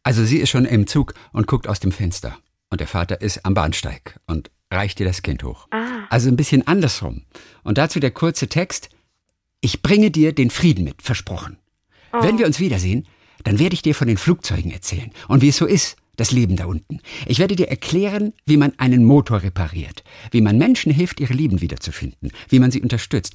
Also 0.03 0.25
sie 0.25 0.39
ist 0.39 0.51
schon 0.51 0.65
im 0.65 0.87
Zug 0.87 1.15
und 1.33 1.47
guckt 1.47 1.69
aus 1.69 1.81
dem 1.81 1.93
Fenster. 1.93 2.37
Und 2.71 2.81
der 2.81 2.89
Vater 2.89 3.21
ist 3.21 3.45
am 3.45 3.55
Bahnsteig 3.55 4.19
und 4.27 4.51
reicht 4.71 5.01
ihr 5.01 5.07
das 5.07 5.23
Kind 5.23 5.43
hoch. 5.43 5.67
Ah. 5.71 6.07
Also 6.09 6.29
ein 6.29 6.37
bisschen 6.37 6.67
andersrum. 6.67 7.23
Und 7.63 7.79
dazu 7.79 8.01
der 8.01 8.13
kurze 8.13 8.49
Text. 8.49 8.91
Ich 9.61 9.83
bringe 9.83 10.11
dir 10.11 10.33
den 10.33 10.51
Frieden 10.51 10.85
mit, 10.85 11.03
versprochen. 11.03 11.59
Oh. 12.13 12.23
Wenn 12.23 12.39
wir 12.39 12.47
uns 12.47 12.61
wiedersehen, 12.61 13.07
dann 13.45 13.59
werde 13.59 13.75
ich 13.75 13.83
dir 13.83 13.95
von 13.95 14.09
den 14.09 14.17
Flugzeugen 14.17 14.71
erzählen 14.71 15.11
und 15.29 15.43
wie 15.43 15.49
es 15.49 15.57
so 15.57 15.67
ist, 15.67 15.97
das 16.17 16.33
Leben 16.33 16.57
da 16.57 16.67
unten. 16.67 17.01
Ich 17.27 17.39
werde 17.39 17.57
dir 17.57 17.69
erklären, 17.69 18.33
wie 18.47 18.57
man 18.57 18.79
einen 18.79 19.05
Motor 19.05 19.43
repariert, 19.43 20.05
wie 20.31 20.41
man 20.41 20.59
Menschen 20.59 20.93
hilft, 20.93 21.21
ihre 21.21 21.35
Lieben 21.35 21.61
wiederzufinden, 21.61 22.33
wie 22.49 22.59
man 22.59 22.71
sie 22.71 22.83
unterstützt. 22.83 23.35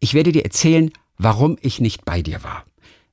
Ich 0.00 0.14
werde 0.14 0.32
dir 0.32 0.44
erzählen, 0.44 0.90
warum 1.18 1.56
ich 1.60 1.80
nicht 1.80 2.04
bei 2.04 2.22
dir 2.22 2.42
war. 2.42 2.64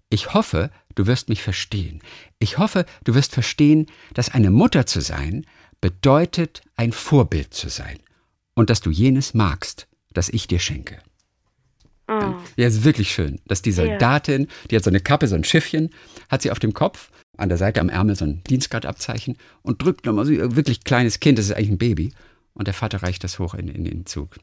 Ich 0.09 0.33
hoffe, 0.33 0.71
du 0.95 1.05
wirst 1.07 1.29
mich 1.29 1.41
verstehen. 1.41 2.01
Ich 2.39 2.57
hoffe, 2.57 2.85
du 3.03 3.13
wirst 3.13 3.33
verstehen, 3.33 3.87
dass 4.13 4.29
eine 4.29 4.51
Mutter 4.51 4.85
zu 4.85 5.01
sein 5.01 5.45
bedeutet, 5.81 6.61
ein 6.75 6.91
Vorbild 6.91 7.53
zu 7.53 7.69
sein 7.69 7.99
und 8.55 8.69
dass 8.69 8.81
du 8.81 8.89
jenes 8.89 9.33
magst, 9.33 9.87
das 10.13 10.29
ich 10.29 10.47
dir 10.47 10.59
schenke. 10.59 10.99
Oh. 12.07 12.35
Ja, 12.55 12.67
ist 12.67 12.85
wirklich 12.85 13.11
schön, 13.11 13.39
dass 13.47 13.61
die 13.61 13.73
Soldatin, 13.73 14.47
die 14.71 14.77
hat 14.77 14.83
so 14.83 14.89
eine 14.89 15.01
Kappe, 15.01 15.27
so 15.27 15.35
ein 15.35 15.43
Schiffchen, 15.43 15.89
hat 16.29 16.41
sie 16.41 16.51
auf 16.51 16.59
dem 16.59 16.73
Kopf, 16.73 17.11
an 17.37 17.49
der 17.49 17.57
Seite 17.57 17.79
am 17.79 17.89
Ärmel 17.89 18.15
so 18.15 18.25
ein 18.25 18.43
Dienstgradabzeichen 18.43 19.37
und 19.61 19.81
drückt 19.81 20.05
nochmal 20.05 20.25
so 20.25 20.33
ein 20.33 20.55
wirklich 20.55 20.83
kleines 20.83 21.19
Kind, 21.19 21.37
das 21.37 21.45
ist 21.45 21.53
eigentlich 21.53 21.71
ein 21.71 21.77
Baby, 21.77 22.11
und 22.57 22.65
der 22.65 22.73
Vater 22.73 23.03
reicht 23.03 23.23
das 23.23 23.37
hoch 23.37 23.53
in, 23.53 23.67
in 23.67 23.83
den 23.83 24.07
Zug. 24.07 24.37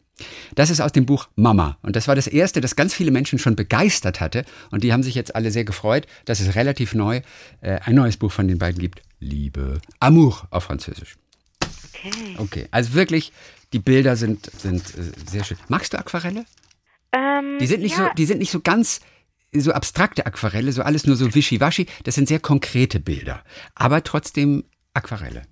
Das 0.55 0.71
ist 0.71 0.81
aus 0.81 0.93
dem 0.93 1.05
Buch 1.05 1.27
Mama. 1.35 1.79
Und 1.83 1.97
das 1.97 2.07
war 2.07 2.15
das 2.15 2.29
erste, 2.29 2.61
das 2.61 2.77
ganz 2.77 2.95
viele 2.95 3.11
Menschen 3.11 3.41
schon 3.41 3.57
begeistert 3.57 4.21
hatte. 4.21 4.45
Und 4.71 4.85
die 4.85 4.93
haben 4.93 5.03
sich 5.03 5.17
jetzt 5.17 5.35
alle 5.35 5.51
sehr 5.51 5.65
gefreut, 5.65 6.07
dass 6.25 6.39
es 6.39 6.55
relativ 6.55 6.95
neu 6.95 7.23
äh, 7.61 7.81
ein 7.81 7.97
neues 7.97 8.17
Buch 8.17 8.31
von 8.31 8.47
den 8.47 8.59
beiden 8.59 8.79
gibt. 8.79 9.03
Liebe. 9.19 9.81
Amour 9.99 10.47
auf 10.51 10.65
Französisch. 10.65 11.17
Okay. 11.93 12.37
Okay. 12.39 12.69
Also 12.71 12.95
wirklich, 12.95 13.33
die 13.73 13.81
Bilder 13.81 14.15
sind, 14.15 14.49
sind 14.61 14.83
äh, 14.97 15.11
sehr 15.29 15.43
schön. 15.43 15.59
Magst 15.67 15.93
du 15.93 15.99
Aquarelle? 15.99 16.45
Ähm, 17.11 17.59
die, 17.61 17.67
sind 17.67 17.83
nicht 17.83 17.99
ja. 17.99 18.09
so, 18.09 18.15
die 18.17 18.27
sind 18.27 18.39
nicht 18.39 18.53
so 18.53 18.61
ganz 18.61 19.01
so 19.61 19.73
abstrakte 19.73 20.27
Aquarelle, 20.27 20.73
so 20.73 20.83
alles 20.83 21.07
nur 21.07 21.17
so 21.17 21.35
wischiwaschi. 21.35 21.87
Das 22.05 22.15
sind 22.15 22.29
sehr 22.29 22.41
konkrete 22.41 23.01
Bilder. 23.01 23.43
Aber 23.75 24.03
trotzdem 24.03 24.65
Aquarelle. 24.95 25.43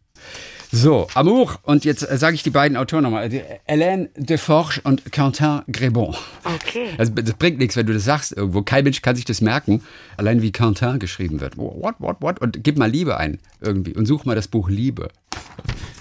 So, 0.75 1.07
Amour. 1.13 1.59
Und 1.65 1.85
jetzt 1.85 2.03
äh, 2.03 2.17
sage 2.17 2.35
ich 2.35 2.43
die 2.43 2.51
beiden 2.51 2.79
Autoren 2.79 3.03
nochmal. 3.03 3.29
Hélène 3.69 4.09
Deforge 4.17 4.81
und 4.85 5.13
Quentin 5.13 5.61
Grébon. 5.71 6.17
Okay. 6.45 6.89
Also, 6.97 7.13
das 7.13 7.35
bringt 7.35 7.59
nichts, 7.59 7.77
wenn 7.77 7.85
du 7.85 7.93
das 7.93 8.05
sagst 8.05 8.33
irgendwo. 8.33 8.63
Kein 8.63 8.85
Mensch 8.85 9.03
kann 9.03 9.15
sich 9.15 9.27
das 9.27 9.43
merken. 9.43 9.83
Allein 10.17 10.41
wie 10.41 10.51
Quentin 10.51 10.99
geschrieben 10.99 11.41
wird. 11.41 11.59
What, 11.59 11.97
what, 11.99 12.17
what? 12.21 12.41
Und 12.41 12.65
gib 12.65 12.79
mal 12.79 12.91
Liebe 12.91 13.19
ein 13.19 13.39
irgendwie. 13.61 13.95
Und 13.95 14.07
such 14.07 14.25
mal 14.25 14.35
das 14.35 14.49
Buch 14.49 14.71
Liebe. 14.71 15.09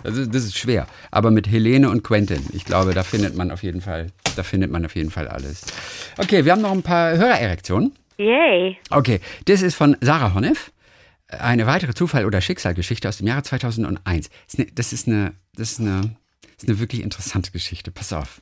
Also, 0.04 0.26
das 0.26 0.44
ist 0.44 0.58
schwer. 0.58 0.88
Aber 1.12 1.32
mit 1.32 1.50
Helene 1.50 1.90
und 1.90 2.04
Quentin, 2.04 2.46
ich 2.54 2.66
glaube, 2.66 2.94
da 2.94 3.04
findet 3.04 3.36
man 3.36 3.52
auf 3.52 3.64
jeden 3.64 3.82
Fall, 3.82 4.08
da 4.36 4.44
findet 4.44 4.72
man 4.72 4.86
auf 4.86 4.96
jeden 4.96 5.12
Fall 5.12 5.28
alles. 5.28 5.62
Okay, 6.18 6.46
wir 6.46 6.52
haben 6.52 6.62
noch 6.62 6.72
ein 6.72 6.84
paar 6.84 7.18
Hörererektionen. 7.18 7.94
Yay. 8.18 8.78
Okay, 8.90 9.20
das 9.46 9.62
ist 9.62 9.76
von 9.76 9.98
Sarah 10.02 10.34
Honneff 10.34 10.72
eine 11.28 11.66
weitere 11.66 11.94
Zufall- 11.94 12.26
oder 12.26 12.42
Schicksalgeschichte 12.42 13.08
aus 13.08 13.18
dem 13.18 13.28
Jahre 13.28 13.44
2001. 13.44 14.30
Das 14.30 14.54
ist 14.54 14.60
eine, 14.60 14.68
das 14.76 14.94
ist 14.94 15.08
eine, 15.08 15.34
das 15.56 16.64
ist 16.64 16.70
eine 16.70 16.80
wirklich 16.80 17.02
interessante 17.02 17.52
Geschichte. 17.52 17.92
Pass 17.92 18.14
auf. 18.14 18.42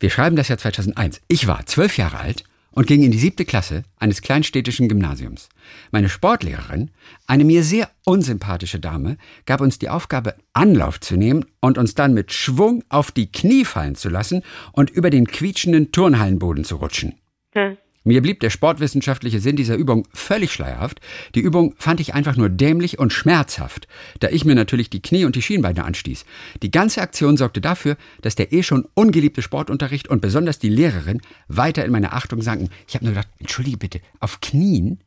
Wir 0.00 0.10
schreiben 0.10 0.36
das 0.36 0.48
Jahr 0.48 0.58
2001. 0.58 1.20
Ich 1.28 1.46
war 1.46 1.66
zwölf 1.66 1.96
Jahre 1.96 2.18
alt 2.18 2.44
und 2.72 2.86
ging 2.86 3.02
in 3.02 3.10
die 3.10 3.18
siebte 3.18 3.44
Klasse 3.44 3.84
eines 3.96 4.22
kleinstädtischen 4.22 4.88
Gymnasiums. 4.88 5.48
Meine 5.90 6.08
Sportlehrerin, 6.08 6.90
eine 7.26 7.44
mir 7.44 7.62
sehr 7.62 7.90
unsympathische 8.04 8.80
Dame, 8.80 9.16
gab 9.46 9.60
uns 9.60 9.78
die 9.78 9.88
Aufgabe, 9.88 10.34
Anlauf 10.52 11.00
zu 11.00 11.16
nehmen 11.16 11.44
und 11.60 11.78
uns 11.78 11.94
dann 11.94 12.14
mit 12.14 12.32
Schwung 12.32 12.82
auf 12.88 13.12
die 13.12 13.30
Knie 13.30 13.64
fallen 13.64 13.94
zu 13.94 14.08
lassen 14.08 14.42
und 14.72 14.90
über 14.90 15.10
den 15.10 15.26
quietschenden 15.26 15.92
Turnhallenboden 15.92 16.64
zu 16.64 16.76
rutschen. 16.76 17.14
Hm. 17.54 17.76
Mir 18.04 18.20
blieb 18.20 18.40
der 18.40 18.50
sportwissenschaftliche 18.50 19.38
Sinn 19.38 19.56
dieser 19.56 19.76
Übung 19.76 20.08
völlig 20.12 20.52
schleierhaft. 20.52 21.00
Die 21.34 21.40
Übung 21.40 21.74
fand 21.78 22.00
ich 22.00 22.14
einfach 22.14 22.36
nur 22.36 22.48
dämlich 22.48 22.98
und 22.98 23.12
schmerzhaft, 23.12 23.86
da 24.20 24.28
ich 24.28 24.44
mir 24.44 24.54
natürlich 24.54 24.90
die 24.90 25.02
Knie 25.02 25.24
und 25.24 25.36
die 25.36 25.42
Schienbeine 25.42 25.84
anstieß. 25.84 26.24
Die 26.62 26.70
ganze 26.70 27.00
Aktion 27.00 27.36
sorgte 27.36 27.60
dafür, 27.60 27.96
dass 28.20 28.34
der 28.34 28.52
eh 28.52 28.62
schon 28.62 28.88
ungeliebte 28.94 29.42
Sportunterricht 29.42 30.08
und 30.08 30.20
besonders 30.20 30.58
die 30.58 30.68
Lehrerin 30.68 31.20
weiter 31.48 31.84
in 31.84 31.92
meine 31.92 32.12
Achtung 32.12 32.42
sanken. 32.42 32.70
Ich 32.88 32.94
habe 32.94 33.04
nur 33.04 33.14
gedacht, 33.14 33.28
entschuldige 33.38 33.76
bitte, 33.76 34.00
auf 34.18 34.40
Knien, 34.40 35.00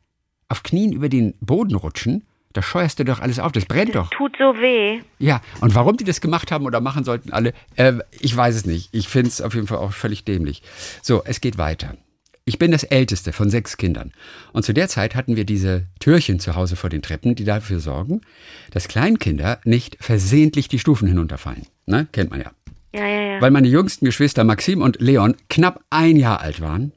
auf 0.48 0.62
Knien 0.62 0.92
über 0.92 1.08
den 1.08 1.34
Boden 1.40 1.74
rutschen, 1.74 2.24
da 2.56 2.62
scheuerst 2.62 2.98
du 2.98 3.04
doch 3.04 3.20
alles 3.20 3.38
auf, 3.38 3.52
das 3.52 3.66
brennt 3.66 3.94
das 3.94 4.04
doch. 4.04 4.10
Tut 4.10 4.36
so 4.38 4.54
weh. 4.58 5.00
Ja, 5.18 5.42
und 5.60 5.74
warum 5.74 5.98
die 5.98 6.04
das 6.04 6.22
gemacht 6.22 6.50
haben 6.50 6.64
oder 6.64 6.80
machen 6.80 7.04
sollten 7.04 7.30
alle, 7.30 7.52
äh, 7.74 7.92
ich 8.18 8.34
weiß 8.34 8.56
es 8.56 8.64
nicht. 8.64 8.88
Ich 8.92 9.08
finde 9.08 9.28
es 9.28 9.42
auf 9.42 9.54
jeden 9.54 9.66
Fall 9.66 9.76
auch 9.76 9.92
völlig 9.92 10.24
dämlich. 10.24 10.62
So, 11.02 11.22
es 11.24 11.42
geht 11.42 11.58
weiter. 11.58 11.98
Ich 12.48 12.60
bin 12.60 12.70
das 12.70 12.84
älteste 12.84 13.32
von 13.32 13.50
sechs 13.50 13.76
Kindern. 13.76 14.12
Und 14.52 14.64
zu 14.64 14.72
der 14.72 14.86
Zeit 14.88 15.16
hatten 15.16 15.34
wir 15.34 15.44
diese 15.44 15.86
Türchen 15.98 16.38
zu 16.38 16.54
Hause 16.54 16.76
vor 16.76 16.88
den 16.88 17.02
Treppen, 17.02 17.34
die 17.34 17.42
dafür 17.42 17.80
sorgen, 17.80 18.20
dass 18.70 18.86
Kleinkinder 18.86 19.60
nicht 19.64 19.96
versehentlich 20.00 20.68
die 20.68 20.78
Stufen 20.78 21.08
hinunterfallen. 21.08 21.66
Ne? 21.86 22.06
Kennt 22.12 22.30
man 22.30 22.40
ja. 22.40 22.52
Ja, 22.94 23.04
ja, 23.04 23.20
ja. 23.32 23.40
Weil 23.40 23.50
meine 23.50 23.66
jüngsten 23.66 24.04
Geschwister 24.04 24.44
Maxim 24.44 24.80
und 24.80 25.00
Leon 25.00 25.34
knapp 25.50 25.82
ein 25.90 26.14
Jahr 26.14 26.40
alt 26.40 26.60
waren 26.60 26.92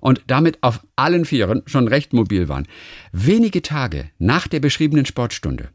und 0.00 0.22
damit 0.28 0.62
auf 0.62 0.80
allen 0.96 1.26
Vieren 1.26 1.62
schon 1.66 1.88
recht 1.88 2.14
mobil 2.14 2.48
waren. 2.48 2.66
Wenige 3.12 3.60
Tage 3.60 4.08
nach 4.18 4.48
der 4.48 4.60
beschriebenen 4.60 5.04
Sportstunde 5.04 5.68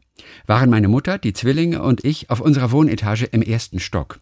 waren 0.46 0.68
meine 0.68 0.88
Mutter, 0.88 1.18
die 1.18 1.32
Zwillinge 1.32 1.80
und 1.80 2.04
ich 2.04 2.28
auf 2.28 2.40
unserer 2.40 2.72
Wohnetage 2.72 3.26
im 3.26 3.42
ersten 3.42 3.78
Stock. 3.78 4.18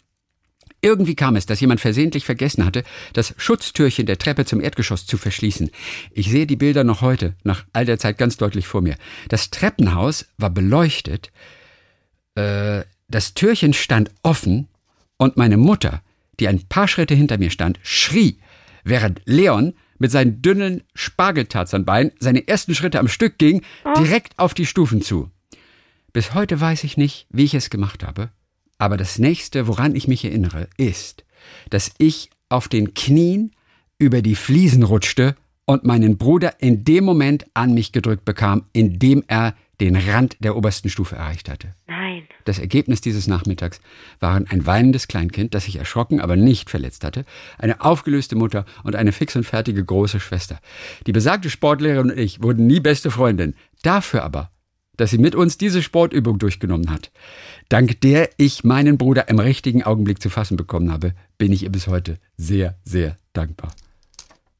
Irgendwie 0.82 1.14
kam 1.14 1.36
es, 1.36 1.46
dass 1.46 1.60
jemand 1.60 1.80
versehentlich 1.80 2.24
vergessen 2.24 2.64
hatte, 2.64 2.84
das 3.12 3.34
Schutztürchen 3.36 4.06
der 4.06 4.18
Treppe 4.18 4.44
zum 4.44 4.60
Erdgeschoss 4.60 5.06
zu 5.06 5.18
verschließen. 5.18 5.70
Ich 6.12 6.30
sehe 6.30 6.46
die 6.46 6.56
Bilder 6.56 6.84
noch 6.84 7.02
heute, 7.02 7.34
nach 7.44 7.64
all 7.72 7.84
der 7.84 7.98
Zeit 7.98 8.16
ganz 8.16 8.36
deutlich 8.36 8.66
vor 8.66 8.80
mir. 8.80 8.96
Das 9.28 9.50
Treppenhaus 9.50 10.26
war 10.38 10.50
beleuchtet, 10.50 11.30
äh, 12.34 12.82
das 13.08 13.34
Türchen 13.34 13.72
stand 13.72 14.10
offen 14.22 14.68
und 15.16 15.36
meine 15.36 15.56
Mutter, 15.56 16.02
die 16.38 16.48
ein 16.48 16.66
paar 16.68 16.88
Schritte 16.88 17.14
hinter 17.14 17.38
mir 17.38 17.50
stand, 17.50 17.78
schrie, 17.82 18.38
während 18.84 19.20
Leon 19.26 19.74
mit 19.98 20.10
seinen 20.10 20.40
dünnen 20.40 20.82
Spargeltarzanbeinen 20.94 22.12
seine 22.18 22.48
ersten 22.48 22.74
Schritte 22.74 22.98
am 22.98 23.08
Stück 23.08 23.36
ging, 23.38 23.62
oh. 23.84 23.92
direkt 24.00 24.38
auf 24.38 24.54
die 24.54 24.64
Stufen 24.64 25.02
zu. 25.02 25.30
Bis 26.12 26.34
heute 26.34 26.60
weiß 26.60 26.84
ich 26.84 26.96
nicht, 26.96 27.26
wie 27.30 27.44
ich 27.44 27.54
es 27.54 27.68
gemacht 27.68 28.02
habe, 28.02 28.30
aber 28.80 28.96
das 28.96 29.18
nächste, 29.18 29.66
woran 29.66 29.94
ich 29.94 30.08
mich 30.08 30.24
erinnere, 30.24 30.68
ist, 30.76 31.24
dass 31.68 31.92
ich 31.98 32.30
auf 32.48 32.68
den 32.68 32.94
Knien 32.94 33.52
über 33.98 34.22
die 34.22 34.34
Fliesen 34.34 34.82
rutschte 34.82 35.36
und 35.66 35.84
meinen 35.84 36.16
Bruder 36.16 36.54
in 36.60 36.84
dem 36.84 37.04
Moment 37.04 37.46
an 37.54 37.74
mich 37.74 37.92
gedrückt 37.92 38.24
bekam, 38.24 38.64
in 38.72 38.98
dem 38.98 39.22
er 39.28 39.54
den 39.80 39.96
Rand 39.96 40.36
der 40.40 40.56
obersten 40.56 40.88
Stufe 40.88 41.16
erreicht 41.16 41.48
hatte. 41.48 41.74
Nein. 41.86 42.24
Das 42.44 42.58
Ergebnis 42.58 43.00
dieses 43.00 43.26
Nachmittags 43.26 43.80
waren 44.18 44.46
ein 44.48 44.66
weinendes 44.66 45.08
Kleinkind, 45.08 45.54
das 45.54 45.64
sich 45.64 45.76
erschrocken, 45.76 46.20
aber 46.20 46.36
nicht 46.36 46.70
verletzt 46.70 47.04
hatte, 47.04 47.24
eine 47.58 47.80
aufgelöste 47.82 48.36
Mutter 48.36 48.64
und 48.82 48.96
eine 48.96 49.12
fix 49.12 49.36
und 49.36 49.44
fertige 49.44 49.84
große 49.84 50.20
Schwester. 50.20 50.58
Die 51.06 51.12
besagte 51.12 51.50
Sportlehrerin 51.50 52.10
und 52.10 52.18
ich 52.18 52.42
wurden 52.42 52.66
nie 52.66 52.80
beste 52.80 53.10
Freundinnen. 53.10 53.54
Dafür 53.82 54.22
aber, 54.22 54.50
dass 55.00 55.10
sie 55.10 55.18
mit 55.18 55.34
uns 55.34 55.58
diese 55.58 55.82
Sportübung 55.82 56.38
durchgenommen 56.38 56.90
hat, 56.90 57.10
dank 57.68 58.00
der 58.02 58.30
ich 58.36 58.64
meinen 58.64 58.98
Bruder 58.98 59.28
im 59.28 59.38
richtigen 59.38 59.82
Augenblick 59.82 60.20
zu 60.20 60.28
fassen 60.28 60.56
bekommen 60.56 60.92
habe, 60.92 61.14
bin 61.38 61.52
ich 61.52 61.62
ihr 61.62 61.72
bis 61.72 61.86
heute 61.86 62.18
sehr, 62.36 62.78
sehr 62.84 63.16
dankbar. 63.32 63.72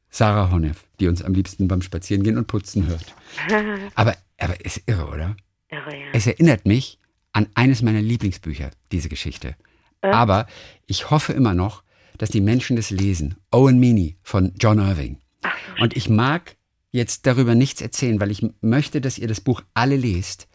Sarah 0.09 0.51
Honneff, 0.51 0.85
die 0.99 1.09
uns 1.09 1.23
am 1.23 1.35
liebsten 1.35 1.69
beim 1.69 1.83
Spazierengehen 1.83 2.39
und 2.39 2.47
Putzen 2.47 2.87
hört. 2.87 3.15
Aber 3.95 4.17
aber 4.41 4.65
ist 4.65 4.83
irre, 4.87 5.07
oder? 5.07 5.37
Irre, 5.69 5.95
ja. 5.95 6.07
Es 6.13 6.27
erinnert 6.27 6.67
mich 6.67 6.99
an 7.33 7.47
eines 7.55 7.83
meiner 7.83 8.03
Lieblingsbücher, 8.03 8.71
diese 8.91 9.09
Geschichte. 9.09 9.55
Äh? 10.01 10.09
Aber 10.09 10.47
ich 10.87 11.11
hoffe 11.11 11.33
immer 11.33 11.55
noch, 11.55 11.83
dass 12.19 12.31
die 12.31 12.41
Menschen 12.41 12.77
das 12.77 12.91
lesen. 12.91 13.37
Owen 13.53 13.79
Meany 13.79 14.17
von 14.23 14.53
John 14.59 14.79
Irving. 14.79 15.19
Ach, 15.43 15.57
so 15.77 15.83
Und 15.83 15.97
ich 15.97 16.09
mag 16.09 16.57
jetzt 16.93 17.27
darüber 17.27 17.55
nichts 17.55 17.81
erzählen, 17.81 18.21
weil 18.21 18.31
ich 18.31 18.45
möchte, 18.61 19.01
dass 19.01 19.19
ihr 19.19 19.29
das 19.29 19.41
Buch 19.41 19.63
alle 19.75 19.97
lest, 19.97 20.49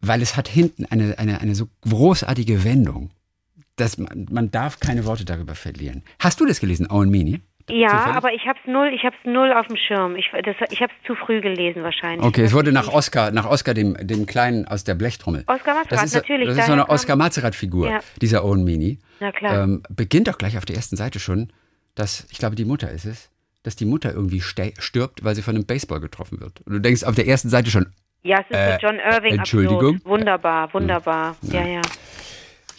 weil 0.00 0.22
es 0.22 0.36
hat 0.36 0.48
hinten 0.48 0.84
eine, 0.86 1.18
eine, 1.18 1.40
eine 1.40 1.54
so 1.54 1.68
großartige 1.88 2.64
Wendung, 2.64 3.10
dass 3.76 3.98
man, 3.98 4.26
man 4.30 4.50
darf 4.50 4.80
keine 4.80 5.04
Worte 5.06 5.24
darüber 5.24 5.54
verlieren. 5.54 6.02
Hast 6.18 6.40
du 6.40 6.46
das 6.46 6.60
gelesen, 6.60 6.90
Owen 6.90 7.10
Meany? 7.10 7.40
Ja, 7.68 7.90
zufällig? 7.90 8.16
aber 8.16 8.32
ich 8.32 8.46
habe 8.46 8.58
es 8.60 8.70
null, 8.70 8.90
ich 8.92 9.02
null 9.24 9.52
auf 9.52 9.66
dem 9.68 9.76
Schirm. 9.76 10.16
Ich, 10.16 10.26
ich 10.26 10.80
habe 10.80 10.92
es 10.92 11.06
zu 11.06 11.14
früh 11.14 11.40
gelesen 11.40 11.82
wahrscheinlich. 11.82 12.26
Okay, 12.26 12.42
es 12.42 12.52
wurde 12.52 12.72
nach 12.72 12.88
Oscar, 12.88 13.30
nach 13.30 13.46
Oscar 13.46 13.72
dem, 13.72 13.94
dem 14.00 14.26
Kleinen 14.26 14.66
aus 14.66 14.84
der 14.84 14.94
Blechtrommel. 14.94 15.44
Oscar 15.46 15.74
Mazerat, 15.74 15.92
das 15.92 16.04
ist, 16.04 16.14
natürlich. 16.14 16.48
Das 16.48 16.58
ist 16.58 16.66
so 16.66 16.72
eine 16.72 16.88
Oscar 16.88 17.16
Mazerat-Figur, 17.16 17.88
ja. 17.88 18.00
dieser 18.20 18.44
Owen 18.44 18.64
Mini. 18.64 18.98
Na 19.20 19.30
klar. 19.30 19.64
Ähm, 19.64 19.82
beginnt 19.88 20.28
auch 20.28 20.38
gleich 20.38 20.58
auf 20.58 20.64
der 20.64 20.76
ersten 20.76 20.96
Seite 20.96 21.20
schon, 21.20 21.52
dass, 21.94 22.26
ich 22.30 22.38
glaube, 22.38 22.56
die 22.56 22.64
Mutter 22.64 22.90
ist 22.90 23.04
es, 23.04 23.30
dass 23.62 23.76
die 23.76 23.84
Mutter 23.84 24.12
irgendwie 24.12 24.40
stirbt, 24.40 25.24
weil 25.24 25.34
sie 25.34 25.42
von 25.42 25.54
einem 25.54 25.66
Baseball 25.66 26.00
getroffen 26.00 26.40
wird. 26.40 26.60
Und 26.62 26.72
du 26.74 26.80
denkst 26.80 27.04
auf 27.04 27.14
der 27.14 27.26
ersten 27.26 27.48
Seite 27.48 27.70
schon. 27.70 27.86
Ja, 28.22 28.38
es 28.40 28.46
ist 28.50 28.56
äh, 28.56 28.78
John 28.80 28.96
Irving. 28.96 29.38
Entschuldigung. 29.38 29.96
Absolut. 29.96 30.04
Wunderbar, 30.04 30.74
wunderbar. 30.74 31.36
Ja, 31.42 31.60
ja. 31.60 31.66
ja. 31.74 31.82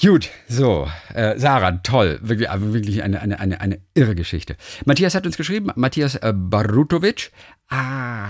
Gut, 0.02 0.30
so, 0.50 0.90
äh, 1.14 1.38
Sarah, 1.38 1.72
toll, 1.84 2.20
wirklich, 2.22 2.50
wirklich 2.52 3.04
eine, 3.04 3.22
eine, 3.22 3.40
eine, 3.40 3.62
eine 3.62 3.80
irre 3.94 4.16
Geschichte. 4.16 4.58
Matthias 4.86 5.16
hat 5.16 5.26
uns 5.26 5.38
geschrieben, 5.38 5.72
Matthias 5.76 6.16
äh, 6.16 6.34
Barutovic. 6.36 7.32
Ah, 7.70 8.28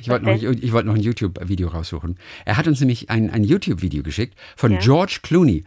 ich 0.00 0.08
wollte 0.08 0.24
noch, 0.24 0.34
ich 0.34 0.72
wollt 0.72 0.86
noch 0.86 0.96
ein 0.96 1.00
YouTube-Video 1.00 1.68
raussuchen. 1.68 2.18
Er 2.44 2.56
hat 2.56 2.66
uns 2.66 2.80
nämlich 2.80 3.10
ein, 3.10 3.30
ein 3.30 3.44
YouTube-Video 3.44 4.02
geschickt 4.02 4.36
von 4.56 4.72
ja. 4.72 4.78
George 4.80 5.20
Clooney. 5.22 5.64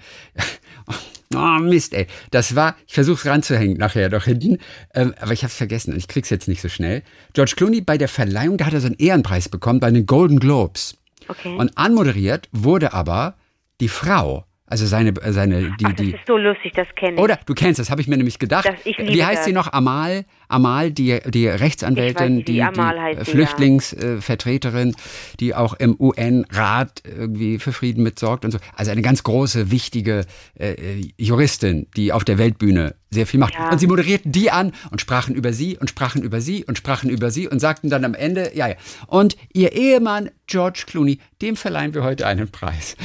Oh 1.36 1.60
Mist, 1.60 1.94
ey. 1.94 2.08
Das 2.32 2.56
war, 2.56 2.76
ich 2.88 2.94
versuche 2.94 3.18
es 3.18 3.26
ranzuhängen 3.26 3.78
nachher 3.78 4.10
doch 4.10 4.24
hinten, 4.26 4.58
ähm, 4.94 5.14
aber 5.20 5.34
ich 5.34 5.44
habe 5.44 5.50
es 5.52 5.56
vergessen 5.58 5.92
und 5.94 5.98
ich 5.98 6.08
krieg's 6.08 6.30
jetzt 6.30 6.48
nicht 6.48 6.62
so 6.62 6.70
schnell. 6.70 7.04
George 7.34 7.54
Clooney 7.56 7.82
bei 7.82 7.98
der 7.98 8.08
Verleihung, 8.08 8.58
da 8.58 8.66
hat 8.66 8.74
er 8.74 8.82
so 8.82 8.88
einen 8.88 8.98
Ehrenpreis 8.98 9.50
bekommen 9.50 9.80
bei 9.80 9.92
den 9.92 10.06
Golden 10.06 10.40
Globes. 10.40 10.98
Okay. 11.28 11.56
Und 11.56 11.78
anmoderiert 11.78 12.50
wurde 12.52 12.94
aber 12.94 13.36
die 13.82 13.90
Frau, 13.90 14.46
also 14.68 14.86
seine, 14.86 15.14
seine, 15.32 15.76
die, 15.80 15.86
Ach, 15.86 15.94
das 15.94 15.96
die. 15.96 16.12
ist 16.12 16.28
so 16.28 16.38
lustig, 16.38 16.74
das 16.74 16.88
kenne 16.96 17.14
ich. 17.14 17.20
Oder 17.20 17.40
du 17.46 17.54
kennst 17.54 17.80
das, 17.80 17.90
habe 17.90 18.02
ich 18.02 18.08
mir 18.08 18.18
nämlich 18.18 18.40
gedacht. 18.40 18.66
Das, 18.66 18.86
Wie 18.86 19.24
heißt 19.24 19.40
das. 19.40 19.46
sie 19.46 19.54
noch? 19.54 19.74
Amal, 19.74 20.26
Amal, 20.48 20.92
die, 20.92 21.20
die 21.28 21.48
Rechtsanwältin, 21.48 22.38
nicht, 22.38 22.48
die, 22.48 22.64
die 22.64 23.26
Flüchtlingsvertreterin, 23.26 24.90
ja. 24.90 24.96
die 25.40 25.56
auch 25.56 25.74
im 25.74 25.96
UN-Rat 26.00 27.04
irgendwie 27.06 27.60
für 27.60 27.74
Frieden 27.74 28.04
mitsorgt 28.04 28.46
und 28.46 28.52
so. 28.52 28.60
Also 28.76 28.92
eine 28.92 29.02
ganz 29.02 29.24
große, 29.24 29.72
wichtige 29.72 30.26
äh, 30.60 31.02
Juristin, 31.18 31.88
die 31.96 32.12
auf 32.12 32.24
der 32.24 32.38
Weltbühne 32.38 32.96
sehr 33.10 33.26
viel 33.26 33.40
macht. 33.40 33.56
Ja. 33.56 33.72
Und 33.72 33.80
sie 33.80 33.88
moderierten 33.88 34.32
die 34.32 34.52
an 34.52 34.74
und 34.92 35.02
sprachen 35.02 35.34
über 35.34 35.54
sie 35.54 35.78
und 35.78 35.90
sprachen 35.90 36.22
über 36.22 36.42
sie 36.42 36.66
und 36.66 36.78
sprachen 36.78 37.10
über 37.10 37.32
sie 37.32 37.48
und 37.48 37.60
sagten 37.60 37.90
dann 37.90 38.06
am 38.06 38.14
Ende, 38.14 38.52
ja, 38.54 38.68
ja. 38.68 38.76
Und 39.08 39.36
ihr 39.54 39.74
Ehemann 39.74 40.30
George 40.48 40.84
Clooney, 40.86 41.20
dem 41.42 41.56
verleihen 41.56 41.94
wir 41.94 42.04
heute 42.04 42.28
einen 42.28 42.50
Preis. 42.50 42.96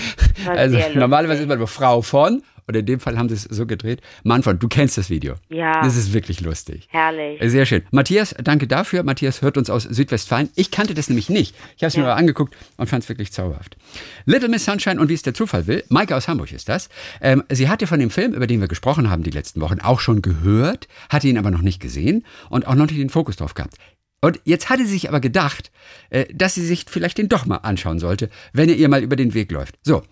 Also 0.47 0.79
normalerweise 0.95 1.43
ist 1.43 1.49
man 1.49 1.59
nur 1.59 1.69
Frau 1.69 2.03
von 2.03 2.43
und 2.67 2.77
in 2.77 2.87
dem 2.87 3.01
Fall 3.01 3.19
haben 3.19 3.29
sie 3.29 3.35
es 3.35 3.45
so 3.45 3.67
gedreht. 3.67 4.01
Manfred, 4.25 4.63
du 4.63 4.69
kennst 4.69 4.99
das 4.99 5.11
Video. 5.11 5.35
Ja. 5.49 5.83
Das 5.83 5.97
ist 5.97 6.13
wirklich 6.13 6.41
lustig. 6.41 6.89
Herrlich. 6.91 7.41
Sehr 7.51 7.67
schön. 7.67 7.83
Matthias, 7.91 8.35
danke 8.43 8.67
dafür. 8.67 9.03
Matthias 9.03 9.43
hört 9.43 9.57
uns 9.57 9.71
aus 9.71 9.85
Südwestfalen. 9.85 10.51
Ich 10.55 10.71
kannte 10.71 10.95
das 10.95 11.09
nämlich 11.09 11.29
nicht. 11.29 11.55
Ich 11.77 11.83
habe 11.83 11.89
es 11.89 11.95
ja. 11.95 12.03
mir 12.03 12.15
angeguckt 12.15 12.57
und 12.77 12.89
fand 12.89 13.03
es 13.03 13.09
wirklich 13.09 13.33
zauberhaft. 13.33 13.77
Little 14.25 14.49
Miss 14.49 14.65
Sunshine 14.65 15.01
und 15.01 15.09
wie 15.09 15.15
es 15.15 15.23
der 15.23 15.35
Zufall 15.35 15.67
will. 15.67 15.85
Maike 15.89 16.17
aus 16.17 16.29
Hamburg 16.29 16.53
ist 16.53 16.69
das. 16.69 16.89
Ähm, 17.21 17.43
sie 17.51 17.69
hatte 17.69 17.87
von 17.87 18.01
dem 18.01 18.11
Film, 18.11 18.35
über 18.35 18.47
den 18.47 18.61
wir 18.61 18.69
gesprochen 18.69 19.11
haben 19.11 19.23
die 19.23 19.31
letzten 19.31 19.61
Wochen, 19.61 19.81
auch 19.81 20.01
schon 20.01 20.23
gehört, 20.23 20.89
hatte 21.09 21.29
ihn 21.29 21.39
aber 21.39 21.51
noch 21.51 21.63
nicht 21.63 21.81
gesehen 21.81 22.25
und 22.49 22.67
auch 22.67 22.75
noch 22.75 22.87
nicht 22.87 22.99
den 22.99 23.11
Fokus 23.11 23.37
drauf 23.37 23.55
gehabt. 23.55 23.75
Und 24.21 24.41
jetzt 24.45 24.69
hatte 24.69 24.85
sie 24.85 24.93
sich 24.93 25.09
aber 25.09 25.21
gedacht, 25.21 25.71
äh, 26.11 26.27
dass 26.33 26.55
sie 26.55 26.65
sich 26.65 26.85
vielleicht 26.89 27.19
den 27.19 27.29
doch 27.29 27.47
mal 27.47 27.57
anschauen 27.57 27.99
sollte, 27.99 28.29
wenn 28.53 28.69
er 28.69 28.77
ihr 28.77 28.89
mal 28.89 29.03
über 29.03 29.17
den 29.17 29.35
Weg 29.35 29.51
läuft. 29.51 29.79
So, 29.83 30.03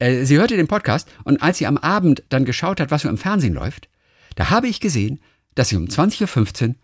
äh, 0.00 0.24
sie 0.24 0.36
hörte 0.36 0.56
den 0.56 0.68
Podcast 0.68 1.08
und 1.24 1.42
als 1.42 1.58
sie 1.58 1.66
am 1.66 1.76
Abend 1.78 2.22
dann 2.28 2.44
geschaut 2.44 2.80
hat, 2.80 2.90
was 2.90 3.02
so 3.02 3.08
im 3.08 3.18
Fernsehen 3.18 3.54
läuft, 3.54 3.88
da 4.36 4.50
habe 4.50 4.68
ich 4.68 4.80
gesehen, 4.80 5.20
dass 5.54 5.68
sie 5.68 5.76
um 5.76 5.84
20.15 5.86 6.68
Uhr 6.68 6.74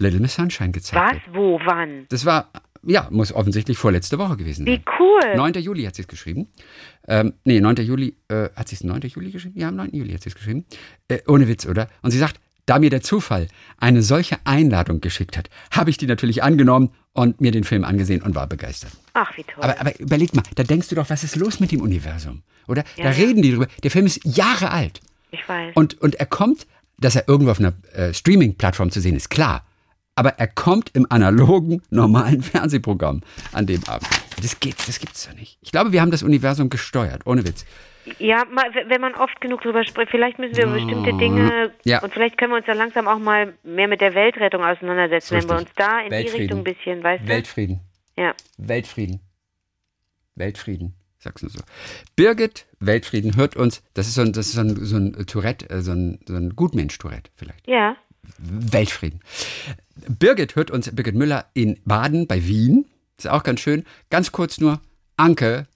Little 0.00 0.20
Miss 0.20 0.34
Sunshine 0.34 0.70
gezeigt 0.70 1.00
hat. 1.00 1.16
Was? 1.28 1.34
Wo? 1.34 1.60
Wann? 1.64 2.06
Das 2.08 2.24
war, 2.24 2.50
ja, 2.84 3.08
muss 3.10 3.32
offensichtlich 3.32 3.78
vorletzte 3.78 4.18
Woche 4.18 4.36
gewesen 4.36 4.64
sein. 4.64 4.74
Wie 4.74 4.84
cool. 4.98 5.36
9. 5.36 5.54
Juli 5.54 5.84
hat 5.84 5.96
sie 5.96 6.02
es 6.02 6.08
geschrieben. 6.08 6.48
Ähm, 7.06 7.34
nee, 7.44 7.60
9. 7.60 7.76
Juli, 7.76 8.16
äh, 8.28 8.48
hat 8.54 8.68
sie 8.68 8.76
es 8.76 8.84
9. 8.84 9.00
Juli 9.02 9.30
geschrieben? 9.30 9.58
Ja, 9.58 9.68
am 9.68 9.76
9. 9.76 9.90
Juli 9.92 10.12
hat 10.12 10.22
sie 10.22 10.28
es 10.28 10.34
geschrieben. 10.34 10.64
Äh, 11.08 11.18
ohne 11.26 11.48
Witz, 11.48 11.66
oder? 11.66 11.88
Und 12.02 12.12
sie 12.12 12.18
sagt, 12.18 12.40
da 12.68 12.78
mir 12.78 12.90
der 12.90 13.00
Zufall 13.00 13.48
eine 13.78 14.02
solche 14.02 14.36
Einladung 14.44 15.00
geschickt 15.00 15.36
hat, 15.36 15.48
habe 15.70 15.90
ich 15.90 15.96
die 15.96 16.06
natürlich 16.06 16.42
angenommen 16.42 16.90
und 17.14 17.40
mir 17.40 17.50
den 17.50 17.64
Film 17.64 17.84
angesehen 17.84 18.22
und 18.22 18.34
war 18.34 18.46
begeistert. 18.46 18.92
Ach, 19.14 19.36
wie 19.36 19.44
toll. 19.44 19.64
Aber, 19.64 19.80
aber 19.80 19.98
überleg 19.98 20.34
mal, 20.34 20.42
da 20.54 20.62
denkst 20.64 20.88
du 20.88 20.94
doch, 20.94 21.08
was 21.08 21.24
ist 21.24 21.36
los 21.36 21.60
mit 21.60 21.72
dem 21.72 21.80
Universum? 21.80 22.42
Oder? 22.66 22.84
Ja, 22.96 23.04
da 23.04 23.10
reden 23.10 23.42
die 23.42 23.52
drüber. 23.52 23.68
Der 23.82 23.90
Film 23.90 24.06
ist 24.06 24.20
Jahre 24.24 24.70
alt. 24.70 25.00
Ich 25.30 25.48
weiß. 25.48 25.72
Und, 25.74 26.00
und 26.00 26.16
er 26.16 26.26
kommt, 26.26 26.66
dass 26.98 27.16
er 27.16 27.26
irgendwo 27.26 27.52
auf 27.52 27.58
einer 27.58 27.72
äh, 27.94 28.12
Streaming-Plattform 28.12 28.90
zu 28.90 29.00
sehen 29.00 29.16
ist, 29.16 29.30
klar. 29.30 29.64
Aber 30.14 30.30
er 30.30 30.48
kommt 30.48 30.90
im 30.94 31.10
analogen, 31.10 31.80
normalen 31.90 32.42
Fernsehprogramm 32.42 33.22
an 33.52 33.66
dem 33.66 33.82
Abend. 33.84 34.08
Das 34.42 34.60
geht, 34.60 34.76
das 34.86 34.98
gibt's 34.98 35.26
doch 35.26 35.34
nicht. 35.34 35.58
Ich 35.62 35.72
glaube, 35.72 35.92
wir 35.92 36.00
haben 36.00 36.10
das 36.10 36.22
Universum 36.22 36.68
gesteuert, 36.68 37.22
ohne 37.24 37.46
Witz. 37.46 37.64
Ja, 38.18 38.44
wenn 38.86 39.00
man 39.00 39.14
oft 39.14 39.40
genug 39.40 39.62
drüber 39.62 39.84
spricht, 39.84 40.10
vielleicht 40.10 40.38
müssen 40.38 40.56
wir 40.56 40.64
über 40.64 40.74
bestimmte 40.74 41.12
Dinge 41.16 41.72
ja. 41.84 42.02
und 42.02 42.12
vielleicht 42.12 42.38
können 42.38 42.52
wir 42.52 42.56
uns 42.56 42.66
dann 42.66 42.78
langsam 42.78 43.08
auch 43.08 43.18
mal 43.18 43.54
mehr 43.62 43.88
mit 43.88 44.00
der 44.00 44.14
Weltrettung 44.14 44.64
auseinandersetzen, 44.64 45.36
wenn 45.36 45.48
wir 45.48 45.56
uns 45.56 45.70
da 45.76 46.00
in 46.00 46.10
die 46.10 46.30
Richtung 46.30 46.58
ein 46.58 46.64
bisschen, 46.64 47.02
weißt 47.02 47.24
du? 47.24 47.28
Weltfrieden. 47.28 47.80
Ja. 48.16 48.34
Weltfrieden. 48.56 49.20
Weltfrieden. 50.34 50.94
Sag's 51.18 51.42
nur 51.42 51.50
so. 51.50 51.60
Birgit 52.14 52.66
Weltfrieden 52.78 53.36
hört 53.36 53.56
uns, 53.56 53.82
das 53.94 54.06
ist 54.06 54.14
so 54.14 54.22
ein, 54.22 54.32
das 54.32 54.46
ist 54.46 54.52
so 54.52 54.60
ein, 54.60 54.84
so 54.84 54.96
ein 54.96 55.26
Tourette, 55.26 55.68
äh, 55.68 55.80
so 55.80 55.92
ein, 55.92 56.20
so 56.26 56.34
ein 56.34 56.54
Gutmensch-Tourette 56.54 57.30
vielleicht. 57.34 57.66
Ja. 57.66 57.96
Weltfrieden. 58.38 59.20
Birgit 60.08 60.54
hört 60.54 60.70
uns, 60.70 60.94
Birgit 60.94 61.14
Müller 61.14 61.46
in 61.54 61.80
Baden 61.84 62.26
bei 62.26 62.46
Wien. 62.46 62.86
Ist 63.16 63.28
auch 63.28 63.42
ganz 63.42 63.60
schön. 63.60 63.84
Ganz 64.10 64.30
kurz 64.30 64.60
nur, 64.60 64.80
Anke, 65.16 65.66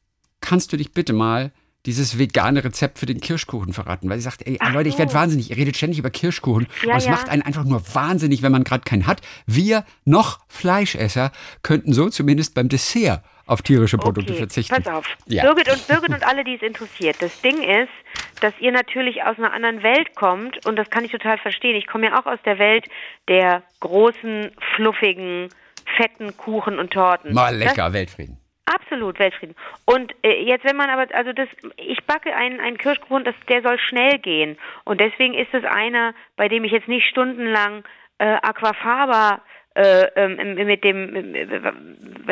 kannst 0.40 0.72
du 0.72 0.76
dich 0.76 0.92
bitte 0.92 1.12
mal 1.12 1.50
dieses 1.86 2.18
vegane 2.18 2.62
Rezept 2.62 2.98
für 2.98 3.06
den 3.06 3.20
Kirschkuchen 3.20 3.72
verraten, 3.72 4.08
weil 4.08 4.18
sie 4.18 4.24
sagt, 4.24 4.46
ey, 4.46 4.56
Ach 4.60 4.72
Leute, 4.72 4.88
ich 4.88 4.98
werde 4.98 5.12
wahnsinnig, 5.14 5.50
ihr 5.50 5.56
redet 5.56 5.76
ständig 5.76 5.98
über 5.98 6.10
Kirschkuchen 6.10 6.68
ja, 6.82 6.92
und 6.92 6.98
es 6.98 7.06
ja. 7.06 7.10
macht 7.10 7.28
einen 7.28 7.42
einfach 7.42 7.64
nur 7.64 7.82
wahnsinnig, 7.94 8.42
wenn 8.42 8.52
man 8.52 8.64
gerade 8.64 8.84
keinen 8.84 9.06
hat. 9.06 9.20
Wir 9.46 9.84
noch 10.04 10.40
Fleischesser 10.48 11.32
könnten 11.62 11.92
so 11.92 12.08
zumindest 12.08 12.54
beim 12.54 12.68
Dessert 12.68 13.22
auf 13.46 13.62
tierische 13.62 13.98
Produkte 13.98 14.32
okay, 14.32 14.38
verzichten. 14.38 14.74
Pass 14.74 14.86
auf. 14.86 15.06
Ja. 15.26 15.42
Birgit, 15.42 15.70
und, 15.72 15.86
Birgit 15.88 16.10
und 16.10 16.26
alle, 16.26 16.44
die 16.44 16.54
es 16.54 16.62
interessiert. 16.62 17.16
Das 17.20 17.40
Ding 17.40 17.62
ist, 17.62 17.90
dass 18.40 18.54
ihr 18.60 18.72
natürlich 18.72 19.24
aus 19.24 19.36
einer 19.36 19.52
anderen 19.52 19.82
Welt 19.82 20.14
kommt 20.14 20.64
und 20.66 20.76
das 20.76 20.88
kann 20.90 21.04
ich 21.04 21.10
total 21.10 21.38
verstehen. 21.38 21.76
Ich 21.76 21.86
komme 21.86 22.06
ja 22.06 22.20
auch 22.20 22.26
aus 22.26 22.38
der 22.44 22.58
Welt 22.58 22.86
der 23.28 23.62
großen, 23.80 24.52
fluffigen, 24.76 25.48
fetten 25.96 26.36
Kuchen 26.36 26.78
und 26.78 26.92
Torten. 26.92 27.34
Mal 27.34 27.56
lecker, 27.56 27.86
das, 27.86 27.92
Weltfrieden. 27.92 28.38
Absolut, 28.64 29.18
Weltfrieden. 29.18 29.56
Und 29.86 30.14
äh, 30.22 30.44
jetzt, 30.44 30.64
wenn 30.64 30.76
man 30.76 30.88
aber, 30.88 31.12
also 31.14 31.32
das, 31.32 31.48
ich 31.76 32.04
backe 32.06 32.34
einen, 32.34 32.60
einen 32.60 32.78
Kirschkuchen, 32.78 33.24
das, 33.24 33.34
der 33.48 33.62
soll 33.62 33.78
schnell 33.78 34.18
gehen. 34.18 34.56
Und 34.84 35.00
deswegen 35.00 35.34
ist 35.34 35.52
es 35.52 35.64
einer, 35.64 36.14
bei 36.36 36.48
dem 36.48 36.64
ich 36.64 36.72
jetzt 36.72 36.88
nicht 36.88 37.06
stundenlang 37.08 37.84
äh, 38.18 38.24
Aquafaba 38.42 39.40
äh, 39.74 40.04
ähm, 40.16 40.54
mit 40.66 40.84
dem 40.84 41.32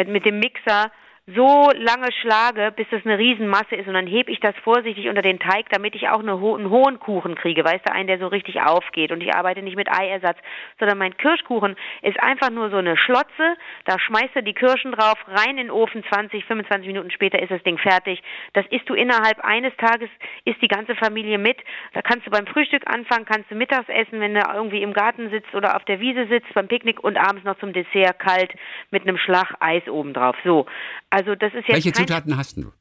mit 0.06 0.26
dem 0.26 0.38
Mixer 0.38 0.92
so 1.34 1.70
lange 1.74 2.12
schlage, 2.20 2.72
bis 2.74 2.86
das 2.90 3.04
eine 3.04 3.18
Riesenmasse 3.18 3.76
ist 3.76 3.88
und 3.88 3.94
dann 3.94 4.06
hebe 4.06 4.30
ich 4.30 4.40
das 4.40 4.54
vorsichtig 4.64 5.08
unter 5.08 5.22
den 5.22 5.38
Teig, 5.38 5.68
damit 5.70 5.94
ich 5.94 6.08
auch 6.08 6.20
eine 6.20 6.40
ho 6.40 6.56
einen 6.56 6.70
hohen 6.70 6.98
Kuchen 6.98 7.34
kriege, 7.34 7.64
weißt 7.64 7.88
du, 7.88 7.92
einen, 7.92 8.06
der 8.08 8.18
so 8.18 8.26
richtig 8.26 8.60
aufgeht 8.60 9.12
und 9.12 9.22
ich 9.22 9.34
arbeite 9.34 9.62
nicht 9.62 9.76
mit 9.76 9.88
Eiersatz, 9.90 10.38
sondern 10.78 10.98
mein 10.98 11.16
Kirschkuchen 11.16 11.76
ist 12.02 12.20
einfach 12.22 12.50
nur 12.50 12.70
so 12.70 12.76
eine 12.76 12.96
Schlotze, 12.96 13.56
da 13.84 13.98
schmeißt 13.98 14.36
du 14.36 14.42
die 14.42 14.54
Kirschen 14.54 14.92
drauf, 14.92 15.16
rein 15.26 15.50
in 15.50 15.56
den 15.56 15.70
Ofen, 15.70 16.02
20, 16.12 16.44
25 16.44 16.86
Minuten 16.86 17.10
später 17.10 17.40
ist 17.40 17.50
das 17.50 17.62
Ding 17.62 17.78
fertig. 17.78 18.22
Das 18.54 18.64
isst 18.70 18.88
du 18.88 18.94
innerhalb 18.94 19.38
eines 19.44 19.74
Tages, 19.76 20.08
isst 20.44 20.60
die 20.62 20.68
ganze 20.68 20.94
Familie 20.94 21.38
mit. 21.38 21.58
Da 21.92 22.02
kannst 22.02 22.26
du 22.26 22.30
beim 22.30 22.46
Frühstück 22.46 22.82
anfangen, 22.86 23.26
kannst 23.26 23.50
du 23.50 23.54
mittags 23.54 23.88
essen, 23.88 24.20
wenn 24.20 24.34
du 24.34 24.40
irgendwie 24.54 24.82
im 24.82 24.92
Garten 24.92 25.30
sitzt 25.30 25.54
oder 25.54 25.76
auf 25.76 25.84
der 25.84 26.00
Wiese 26.00 26.26
sitzt, 26.26 26.52
beim 26.54 26.68
Picknick 26.68 27.02
und 27.02 27.16
abends 27.16 27.44
noch 27.44 27.58
zum 27.58 27.72
Dessert 27.72 28.18
kalt 28.18 28.52
mit 28.90 29.02
einem 29.02 29.18
Schlag 29.18 29.54
Eis 29.60 29.86
obendrauf. 29.88 30.36
So. 30.44 30.66
Also 31.10 31.19
das 31.22 31.52
ist 31.54 31.68
jetzt 31.68 31.68
Welche 31.68 31.92
Zutaten 31.92 32.36
hast 32.36 32.56
du? 32.56 32.72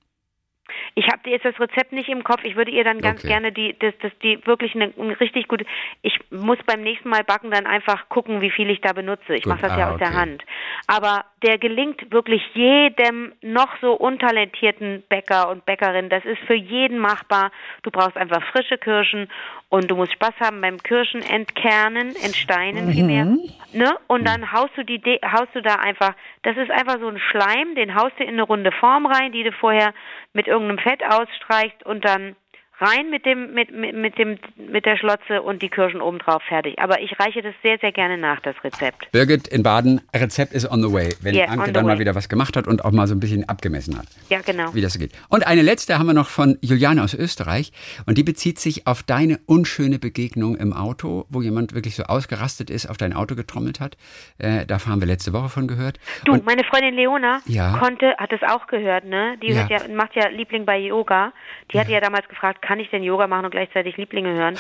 Ich 0.96 1.08
habe 1.08 1.30
jetzt 1.30 1.46
das 1.46 1.60
Rezept 1.60 1.92
nicht 1.92 2.10
im 2.10 2.24
Kopf. 2.24 2.44
Ich 2.44 2.56
würde 2.56 2.72
ihr 2.72 2.84
dann 2.84 3.00
ganz 3.00 3.20
okay. 3.20 3.30
gerne 3.30 3.52
die, 3.52 3.76
das, 3.80 3.94
das, 4.02 4.12
die 4.24 4.46
wirklich 4.46 4.76
eine, 4.76 4.94
eine, 5.00 5.20
richtig 5.20 5.48
gute. 5.48 5.66
Ich 6.02 6.20
muss 6.32 6.58
beim 6.66 6.82
nächsten 6.82 7.10
Mal 7.10 7.24
backen 7.24 7.52
dann 7.52 7.66
einfach 7.66 8.10
gucken, 8.10 8.42
wie 8.42 8.52
viel 8.52 8.70
ich 8.70 8.82
da 8.82 8.94
benutze. 8.94 9.36
Ich 9.36 9.46
mache 9.46 9.62
das 9.62 9.72
ah, 9.72 9.80
ja 9.80 9.88
aus 9.90 9.96
okay. 9.96 10.06
der 10.06 10.14
Hand. 10.14 10.44
Aber 10.88 11.26
der 11.44 11.58
gelingt 11.58 12.12
wirklich 12.12 12.42
jedem 12.54 13.34
noch 13.42 13.70
so 13.82 13.94
untalentierten 13.94 15.04
Bäcker 15.10 15.50
und 15.50 15.66
Bäckerin. 15.66 16.10
Das 16.10 16.26
ist 16.26 16.40
für 16.48 16.56
jeden 16.56 17.00
machbar. 17.00 17.52
Du 17.84 17.92
brauchst 17.92 18.18
einfach 18.18 18.44
frische 18.52 18.78
Kirschen 18.78 19.30
und 19.70 19.90
du 19.90 19.96
musst 19.96 20.14
Spaß 20.14 20.34
haben 20.40 20.62
beim 20.62 20.82
Kirschen 20.82 21.22
entkernen, 21.22 22.16
entsteinen 22.24 22.88
mhm. 22.88 22.92
vielmehr. 22.92 23.26
Ne? 23.72 23.96
Und 24.08 24.28
dann 24.28 24.52
haust 24.52 24.72
du 24.76 24.84
die, 24.84 25.00
haust 25.24 25.54
du 25.54 25.62
da 25.62 25.76
einfach. 25.76 26.14
Das 26.42 26.58
ist 26.58 26.72
einfach 26.72 27.00
so 27.00 27.08
ein 27.08 27.20
Schleim. 27.20 27.76
Den 27.76 27.96
haust 27.96 28.14
du 28.18 28.24
in 28.24 28.30
eine 28.30 28.44
runde 28.44 28.72
Form 28.72 29.06
rein, 29.06 29.32
die 29.32 29.44
du 29.44 29.52
vorher 29.52 29.94
mit 30.34 30.48
irgendeinem 30.48 30.80
Fett 30.80 31.04
ausstreichst 31.04 31.86
und 31.86 32.06
dann 32.06 32.36
rein 32.80 33.10
mit 33.10 33.26
dem 33.26 33.54
mit, 33.54 33.72
mit, 33.72 33.96
mit 33.96 34.18
dem 34.18 34.38
mit 34.58 34.86
der 34.86 34.98
Schlotze 34.98 35.42
und 35.42 35.62
die 35.62 35.70
Kirschen 35.70 36.02
obendrauf 36.02 36.42
fertig. 36.44 36.80
Aber 36.80 37.02
ich 37.02 37.20
reiche 37.20 37.42
das 37.42 37.54
sehr 37.62 37.78
sehr 37.80 37.92
gerne 37.92 38.18
nach 38.18 38.40
das 38.42 38.56
Rezept. 38.64 39.12
Birgit 39.12 39.48
in 39.48 39.64
Baden, 39.64 40.02
Rezept 40.16 40.54
ist 40.54 40.70
on 40.70 40.82
the 40.82 40.92
way, 40.92 41.10
wenn 41.22 41.36
yeah, 41.36 41.48
Anke 41.48 41.72
dann 41.72 41.86
way. 41.86 41.94
mal 41.94 42.00
wieder 42.00 42.16
was 42.16 42.30
gemacht 42.30 42.56
hat 42.56 42.68
und 42.68 42.86
auch 42.86 42.92
mal 42.92 43.08
so 43.08 43.16
ein 43.16 43.20
bisschen 43.20 43.48
abgemessen 43.48 43.98
hat. 43.98 44.08
Ja, 44.30 44.40
genau. 44.42 44.74
Wie 44.74 44.82
das 44.82 44.98
geht. 44.98 45.12
Und 45.30 45.46
eine 45.46 45.62
letzte 45.62 46.00
haben 46.00 46.08
wir 46.08 46.14
noch 46.14 46.30
von 46.30 46.58
Juliane 46.62 47.04
aus 47.04 47.14
Österreich 47.14 47.72
und 48.06 48.18
die 48.18 48.24
bezieht 48.24 48.60
sich 48.60 48.88
auf 48.88 49.04
deine 49.04 49.40
unschöne 49.46 50.00
Begegnung 50.00 50.56
im 50.56 50.74
Auto, 50.74 51.26
wo 51.30 51.42
jemand 51.42 51.74
wirklich 51.74 51.96
so 51.96 52.04
ausgerastet 52.04 52.70
ist, 52.70 52.90
auf 52.90 52.98
dein 52.98 53.14
Auto 53.14 53.36
getrommelt 53.36 53.80
hat. 53.80 53.98
Äh, 54.38 54.66
da 54.66 54.86
haben 54.86 55.02
wir 55.02 55.08
letzte 55.08 55.34
Woche 55.34 55.50
von 55.50 55.68
gehört. 55.68 56.00
Du, 56.26 56.34
und, 56.34 56.46
meine 56.46 56.64
Freundin 56.64 56.96
Leona 56.96 57.42
ja. 57.46 57.78
konnte 57.78 58.16
hat 58.18 58.32
es 58.32 58.42
auch 58.44 58.68
gehört, 58.68 59.06
ne? 59.06 59.38
Die 59.42 59.52
ja. 59.52 59.68
Ja, 59.70 59.80
macht 59.94 60.16
ja 60.16 60.28
Liebling 60.30 60.66
bei 60.66 60.78
Yoga. 60.78 61.34
Die 61.72 61.80
hatte 61.80 61.92
ja 61.92 62.00
damals 62.00 62.28
gefragt, 62.28 62.62
kann 62.70 62.80
ich 62.80 62.92
denn 62.92 63.02
Yoga 63.02 63.26
machen 63.26 63.46
und 63.46 63.52
gleichzeitig 63.52 63.98
Lieblinge 63.98 64.32
hören? 64.32 64.56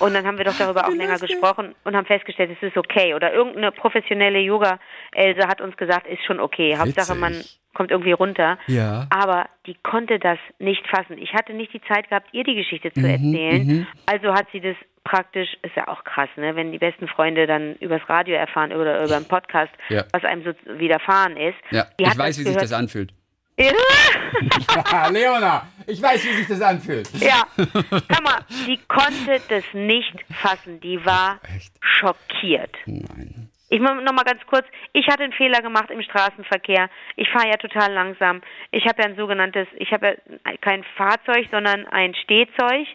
Und 0.00 0.12
dann 0.12 0.26
haben 0.26 0.38
wir 0.38 0.44
doch 0.44 0.58
darüber 0.58 0.88
auch 0.88 0.92
länger 0.92 1.20
gesprochen 1.20 1.76
und 1.84 1.94
haben 1.94 2.04
festgestellt, 2.04 2.50
es 2.50 2.68
ist 2.68 2.76
okay. 2.76 3.14
Oder 3.14 3.32
irgendeine 3.32 3.70
professionelle 3.70 4.40
Yoga-Else 4.40 5.46
hat 5.46 5.60
uns 5.60 5.76
gesagt, 5.76 6.08
ist 6.08 6.24
schon 6.24 6.40
okay. 6.40 6.76
Hauptsache, 6.76 7.14
man 7.14 7.44
kommt 7.72 7.92
irgendwie 7.92 8.10
runter. 8.10 8.58
Ja. 8.66 9.06
Aber 9.10 9.46
die 9.66 9.76
konnte 9.84 10.18
das 10.18 10.38
nicht 10.58 10.84
fassen. 10.88 11.16
Ich 11.18 11.32
hatte 11.32 11.54
nicht 11.54 11.72
die 11.72 11.80
Zeit 11.82 12.08
gehabt, 12.08 12.26
ihr 12.32 12.42
die 12.42 12.56
Geschichte 12.56 12.92
zu 12.92 12.98
mhm, 12.98 13.06
erzählen. 13.06 13.66
Mhm. 13.66 13.86
Also 14.06 14.34
hat 14.34 14.48
sie 14.50 14.60
das 14.60 14.74
praktisch, 15.04 15.50
ist 15.62 15.76
ja 15.76 15.86
auch 15.86 16.02
krass, 16.02 16.30
ne? 16.34 16.56
wenn 16.56 16.72
die 16.72 16.78
besten 16.78 17.06
Freunde 17.06 17.46
dann 17.46 17.76
übers 17.76 18.02
Radio 18.08 18.34
erfahren 18.34 18.72
oder 18.72 19.04
über 19.04 19.14
einen 19.14 19.28
Podcast, 19.28 19.72
ja. 19.90 20.02
was 20.12 20.24
einem 20.24 20.42
so 20.42 20.50
widerfahren 20.76 21.36
ist. 21.36 21.58
Ja. 21.70 21.86
ich 21.98 22.18
weiß, 22.18 22.36
wie 22.40 22.42
sich 22.42 22.56
das 22.56 22.72
anfühlt. 22.72 23.12
Ja. 23.56 25.08
Leona, 25.10 25.68
ich 25.86 26.02
weiß, 26.02 26.24
wie 26.24 26.34
sich 26.34 26.48
das 26.48 26.60
anfühlt. 26.60 27.08
Ja, 27.20 27.44
hör 27.56 28.22
mal, 28.22 28.40
die 28.66 28.80
konnte 28.88 29.40
das 29.48 29.64
nicht 29.72 30.14
fassen. 30.30 30.80
Die 30.80 31.04
war 31.04 31.38
Echt? 31.56 31.72
schockiert. 31.80 32.74
Nein. 32.86 33.48
Ich 33.70 33.80
mache 33.80 34.02
noch 34.02 34.12
mal 34.12 34.24
ganz 34.24 34.40
kurz. 34.46 34.66
Ich 34.92 35.08
hatte 35.08 35.24
einen 35.24 35.32
Fehler 35.32 35.60
gemacht 35.60 35.90
im 35.90 36.02
Straßenverkehr. 36.02 36.88
Ich 37.16 37.28
fahre 37.30 37.48
ja 37.48 37.56
total 37.56 37.92
langsam. 37.92 38.40
Ich 38.70 38.86
habe 38.86 39.02
ja 39.02 39.08
ein 39.08 39.16
sogenanntes, 39.16 39.66
ich 39.78 39.90
habe 39.92 40.16
ja 40.44 40.56
kein 40.60 40.84
Fahrzeug, 40.96 41.48
sondern 41.50 41.86
ein 41.86 42.14
Stehzeug 42.14 42.86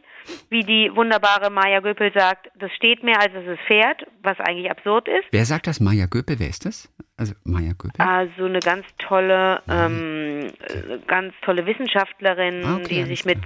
wie 0.49 0.63
die 0.63 0.91
wunderbare 0.95 1.49
Maja 1.49 1.79
Göpel 1.79 2.11
sagt, 2.13 2.49
das 2.55 2.71
steht 2.73 3.03
mehr, 3.03 3.19
als 3.19 3.33
es 3.33 3.59
fährt, 3.67 4.05
was 4.21 4.39
eigentlich 4.39 4.69
absurd 4.69 5.07
ist. 5.07 5.25
Wer 5.31 5.45
sagt 5.45 5.67
das? 5.67 5.79
Maja 5.79 6.05
Göpel, 6.05 6.39
wer 6.39 6.49
ist 6.49 6.65
das? 6.65 6.89
Also 7.19 7.33
Maja 7.43 7.73
Göpel? 7.77 7.91
Also 7.97 8.45
eine 8.45 8.59
ganz 8.59 8.85
tolle, 8.97 9.61
ähm, 9.69 10.47
ganz 11.05 11.33
tolle 11.41 11.65
Wissenschaftlerin, 11.65 12.63
ah, 12.63 12.77
okay, 12.77 12.85
die 12.87 13.03
sich 13.03 13.25
mit 13.25 13.39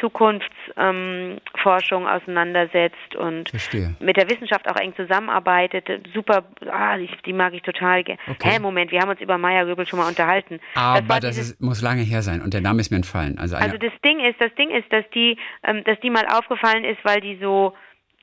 Zukunftsforschung 0.00 2.02
ähm, 2.04 2.08
auseinandersetzt 2.08 3.16
und 3.16 3.50
Verstehe. 3.50 3.94
mit 4.00 4.16
der 4.16 4.30
Wissenschaft 4.30 4.66
auch 4.66 4.76
eng 4.76 4.96
zusammenarbeitet. 4.96 6.08
Super, 6.14 6.44
ah, 6.70 6.96
die, 6.96 7.10
die 7.26 7.34
mag 7.34 7.52
ich 7.52 7.60
total 7.60 8.02
gerne. 8.02 8.18
Okay. 8.28 8.52
Hä, 8.52 8.60
Moment, 8.60 8.92
wir 8.92 9.00
haben 9.02 9.10
uns 9.10 9.20
über 9.20 9.36
Maja 9.36 9.64
Göpel 9.64 9.86
schon 9.86 9.98
mal 9.98 10.08
unterhalten. 10.08 10.58
Aber 10.74 11.20
das, 11.20 11.36
das 11.36 11.50
ist, 11.50 11.60
muss 11.60 11.82
lange 11.82 12.00
her 12.00 12.22
sein 12.22 12.40
und 12.40 12.54
der 12.54 12.62
Name 12.62 12.80
ist 12.80 12.90
mir 12.90 12.96
entfallen. 12.96 13.38
Also, 13.38 13.56
also 13.56 13.76
das 13.76 13.92
Ding 14.02 14.20
ist, 14.20 14.40
das 14.40 14.54
Ding 14.54 14.70
ist, 14.70 14.90
dass 14.90 15.04
die, 15.14 15.36
ähm, 15.64 15.84
dass 15.84 16.00
die 16.00 16.08
mal 16.08 16.26
aufgefallen 16.28 16.84
ist, 16.84 17.04
weil 17.04 17.20
die 17.20 17.36
so 17.42 17.74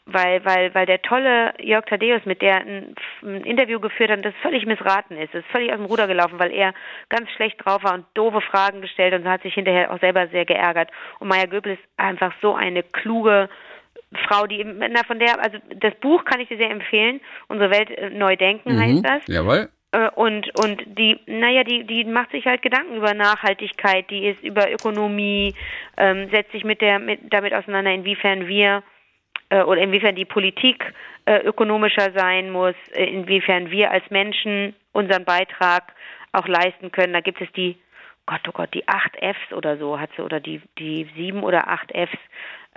weil, 0.05 0.45
weil, 0.45 0.73
weil 0.75 0.85
der 0.85 1.01
tolle 1.01 1.53
Jörg 1.59 1.85
Thaddeus, 1.85 2.25
mit 2.25 2.41
der 2.41 2.57
ein, 2.57 2.95
ein, 3.23 3.41
Interview 3.41 3.79
geführt 3.79 4.11
hat, 4.11 4.23
das 4.23 4.35
völlig 4.41 4.65
missraten 4.65 5.17
ist. 5.17 5.33
Das 5.33 5.43
ist 5.43 5.51
völlig 5.51 5.71
aus 5.71 5.77
dem 5.77 5.85
Ruder 5.85 6.07
gelaufen, 6.07 6.37
weil 6.37 6.51
er 6.51 6.73
ganz 7.09 7.29
schlecht 7.31 7.63
drauf 7.65 7.83
war 7.83 7.95
und 7.95 8.05
doofe 8.13 8.41
Fragen 8.41 8.81
gestellt 8.81 9.13
und 9.15 9.27
hat 9.27 9.41
sich 9.41 9.55
hinterher 9.55 9.91
auch 9.91 9.99
selber 9.99 10.27
sehr 10.27 10.45
geärgert. 10.45 10.91
Und 11.19 11.27
Maya 11.27 11.45
Göbel 11.45 11.73
ist 11.73 11.83
einfach 11.97 12.33
so 12.41 12.53
eine 12.53 12.83
kluge 12.83 13.49
Frau, 14.27 14.45
die, 14.45 14.63
na, 14.63 15.03
von 15.07 15.19
der, 15.19 15.43
also 15.43 15.57
das 15.75 15.95
Buch 15.95 16.23
kann 16.25 16.39
ich 16.39 16.47
dir 16.49 16.57
sehr 16.57 16.69
empfehlen. 16.69 17.19
Unsere 17.47 17.71
Welt 17.71 17.89
äh, 17.89 18.11
neu 18.11 18.35
denken 18.35 18.75
mhm, 18.75 18.79
heißt 18.79 19.05
das. 19.05 19.27
Jawohl. 19.27 19.69
Äh, 19.91 20.09
und, 20.11 20.47
und 20.63 20.83
die, 20.85 21.19
naja, 21.25 21.63
die, 21.63 21.83
die 21.85 22.03
macht 22.03 22.31
sich 22.31 22.45
halt 22.45 22.61
Gedanken 22.61 22.95
über 22.95 23.13
Nachhaltigkeit, 23.15 24.09
die 24.11 24.27
ist 24.27 24.43
über 24.43 24.71
Ökonomie, 24.71 25.55
ähm, 25.97 26.29
setzt 26.29 26.51
sich 26.51 26.63
mit 26.63 26.81
der, 26.81 26.99
mit, 26.99 27.21
damit 27.33 27.53
auseinander, 27.53 27.91
inwiefern 27.91 28.47
wir 28.47 28.83
äh, 29.49 29.61
oder 29.63 29.81
inwiefern 29.81 30.15
die 30.15 30.25
Politik 30.25 30.93
äh, 31.25 31.39
ökonomischer 31.39 32.11
sein 32.15 32.51
muss, 32.51 32.75
äh, 32.93 33.05
inwiefern 33.05 33.71
wir 33.71 33.91
als 33.91 34.09
Menschen 34.09 34.75
unseren 34.91 35.25
Beitrag 35.25 35.93
auch 36.31 36.47
leisten 36.47 36.91
können. 36.91 37.13
Da 37.13 37.21
gibt 37.21 37.41
es 37.41 37.51
die, 37.53 37.77
Gott, 38.25 38.41
oh 38.47 38.51
Gott, 38.51 38.73
die 38.73 38.87
acht 38.87 39.15
Fs 39.17 39.53
oder 39.53 39.77
so 39.77 39.99
hat 39.99 40.09
sie, 40.15 40.21
oder 40.21 40.39
die, 40.39 40.61
die 40.77 41.09
sieben 41.15 41.43
oder 41.43 41.67
acht 41.67 41.91
Fs. 41.91 42.19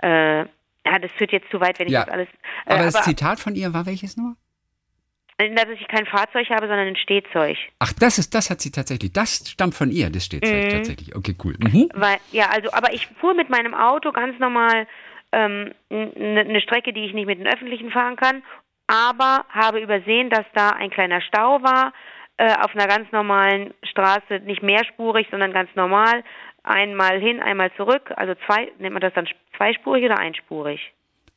Äh, 0.01 0.39
ja, 0.85 0.97
das 0.99 1.11
führt 1.11 1.31
jetzt 1.31 1.49
zu 1.51 1.59
weit, 1.59 1.79
wenn 1.79 1.87
ich 1.87 1.93
ja, 1.93 2.05
das 2.05 2.13
alles. 2.13 2.27
Äh, 2.65 2.73
aber 2.73 2.83
das 2.83 2.95
aber, 2.95 3.03
Zitat 3.03 3.39
von 3.39 3.55
ihr 3.55 3.73
war 3.73 3.85
welches 3.85 4.17
nur? 4.17 4.35
Dass 5.37 5.69
ich 5.69 5.87
kein 5.87 6.05
Fahrzeug 6.05 6.49
habe, 6.49 6.67
sondern 6.67 6.87
ein 6.87 6.97
Stehzeug. 6.97 7.55
Ach, 7.79 7.93
das 7.93 8.17
ist, 8.17 8.35
das 8.35 8.49
hat 8.49 8.59
sie 8.59 8.71
tatsächlich. 8.71 9.13
Das 9.13 9.49
stammt 9.49 9.73
von 9.73 9.89
ihr, 9.89 10.09
das 10.09 10.25
Stehzeug 10.25 10.65
mhm. 10.65 10.69
tatsächlich. 10.69 11.15
Okay, 11.15 11.33
cool. 11.45 11.55
Mhm. 11.59 11.89
Weil, 11.93 12.17
ja, 12.31 12.49
also, 12.49 12.73
aber 12.73 12.93
ich 12.93 13.07
fuhr 13.21 13.33
mit 13.33 13.49
meinem 13.49 13.73
Auto 13.73 14.11
ganz 14.11 14.37
normal 14.39 14.85
ähm, 15.31 15.73
eine 15.89 16.61
Strecke, 16.61 16.93
die 16.93 17.05
ich 17.05 17.13
nicht 17.13 17.27
mit 17.27 17.39
den 17.39 17.47
Öffentlichen 17.47 17.91
fahren 17.91 18.15
kann, 18.15 18.43
aber 18.87 19.45
habe 19.49 19.79
übersehen, 19.79 20.29
dass 20.29 20.45
da 20.53 20.69
ein 20.71 20.89
kleiner 20.89 21.21
Stau 21.21 21.61
war 21.61 21.93
äh, 22.37 22.53
auf 22.55 22.73
einer 22.75 22.87
ganz 22.87 23.11
normalen 23.11 23.73
Straße, 23.83 24.39
nicht 24.45 24.63
mehrspurig, 24.63 25.27
sondern 25.29 25.51
ganz 25.51 25.69
normal, 25.75 26.23
einmal 26.63 27.19
hin, 27.19 27.41
einmal 27.41 27.71
zurück, 27.75 28.11
also 28.15 28.33
zwei, 28.45 28.71
nennt 28.79 28.93
man 28.93 29.01
das 29.01 29.13
dann 29.13 29.27
zweispurig 29.57 30.05
oder 30.05 30.17
einspurig? 30.17 30.79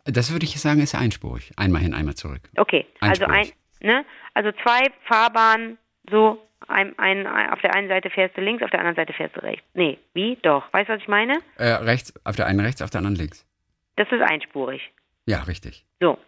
Das 0.04 0.32
würde 0.32 0.44
ich 0.44 0.60
sagen, 0.60 0.80
ist 0.80 0.94
einspurig. 0.94 1.52
Einmal 1.56 1.82
hin, 1.82 1.94
einmal 1.94 2.14
zurück. 2.14 2.40
Okay, 2.56 2.86
also 3.00 3.24
ein, 3.26 3.48
ne, 3.80 4.04
also 4.34 4.50
zwei 4.62 4.90
Fahrbahnen, 5.04 5.78
so 6.10 6.42
ein, 6.68 6.98
ein, 6.98 7.26
auf 7.26 7.60
der 7.60 7.74
einen 7.74 7.88
Seite 7.88 8.10
fährst 8.10 8.36
du 8.36 8.40
links, 8.40 8.62
auf 8.62 8.70
der 8.70 8.80
anderen 8.80 8.96
Seite 8.96 9.12
fährst 9.12 9.36
du 9.36 9.40
rechts. 9.42 9.64
Nee, 9.74 9.98
wie? 10.14 10.36
Doch. 10.42 10.72
Weißt 10.72 10.88
du, 10.88 10.94
was 10.94 11.02
ich 11.02 11.08
meine? 11.08 11.38
Äh, 11.56 11.70
rechts, 11.74 12.14
auf 12.24 12.36
der 12.36 12.46
einen 12.46 12.60
rechts, 12.60 12.82
auf 12.82 12.90
der 12.90 12.98
anderen 12.98 13.16
links. 13.16 13.46
Das 13.96 14.10
ist 14.10 14.22
einspurig. 14.22 14.82
Ja, 15.26 15.42
richtig. 15.42 15.84
So. 16.00 16.18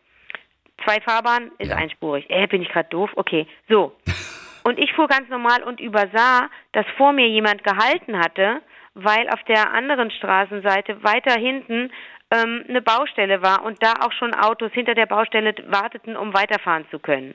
Zwei 0.84 1.00
Fahrbahnen 1.00 1.52
ist 1.58 1.70
ja. 1.70 1.76
einspurig. 1.76 2.28
Äh, 2.28 2.46
bin 2.46 2.62
ich 2.62 2.68
gerade 2.68 2.88
doof? 2.90 3.10
Okay. 3.16 3.46
So. 3.68 3.96
Und 4.64 4.78
ich 4.78 4.92
fuhr 4.94 5.08
ganz 5.08 5.28
normal 5.28 5.62
und 5.62 5.78
übersah, 5.78 6.48
dass 6.72 6.86
vor 6.96 7.12
mir 7.12 7.28
jemand 7.28 7.62
gehalten 7.64 8.18
hatte, 8.18 8.62
weil 8.94 9.28
auf 9.28 9.42
der 9.42 9.74
anderen 9.74 10.10
Straßenseite 10.10 11.04
weiter 11.04 11.38
hinten 11.38 11.92
ähm, 12.30 12.64
eine 12.66 12.80
Baustelle 12.80 13.42
war 13.42 13.62
und 13.62 13.82
da 13.82 13.92
auch 14.00 14.12
schon 14.12 14.32
Autos 14.32 14.72
hinter 14.72 14.94
der 14.94 15.04
Baustelle 15.04 15.54
warteten, 15.66 16.16
um 16.16 16.32
weiterfahren 16.32 16.86
zu 16.90 16.98
können. 16.98 17.34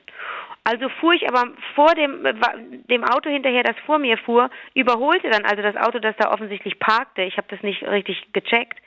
Also 0.64 0.89
fuhr 0.99 1.14
ich 1.14 1.30
aber 1.30 1.51
vor 1.76 1.93
dem, 1.93 2.24
dem 2.89 3.03
Auto 3.03 3.30
hinterher, 3.30 3.62
das 3.62 3.78
vor 3.86 3.99
mir 3.99 4.18
fuhr, 4.18 4.49
überholte 4.74 5.30
dann 5.30 5.45
also 5.45 5.62
das 5.62 5.76
Auto, 5.76 5.99
das 5.99 6.16
da 6.18 6.32
offensichtlich 6.32 6.80
parkte. 6.80 7.22
Ich 7.22 7.38
habe 7.38 7.47
das 7.49 7.62
nicht 7.62 7.84
richtig 7.84 8.34
gecheckt 8.34 8.80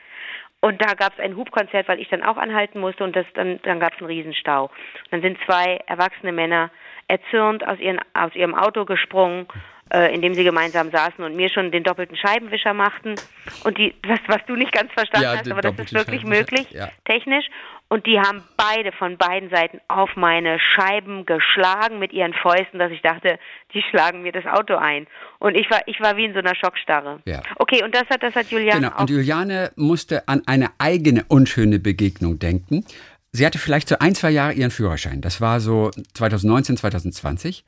Und 0.64 0.80
da 0.80 0.94
gab 0.94 1.12
es 1.12 1.18
ein 1.18 1.36
Hubkonzert, 1.36 1.88
weil 1.88 1.98
ich 1.98 2.08
dann 2.08 2.22
auch 2.22 2.36
anhalten 2.36 2.78
musste 2.78 3.02
und 3.02 3.16
das, 3.16 3.26
dann, 3.34 3.58
dann 3.64 3.80
gab 3.80 3.94
es 3.94 3.98
einen 3.98 4.06
Riesenstau. 4.06 4.70
Dann 5.10 5.20
sind 5.20 5.36
zwei 5.44 5.80
erwachsene 5.88 6.30
Männer 6.30 6.70
erzürnt 7.08 7.66
aus, 7.66 7.80
ihren, 7.80 7.98
aus 8.14 8.32
ihrem 8.36 8.54
Auto 8.54 8.84
gesprungen, 8.84 9.48
äh, 9.92 10.14
in 10.14 10.22
dem 10.22 10.34
sie 10.34 10.44
gemeinsam 10.44 10.92
saßen 10.92 11.24
und 11.24 11.34
mir 11.34 11.48
schon 11.48 11.72
den 11.72 11.82
doppelten 11.82 12.16
Scheibenwischer 12.16 12.74
machten. 12.74 13.16
Und 13.64 13.76
die, 13.76 13.92
das, 14.02 14.20
was 14.28 14.38
du 14.46 14.54
nicht 14.54 14.70
ganz 14.70 14.92
verstanden 14.92 15.24
ja, 15.24 15.36
hast, 15.36 15.50
aber 15.50 15.62
das 15.62 15.76
ist 15.76 15.94
wirklich 15.94 16.22
möglich, 16.24 16.70
ja. 16.70 16.90
technisch. 17.06 17.46
Und 17.92 18.06
die 18.06 18.18
haben 18.18 18.42
beide 18.56 18.90
von 18.90 19.18
beiden 19.18 19.50
Seiten 19.50 19.78
auf 19.86 20.16
meine 20.16 20.58
Scheiben 20.58 21.26
geschlagen 21.26 21.98
mit 21.98 22.14
ihren 22.14 22.32
Fäusten, 22.32 22.78
dass 22.78 22.90
ich 22.90 23.02
dachte, 23.02 23.38
die 23.74 23.82
schlagen 23.90 24.22
mir 24.22 24.32
das 24.32 24.46
Auto 24.46 24.76
ein. 24.76 25.06
Und 25.40 25.56
ich 25.56 25.70
war, 25.70 25.82
ich 25.84 26.00
war 26.00 26.16
wie 26.16 26.24
in 26.24 26.32
so 26.32 26.38
einer 26.38 26.54
Schockstarre. 26.54 27.20
Ja. 27.26 27.42
Okay, 27.56 27.84
und 27.84 27.94
das 27.94 28.04
hat, 28.08 28.22
das 28.22 28.34
hat 28.34 28.50
Juliane. 28.50 28.80
Genau, 28.80 28.98
und 28.98 29.10
Juliane 29.10 29.72
musste 29.76 30.26
an 30.26 30.40
eine 30.46 30.70
eigene 30.78 31.24
unschöne 31.28 31.78
Begegnung 31.78 32.38
denken. 32.38 32.86
Sie 33.30 33.44
hatte 33.44 33.58
vielleicht 33.58 33.90
so 33.90 33.98
ein, 33.98 34.14
zwei 34.14 34.30
Jahre 34.30 34.54
ihren 34.54 34.70
Führerschein. 34.70 35.20
Das 35.20 35.42
war 35.42 35.60
so 35.60 35.90
2019, 36.14 36.78
2020. 36.78 37.62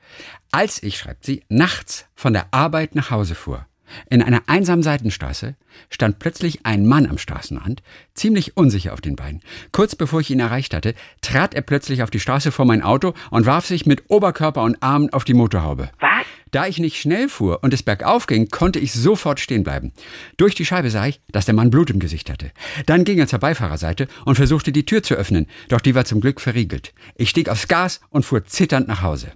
Als 0.52 0.82
ich, 0.82 0.96
schreibt 0.96 1.26
sie, 1.26 1.42
nachts 1.50 2.08
von 2.14 2.32
der 2.32 2.46
Arbeit 2.50 2.94
nach 2.94 3.10
Hause 3.10 3.34
fuhr. 3.34 3.66
In 4.10 4.22
einer 4.22 4.42
einsamen 4.46 4.82
Seitenstraße 4.82 5.56
stand 5.90 6.18
plötzlich 6.18 6.64
ein 6.64 6.86
Mann 6.86 7.06
am 7.06 7.18
Straßenrand, 7.18 7.82
ziemlich 8.14 8.56
unsicher 8.56 8.92
auf 8.92 9.00
den 9.00 9.16
Beinen. 9.16 9.40
Kurz 9.72 9.94
bevor 9.96 10.20
ich 10.20 10.30
ihn 10.30 10.40
erreicht 10.40 10.74
hatte, 10.74 10.94
trat 11.20 11.54
er 11.54 11.62
plötzlich 11.62 12.02
auf 12.02 12.10
die 12.10 12.20
Straße 12.20 12.52
vor 12.52 12.64
mein 12.64 12.82
Auto 12.82 13.14
und 13.30 13.46
warf 13.46 13.66
sich 13.66 13.86
mit 13.86 14.04
Oberkörper 14.08 14.62
und 14.62 14.82
Armen 14.82 15.12
auf 15.12 15.24
die 15.24 15.34
Motorhaube. 15.34 15.90
Was? 16.00 16.26
Da 16.50 16.68
ich 16.68 16.78
nicht 16.78 17.00
schnell 17.00 17.28
fuhr 17.28 17.64
und 17.64 17.74
es 17.74 17.82
bergauf 17.82 18.28
ging, 18.28 18.48
konnte 18.48 18.78
ich 18.78 18.92
sofort 18.92 19.40
stehen 19.40 19.64
bleiben. 19.64 19.92
Durch 20.36 20.54
die 20.54 20.64
Scheibe 20.64 20.88
sah 20.88 21.06
ich, 21.06 21.20
dass 21.32 21.46
der 21.46 21.54
Mann 21.54 21.70
Blut 21.70 21.90
im 21.90 21.98
Gesicht 21.98 22.30
hatte. 22.30 22.52
Dann 22.86 23.04
ging 23.04 23.18
er 23.18 23.26
zur 23.26 23.40
Beifahrerseite 23.40 24.06
und 24.24 24.36
versuchte 24.36 24.70
die 24.70 24.86
Tür 24.86 25.02
zu 25.02 25.14
öffnen, 25.14 25.48
doch 25.68 25.80
die 25.80 25.96
war 25.96 26.04
zum 26.04 26.20
Glück 26.20 26.40
verriegelt. 26.40 26.94
Ich 27.16 27.30
stieg 27.30 27.48
aufs 27.48 27.66
Gas 27.66 28.00
und 28.10 28.24
fuhr 28.24 28.44
zitternd 28.44 28.86
nach 28.86 29.02
Hause. 29.02 29.32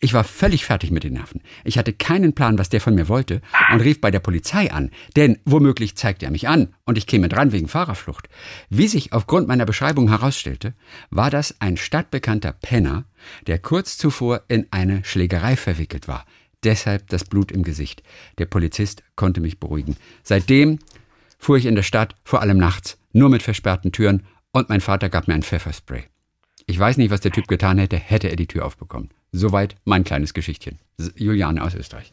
Ich 0.00 0.14
war 0.14 0.24
völlig 0.24 0.64
fertig 0.64 0.90
mit 0.90 1.04
den 1.04 1.14
Nerven. 1.14 1.40
Ich 1.64 1.78
hatte 1.78 1.92
keinen 1.92 2.34
Plan, 2.34 2.58
was 2.58 2.68
der 2.68 2.80
von 2.80 2.94
mir 2.94 3.08
wollte 3.08 3.40
und 3.72 3.80
rief 3.80 4.00
bei 4.00 4.10
der 4.10 4.20
Polizei 4.20 4.70
an, 4.70 4.90
denn 5.16 5.38
womöglich 5.44 5.96
zeigte 5.96 6.26
er 6.26 6.32
mich 6.32 6.48
an 6.48 6.74
und 6.84 6.98
ich 6.98 7.06
käme 7.06 7.28
dran 7.28 7.52
wegen 7.52 7.68
Fahrerflucht. 7.68 8.28
Wie 8.68 8.88
sich 8.88 9.12
aufgrund 9.12 9.48
meiner 9.48 9.64
Beschreibung 9.64 10.08
herausstellte, 10.08 10.74
war 11.10 11.30
das 11.30 11.60
ein 11.60 11.76
stadtbekannter 11.76 12.52
Penner, 12.52 13.04
der 13.46 13.58
kurz 13.58 13.96
zuvor 13.96 14.42
in 14.48 14.66
eine 14.70 15.04
Schlägerei 15.04 15.56
verwickelt 15.56 16.08
war. 16.08 16.24
Deshalb 16.64 17.08
das 17.08 17.24
Blut 17.24 17.50
im 17.50 17.62
Gesicht. 17.62 18.02
Der 18.38 18.46
Polizist 18.46 19.02
konnte 19.16 19.40
mich 19.40 19.58
beruhigen. 19.58 19.96
Seitdem 20.22 20.78
fuhr 21.38 21.56
ich 21.56 21.66
in 21.66 21.74
der 21.74 21.82
Stadt, 21.82 22.14
vor 22.24 22.40
allem 22.40 22.58
nachts, 22.58 22.98
nur 23.12 23.28
mit 23.28 23.42
versperrten 23.42 23.90
Türen 23.90 24.24
und 24.52 24.68
mein 24.68 24.80
Vater 24.80 25.08
gab 25.08 25.28
mir 25.28 25.34
ein 25.34 25.42
Pfefferspray. 25.42 26.11
Ich 26.66 26.78
weiß 26.78 26.96
nicht, 26.96 27.10
was 27.10 27.20
der 27.20 27.32
Typ 27.32 27.48
getan 27.48 27.78
hätte, 27.78 27.96
hätte 27.96 28.28
er 28.28 28.36
die 28.36 28.46
Tür 28.46 28.64
aufbekommen. 28.66 29.10
Soweit 29.32 29.76
mein 29.84 30.04
kleines 30.04 30.34
Geschichtchen. 30.34 30.78
Juliane 31.16 31.62
aus 31.62 31.74
Österreich. 31.74 32.12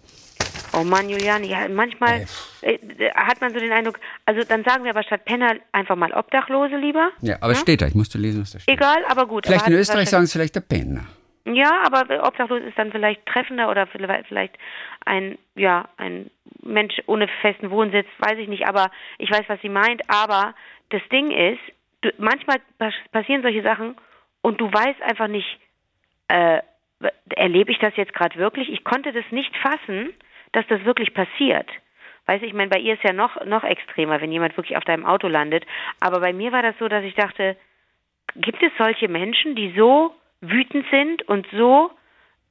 Oh 0.74 0.84
Mann, 0.84 1.10
Juliane, 1.10 1.48
ja, 1.48 1.68
manchmal 1.68 2.26
äh, 2.62 2.74
äh, 2.76 3.12
hat 3.14 3.42
man 3.42 3.52
so 3.54 3.60
den 3.60 3.72
Eindruck, 3.72 4.00
also 4.26 4.42
dann 4.48 4.64
sagen 4.64 4.84
wir 4.84 4.92
aber 4.92 5.04
statt 5.04 5.26
Penner 5.26 5.56
einfach 5.72 5.96
mal 5.96 6.14
Obdachlose 6.14 6.78
lieber. 6.78 7.12
Ja, 7.22 7.38
aber 7.42 7.54
ja? 7.54 7.60
steht 7.60 7.82
da, 7.82 7.88
ich 7.88 7.96
musste 7.96 8.18
lesen, 8.18 8.42
was 8.42 8.52
da 8.52 8.60
steht. 8.60 8.74
Egal, 8.74 9.04
aber 9.10 9.26
gut. 9.26 9.48
Vielleicht 9.48 9.66
aber 9.66 9.74
in 9.74 9.80
Österreich 9.80 10.10
sagen 10.10 10.24
es 10.26 10.32
vielleicht 10.32 10.56
der 10.56 10.62
Penner. 10.62 11.06
Ja, 11.46 11.82
aber 11.84 12.28
obdachlos 12.28 12.62
ist 12.62 12.78
dann 12.78 12.92
vielleicht 12.92 13.26
treffender 13.26 13.70
oder 13.70 13.88
vielleicht 13.88 14.56
ein, 15.06 15.38
ja, 15.56 15.90
ein 15.98 16.30
Mensch 16.62 17.02
ohne 17.08 17.28
festen 17.42 17.72
Wohnsitz, 17.72 18.08
weiß 18.20 18.38
ich 18.38 18.48
nicht, 18.48 18.68
aber 18.68 18.92
ich 19.18 19.32
weiß, 19.32 19.46
was 19.48 19.60
sie 19.62 19.70
meint. 19.70 20.02
Aber 20.08 20.54
das 20.90 21.02
Ding 21.12 21.32
ist, 21.32 21.60
du, 22.02 22.12
manchmal 22.18 22.58
passieren 23.12 23.42
solche 23.42 23.64
Sachen 23.64 23.96
und 24.42 24.60
du 24.62 24.72
weißt 24.72 25.02
einfach 25.02 25.28
nicht, 25.28 25.60
äh, 26.28 26.62
erlebe 27.36 27.72
ich 27.72 27.80
das 27.80 27.96
jetzt 27.96 28.14
gerade 28.14 28.38
wirklich? 28.38 28.70
Ich 28.70 28.84
konnte 28.84 29.12
das 29.12 29.26
nicht 29.32 29.56
fassen, 29.58 30.14
dass 30.52 30.66
das 30.68 30.84
wirklich 30.86 31.14
passiert. 31.14 31.70
Weißt 32.26 32.44
du, 32.44 32.48
ich 32.48 32.54
meine, 32.54 32.70
bei 32.70 32.80
ihr 32.80 32.94
ist 32.94 33.04
ja 33.04 33.14
noch, 33.14 33.44
noch 33.46 33.64
extremer, 33.64 34.22
wenn 34.22 34.32
jemand 34.32 34.56
wirklich 34.58 34.78
auf 34.78 34.84
deinem 34.84 35.06
Auto 35.06 35.28
landet. 35.28 35.66
Aber 36.00 36.20
bei 36.20 36.34
mir 36.34 36.52
war 36.52 36.62
das 36.62 36.76
so, 36.78 36.88
dass 36.88 37.04
ich 37.04 37.16
dachte, 37.16 37.56
gibt 38.36 38.62
es 38.62 38.72
solche 38.78 39.08
Menschen, 39.08 39.56
die 39.56 39.74
so 39.76 40.14
wütend 40.42 40.86
sind 40.92 41.28
und 41.28 41.48
so, 41.52 41.92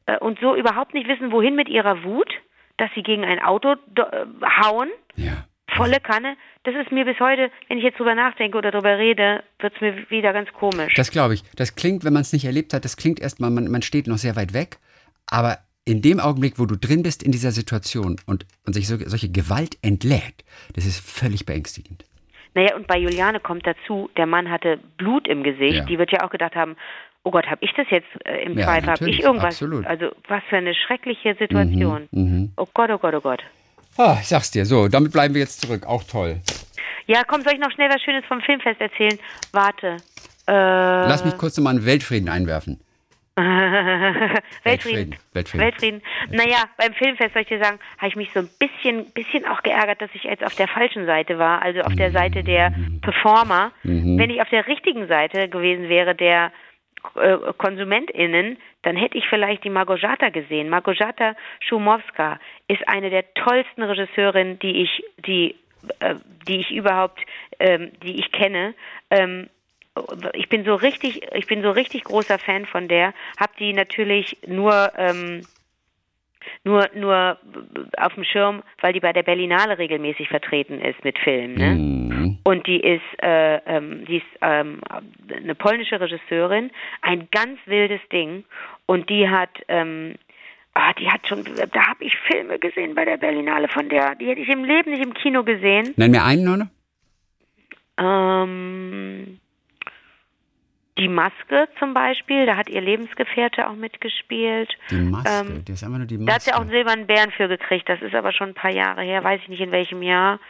äh, 0.07 0.19
und 0.19 0.41
so 0.41 0.57
überhaupt 0.57 0.95
nicht 0.95 1.09
wissen, 1.09 1.31
wohin 1.31 1.55
mit 1.55 1.69
ihrer 1.69 2.03
Wut, 2.03 2.33
dass 2.77 2.91
sie 2.95 3.03
gegen 3.03 3.25
ein 3.25 3.43
Auto 3.43 3.73
äh, 3.73 4.27
hauen? 4.63 4.89
Ja 5.17 5.45
volle 5.79 6.01
Kanne. 6.01 6.37
Das 6.65 6.75
ist 6.75 6.93
mir 6.93 7.05
bis 7.05 7.19
heute, 7.21 7.51
wenn 7.69 7.79
ich 7.79 7.85
jetzt 7.85 7.99
drüber 7.99 8.15
nachdenke 8.15 8.59
oder 8.59 8.71
drüber 8.71 8.99
rede, 8.99 9.43
wird 9.61 9.75
es 9.75 9.81
mir 9.81 10.11
wieder 10.11 10.33
ganz 10.33 10.53
komisch. 10.53 10.95
Das 10.95 11.11
glaube 11.11 11.35
ich. 11.35 11.43
Das 11.57 11.77
klingt, 11.77 12.05
wenn 12.05 12.13
man 12.13 12.23
es 12.23 12.33
nicht 12.33 12.45
erlebt 12.45 12.75
hat, 12.75 12.85
das 12.85 12.97
klingt 12.97 13.21
erstmal, 13.21 13.51
man, 13.51 13.71
man 13.71 13.83
steht 13.83 14.07
noch 14.07 14.19
sehr 14.19 14.37
weit 14.37 14.53
weg, 14.53 14.79
aber 15.31 15.59
in 15.85 16.03
dem 16.03 16.21
Augenblick, 16.21 16.59
wo 16.59 16.67
du 16.67 16.77
drin 16.77 17.03
bist 17.03 17.23
in 17.23 17.33
dieser 17.33 17.51
Situation 17.51 18.17
und, 18.27 18.45
und 18.67 18.75
sich 18.75 18.87
so, 18.87 18.97
solche 18.99 19.31
Gewalt 19.31 19.79
entlädt, 19.83 20.45
das 20.75 20.85
ist 20.85 20.99
völlig 20.99 21.47
beängstigend. 21.47 22.05
Naja, 22.55 22.77
und 22.77 22.87
bei 22.87 22.99
Juliane 22.99 23.41
kommt 23.41 23.67
dazu, 23.67 24.11
der 24.17 24.27
Mann 24.27 24.51
hatte 24.51 24.79
Blut 24.97 25.29
im 25.29 25.43
Gesicht. 25.43 25.77
Ja. 25.77 25.85
Die 25.85 25.99
wird 25.99 26.13
ja 26.13 26.25
auch 26.25 26.31
gedacht 26.31 26.57
haben, 26.57 26.77
oh 27.23 27.31
Gott, 27.31 27.47
habe 27.47 27.65
ich 27.65 27.73
das 27.75 27.87
jetzt 27.91 28.09
äh, 28.25 28.43
im 28.45 28.59
ja, 28.59 28.65
Zweifel? 28.65 28.91
Habe 28.91 29.11
ich 29.11 29.23
irgendwas? 29.23 29.55
Absolut. 29.55 29.87
Also 29.87 30.11
was 30.27 30.43
für 30.49 30.57
eine 30.57 30.75
schreckliche 30.75 31.37
Situation. 31.39 32.09
Mhm, 32.11 32.41
mh. 32.43 32.49
Oh 32.57 32.67
Gott, 32.75 32.91
oh 32.91 32.99
Gott, 32.99 33.15
oh 33.15 33.21
Gott. 33.21 33.43
Ah, 33.99 34.17
ich 34.21 34.29
sag's 34.29 34.53
dir. 34.53 34.65
So, 34.65 34.87
damit 34.87 35.13
bleiben 35.13 35.35
wir 35.35 35.41
jetzt 35.41 35.61
zurück. 35.61 35.85
Auch 35.85 36.05
toll. 36.05 36.41
Ja, 37.07 37.25
komm, 37.25 37.43
soll 37.43 37.55
ich 37.55 37.59
noch 37.59 37.73
schnell 37.73 37.91
was 37.91 38.01
Schönes 38.01 38.25
vom 38.27 38.41
Filmfest 38.41 38.81
erzählen? 38.81 39.19
Warte. 39.53 39.97
Äh, 40.47 40.53
Lass 40.53 41.25
mich 41.25 41.37
kurz 41.37 41.57
nochmal 41.57 41.75
einen 41.75 41.85
Weltfrieden 41.85 42.29
einwerfen. 42.29 42.81
Weltfrieden. 43.39 44.45
Weltfrieden. 44.65 45.17
Weltfrieden. 45.33 45.61
Weltfrieden. 45.61 46.03
Naja, 46.31 46.65
beim 46.77 46.93
Filmfest 46.95 47.33
soll 47.33 47.43
ich 47.43 47.49
dir 47.49 47.63
sagen, 47.63 47.79
habe 47.99 48.09
ich 48.09 48.17
mich 48.17 48.31
so 48.33 48.41
ein 48.41 48.49
bisschen, 48.59 49.11
bisschen 49.13 49.47
auch 49.47 49.63
geärgert, 49.63 50.01
dass 50.01 50.11
ich 50.15 50.25
jetzt 50.25 50.45
auf 50.45 50.55
der 50.55 50.69
falschen 50.69 51.07
Seite 51.07 51.39
war, 51.39 51.63
also 51.63 51.81
auf 51.81 51.95
der 51.95 52.11
Seite 52.13 52.43
der 52.43 52.71
mhm. 52.71 53.01
Performer. 53.01 53.73
Mhm. 53.83 54.19
Wenn 54.19 54.31
ich 54.31 54.41
auf 54.41 54.49
der 54.49 54.67
richtigen 54.67 55.07
Seite 55.09 55.49
gewesen 55.49 55.89
wäre, 55.89 56.15
der 56.15 56.53
äh, 57.17 57.37
KonsumentInnen, 57.57 58.59
dann 58.83 58.97
hätte 58.97 59.19
ich 59.19 59.27
vielleicht 59.29 59.65
die 59.65 59.71
Margojata 59.71 60.31
gesehen. 60.31 60.69
Margojata 60.69 61.35
Schumowska 61.61 62.39
ist 62.69 62.87
eine 62.89 63.11
der 63.11 63.33
tollsten 63.35 63.83
Regisseurinnen, 63.83 64.59
die 64.59 64.83
ich, 64.83 65.05
die, 65.27 65.57
äh, 66.01 66.15
die 66.47 66.61
ich 66.61 66.71
überhaupt, 66.71 67.21
ähm, 67.59 67.93
die 68.03 68.19
ich 68.19 68.33
kenne. 68.33 68.75
Ähm, 69.11 69.49
ich 70.35 70.49
bin 70.49 70.65
so 70.65 70.75
richtig, 70.75 71.23
ich 71.35 71.47
bin 71.47 71.63
so 71.63 71.71
richtig 71.71 72.05
großer 72.05 72.39
Fan 72.39 72.67
von 72.67 72.89
der. 72.89 73.15
Hab 73.39 73.57
die 73.57 73.73
natürlich 73.73 74.39
nur 74.47 74.93
ähm, 74.97 75.43
nur 76.65 76.89
nur 76.95 77.39
auf 77.97 78.15
dem 78.15 78.25
Schirm, 78.25 78.63
weil 78.81 78.93
die 78.93 79.01
bei 79.01 79.13
der 79.13 79.23
Berlinale 79.23 79.79
regelmäßig 79.79 80.29
vertreten 80.29 80.81
ist 80.81 81.03
mit 81.05 81.19
Filmen. 81.19 81.55
Ne? 81.55 81.75
Mhm. 81.75 82.39
Und 82.45 82.67
die 82.67 82.81
ist, 82.81 83.03
äh, 83.23 83.57
ähm, 83.67 84.05
die 84.07 84.19
ist 84.19 84.27
ähm, 84.41 84.81
eine 85.35 85.55
polnische 85.55 86.01
Regisseurin, 86.01 86.71
ein 87.03 87.29
ganz 87.31 87.59
wildes 87.67 88.01
Ding. 88.13 88.45
Und 88.87 89.11
die 89.11 89.29
hat, 89.29 89.51
ähm, 89.69 90.15
ah, 90.75 90.93
die 90.95 91.11
hat 91.11 91.27
schon, 91.29 91.45
da 91.45 91.89
habe 91.89 92.05
ich 92.05 92.17
Filme 92.17 92.59
gesehen 92.59 92.95
bei 92.95 93.05
der 93.05 93.17
Berlinale 93.17 93.69
von 93.69 93.89
der, 93.89 94.15
die 94.15 94.27
hätte 94.27 94.41
ich 94.41 94.49
im 94.49 94.65
Leben 94.65 94.91
nicht 94.91 95.05
im 95.05 95.15
Kino 95.15 95.45
gesehen. 95.45 95.93
Nenn 95.97 96.11
mir 96.11 96.25
einen, 96.25 96.49
oder? 96.49 96.71
Ähm, 98.01 99.41
die 100.99 101.09
Maske 101.09 101.69
zum 101.79 101.95
Beispiel, 101.95 102.47
da 102.47 102.57
hat 102.57 102.69
ihr 102.69 102.81
Lebensgefährte 102.81 103.69
auch 103.69 103.75
mitgespielt. 103.75 104.71
Die 104.91 104.97
Maske, 104.97 105.31
ähm, 105.31 105.65
das 105.65 105.77
ist 105.77 105.85
einfach 105.85 105.99
nur 105.99 106.07
die 106.07 106.19
Maske. 106.19 106.27
Da 106.27 106.35
hat 106.35 106.43
sie 106.43 106.53
auch 106.53 106.61
einen 106.61 106.71
silbernen 106.71 107.07
Bären 107.07 107.31
für 107.31 107.49
gekriegt, 107.49 107.89
das 107.89 108.03
ist 108.03 108.15
aber 108.15 108.33
schon 108.33 108.49
ein 108.49 108.55
paar 108.55 108.73
Jahre 108.73 109.03
her, 109.03 109.23
weiß 109.23 109.41
ich 109.43 109.49
nicht 109.49 109.61
in 109.61 109.71
welchem 109.71 110.03
Jahr. 110.03 110.41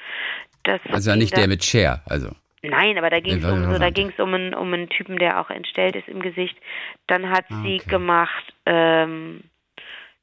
Das 0.65 0.81
also 0.91 1.15
nicht 1.15 1.37
der 1.37 1.49
mit 1.49 1.65
Cher, 1.65 2.03
also. 2.07 2.31
Nein, 2.63 2.99
aber 2.99 3.09
da 3.09 3.21
ging 3.21 3.39
es 3.39 3.45
um, 3.45 3.73
so, 3.73 3.79
da 3.79 3.91
ging's 3.91 4.19
um, 4.19 4.35
einen, 4.35 4.53
um 4.53 4.73
einen 4.73 4.89
Typen, 4.89 5.17
der 5.19 5.41
auch 5.41 5.51
entstellt 5.51 5.95
ist 5.95 6.09
im 6.09 6.21
Gesicht. 6.21 6.57
Dann 7.07 7.31
hat 7.31 7.45
ah, 7.51 7.63
sie 7.63 7.79
gemacht 7.79 8.53
ähm, 8.67 9.45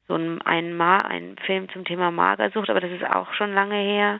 so 0.07 0.15
einen, 0.15 0.41
einen, 0.41 0.79
einen 0.81 1.37
Film 1.45 1.69
zum 1.69 1.85
Thema 1.85 2.11
Magersucht, 2.11 2.69
aber 2.69 2.81
das 2.81 2.91
ist 2.91 3.05
auch 3.05 3.33
schon 3.33 3.53
lange 3.53 3.75
her. 3.75 4.19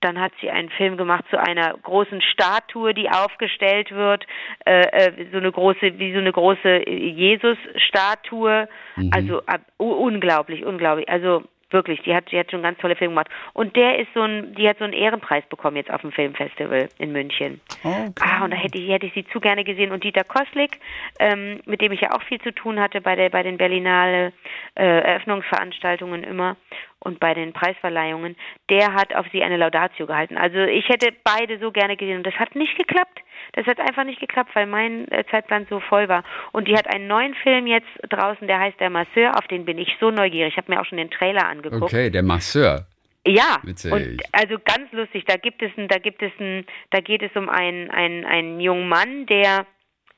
Dann 0.00 0.20
hat 0.20 0.32
sie 0.40 0.50
einen 0.50 0.70
Film 0.70 0.96
gemacht 0.96 1.24
zu 1.30 1.38
einer 1.38 1.74
großen 1.82 2.20
Statue, 2.22 2.94
die 2.94 3.08
aufgestellt 3.10 3.90
wird, 3.92 4.26
äh, 4.64 4.82
äh 4.82 5.26
so 5.30 5.38
eine 5.38 5.52
große, 5.52 5.98
wie 5.98 6.12
so 6.12 6.18
eine 6.18 6.32
große 6.32 6.88
Jesus-Statue. 6.88 8.68
Mhm. 8.96 9.10
Also 9.14 9.42
uh, 9.78 9.84
unglaublich, 9.84 10.64
unglaublich. 10.64 11.08
Also 11.08 11.44
Wirklich, 11.72 12.00
die 12.02 12.14
hat, 12.14 12.30
die 12.30 12.38
hat 12.38 12.50
schon 12.50 12.62
ganz 12.62 12.78
tolle 12.78 12.96
Filme 12.96 13.14
gemacht. 13.14 13.28
Und 13.52 13.76
der 13.76 13.98
ist 13.98 14.08
so 14.14 14.22
ein, 14.22 14.54
die 14.54 14.68
hat 14.68 14.78
so 14.78 14.84
einen 14.84 14.92
Ehrenpreis 14.92 15.44
bekommen 15.46 15.76
jetzt 15.76 15.90
auf 15.90 16.02
dem 16.02 16.12
Filmfestival 16.12 16.88
in 16.98 17.12
München. 17.12 17.60
Okay. 17.82 18.12
Ah, 18.20 18.44
und 18.44 18.52
da 18.52 18.56
hätte 18.56 18.78
ich, 18.78 18.90
hätte 18.90 19.06
ich 19.06 19.14
sie 19.14 19.26
zu 19.26 19.40
gerne 19.40 19.64
gesehen. 19.64 19.92
Und 19.92 20.04
Dieter 20.04 20.24
Koslik, 20.24 20.78
ähm, 21.18 21.60
mit 21.66 21.80
dem 21.80 21.92
ich 21.92 22.00
ja 22.00 22.12
auch 22.12 22.22
viel 22.22 22.40
zu 22.40 22.52
tun 22.52 22.78
hatte 22.78 23.00
bei 23.00 23.16
der, 23.16 23.30
bei 23.30 23.42
den 23.42 23.56
Berlinale 23.56 24.32
äh, 24.74 24.84
Eröffnungsveranstaltungen 24.84 26.24
immer 26.24 26.56
und 26.98 27.18
bei 27.18 27.34
den 27.34 27.52
Preisverleihungen, 27.52 28.36
der 28.70 28.94
hat 28.94 29.14
auf 29.14 29.26
sie 29.32 29.42
eine 29.42 29.56
Laudatio 29.56 30.06
gehalten. 30.06 30.36
Also 30.36 30.58
ich 30.58 30.88
hätte 30.88 31.08
beide 31.24 31.58
so 31.58 31.72
gerne 31.72 31.96
gesehen 31.96 32.18
und 32.18 32.26
das 32.26 32.34
hat 32.34 32.54
nicht 32.54 32.76
geklappt. 32.76 33.20
Das 33.52 33.66
hat 33.66 33.78
einfach 33.80 34.04
nicht 34.04 34.20
geklappt, 34.20 34.50
weil 34.54 34.66
mein 34.66 35.10
äh, 35.10 35.24
Zeitplan 35.30 35.66
so 35.68 35.80
voll 35.80 36.08
war. 36.08 36.24
Und 36.52 36.68
die 36.68 36.74
hat 36.74 36.86
einen 36.92 37.06
neuen 37.06 37.34
Film 37.34 37.66
jetzt 37.66 37.88
draußen, 38.08 38.46
der 38.46 38.58
heißt 38.58 38.80
Der 38.80 38.90
Masseur, 38.90 39.36
auf 39.36 39.46
den 39.48 39.64
bin 39.64 39.78
ich 39.78 39.96
so 40.00 40.10
neugierig. 40.10 40.52
Ich 40.52 40.56
habe 40.56 40.72
mir 40.72 40.80
auch 40.80 40.86
schon 40.86 40.98
den 40.98 41.10
Trailer 41.10 41.46
angeguckt. 41.46 41.82
Okay, 41.82 42.10
der 42.10 42.22
Masseur. 42.22 42.86
Ja, 43.26 43.58
Witzig. 43.62 43.92
und 43.92 44.22
also 44.32 44.56
ganz 44.64 44.90
lustig. 44.92 45.24
Da 45.26 45.36
gibt 45.36 45.62
es 45.62 45.70
ein, 45.76 45.86
da 45.88 45.98
gibt 45.98 46.22
es 46.22 46.32
ein, 46.40 46.66
da 46.90 47.00
geht 47.00 47.22
es 47.22 47.30
um 47.36 47.48
einen, 47.48 47.90
einen, 47.90 48.24
einen 48.24 48.58
jungen 48.58 48.88
Mann, 48.88 49.26
der 49.26 49.66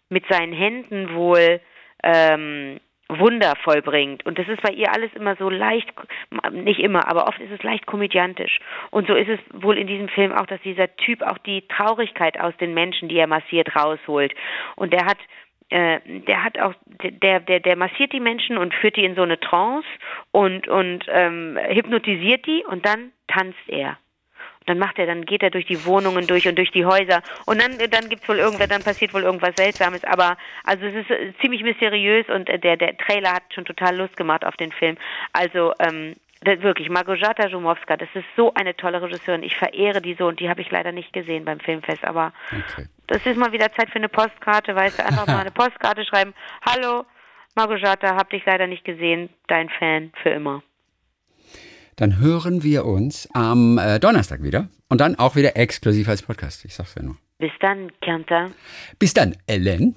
mit 0.08 0.24
seinen 0.30 0.52
Händen 0.52 1.14
wohl 1.14 1.60
ähm, 2.02 2.80
Wunder 3.18 3.54
vollbringt. 3.62 4.24
Und 4.26 4.38
das 4.38 4.48
ist 4.48 4.62
bei 4.62 4.70
ihr 4.70 4.92
alles 4.92 5.12
immer 5.14 5.36
so 5.36 5.50
leicht, 5.50 5.92
nicht 6.52 6.80
immer, 6.80 7.08
aber 7.08 7.26
oft 7.26 7.40
ist 7.40 7.52
es 7.52 7.62
leicht 7.62 7.86
komödiantisch. 7.86 8.58
Und 8.90 9.06
so 9.06 9.14
ist 9.14 9.28
es 9.28 9.40
wohl 9.52 9.78
in 9.78 9.86
diesem 9.86 10.08
Film 10.08 10.32
auch, 10.32 10.46
dass 10.46 10.60
dieser 10.62 10.94
Typ 10.96 11.22
auch 11.22 11.38
die 11.38 11.66
Traurigkeit 11.68 12.38
aus 12.40 12.56
den 12.58 12.74
Menschen, 12.74 13.08
die 13.08 13.16
er 13.16 13.26
massiert, 13.26 13.74
rausholt. 13.76 14.34
Und 14.76 14.92
der 14.92 15.06
hat 15.06 15.18
äh, 15.70 16.00
der 16.04 16.44
hat 16.44 16.58
auch 16.60 16.74
der 17.02 17.40
der 17.40 17.60
der 17.60 17.76
massiert 17.76 18.12
die 18.12 18.20
Menschen 18.20 18.58
und 18.58 18.74
führt 18.74 18.96
die 18.96 19.04
in 19.04 19.14
so 19.14 19.22
eine 19.22 19.40
Trance 19.40 19.88
und 20.30 20.68
und 20.68 21.06
ähm, 21.08 21.58
hypnotisiert 21.68 22.46
die 22.46 22.64
und 22.64 22.84
dann 22.86 23.12
tanzt 23.28 23.68
er 23.68 23.96
dann 24.66 24.78
macht 24.78 24.98
er, 24.98 25.06
dann 25.06 25.24
geht 25.24 25.42
er 25.42 25.50
durch 25.50 25.66
die 25.66 25.84
Wohnungen 25.84 26.26
durch 26.26 26.48
und 26.48 26.56
durch 26.56 26.70
die 26.70 26.84
Häuser 26.84 27.22
und 27.46 27.60
dann, 27.60 27.78
dann 27.90 28.08
gibt's 28.08 28.28
wohl 28.28 28.38
irgendwer, 28.38 28.66
dann 28.66 28.82
passiert 28.82 29.12
wohl 29.14 29.22
irgendwas 29.22 29.54
Seltsames. 29.56 30.04
Aber 30.04 30.36
also 30.64 30.86
es 30.86 30.94
ist 30.94 31.10
äh, 31.10 31.32
ziemlich 31.40 31.62
mysteriös 31.62 32.28
und 32.28 32.48
äh, 32.48 32.58
der 32.58 32.76
der 32.76 32.96
Trailer 32.96 33.34
hat 33.34 33.42
schon 33.54 33.64
total 33.64 33.96
Lust 33.96 34.16
gemacht 34.16 34.44
auf 34.44 34.56
den 34.56 34.72
Film. 34.72 34.96
Also 35.32 35.72
ähm, 35.78 36.14
wirklich, 36.44 36.90
Margojata 36.90 37.48
Jumowska, 37.48 37.96
das 37.96 38.08
ist 38.14 38.26
so 38.36 38.52
eine 38.54 38.76
tolle 38.76 39.00
Regisseurin. 39.00 39.42
Ich 39.42 39.56
verehre 39.56 40.00
die 40.00 40.14
so 40.14 40.26
und 40.26 40.40
die 40.40 40.48
habe 40.48 40.60
ich 40.60 40.70
leider 40.70 40.92
nicht 40.92 41.12
gesehen 41.12 41.44
beim 41.44 41.60
Filmfest. 41.60 42.04
Aber 42.04 42.32
okay. 42.52 42.86
das 43.06 43.24
ist 43.24 43.36
mal 43.36 43.52
wieder 43.52 43.72
Zeit 43.72 43.90
für 43.90 43.96
eine 43.96 44.08
Postkarte, 44.08 44.74
weißt 44.74 44.98
du, 44.98 45.04
einfach 45.04 45.26
mal 45.26 45.38
eine 45.40 45.50
Postkarte 45.50 46.04
schreiben. 46.04 46.34
Hallo, 46.66 47.04
Margojata, 47.54 48.16
hab 48.16 48.30
dich 48.30 48.44
leider 48.44 48.66
nicht 48.66 48.84
gesehen, 48.84 49.30
dein 49.46 49.68
Fan 49.68 50.12
für 50.22 50.30
immer 50.30 50.62
dann 51.96 52.18
hören 52.18 52.62
wir 52.62 52.84
uns 52.84 53.28
am 53.32 53.78
äh, 53.78 53.98
Donnerstag 54.00 54.42
wieder 54.42 54.68
und 54.88 55.00
dann 55.00 55.16
auch 55.16 55.36
wieder 55.36 55.56
exklusiv 55.56 56.08
als 56.08 56.22
Podcast. 56.22 56.64
Ich 56.64 56.74
sag's 56.74 56.94
ja 56.96 57.02
nur. 57.02 57.16
Bis 57.38 57.52
dann, 57.60 57.90
Kanta. 58.00 58.48
Bis 58.98 59.12
dann, 59.12 59.36
Ellen. 59.46 59.92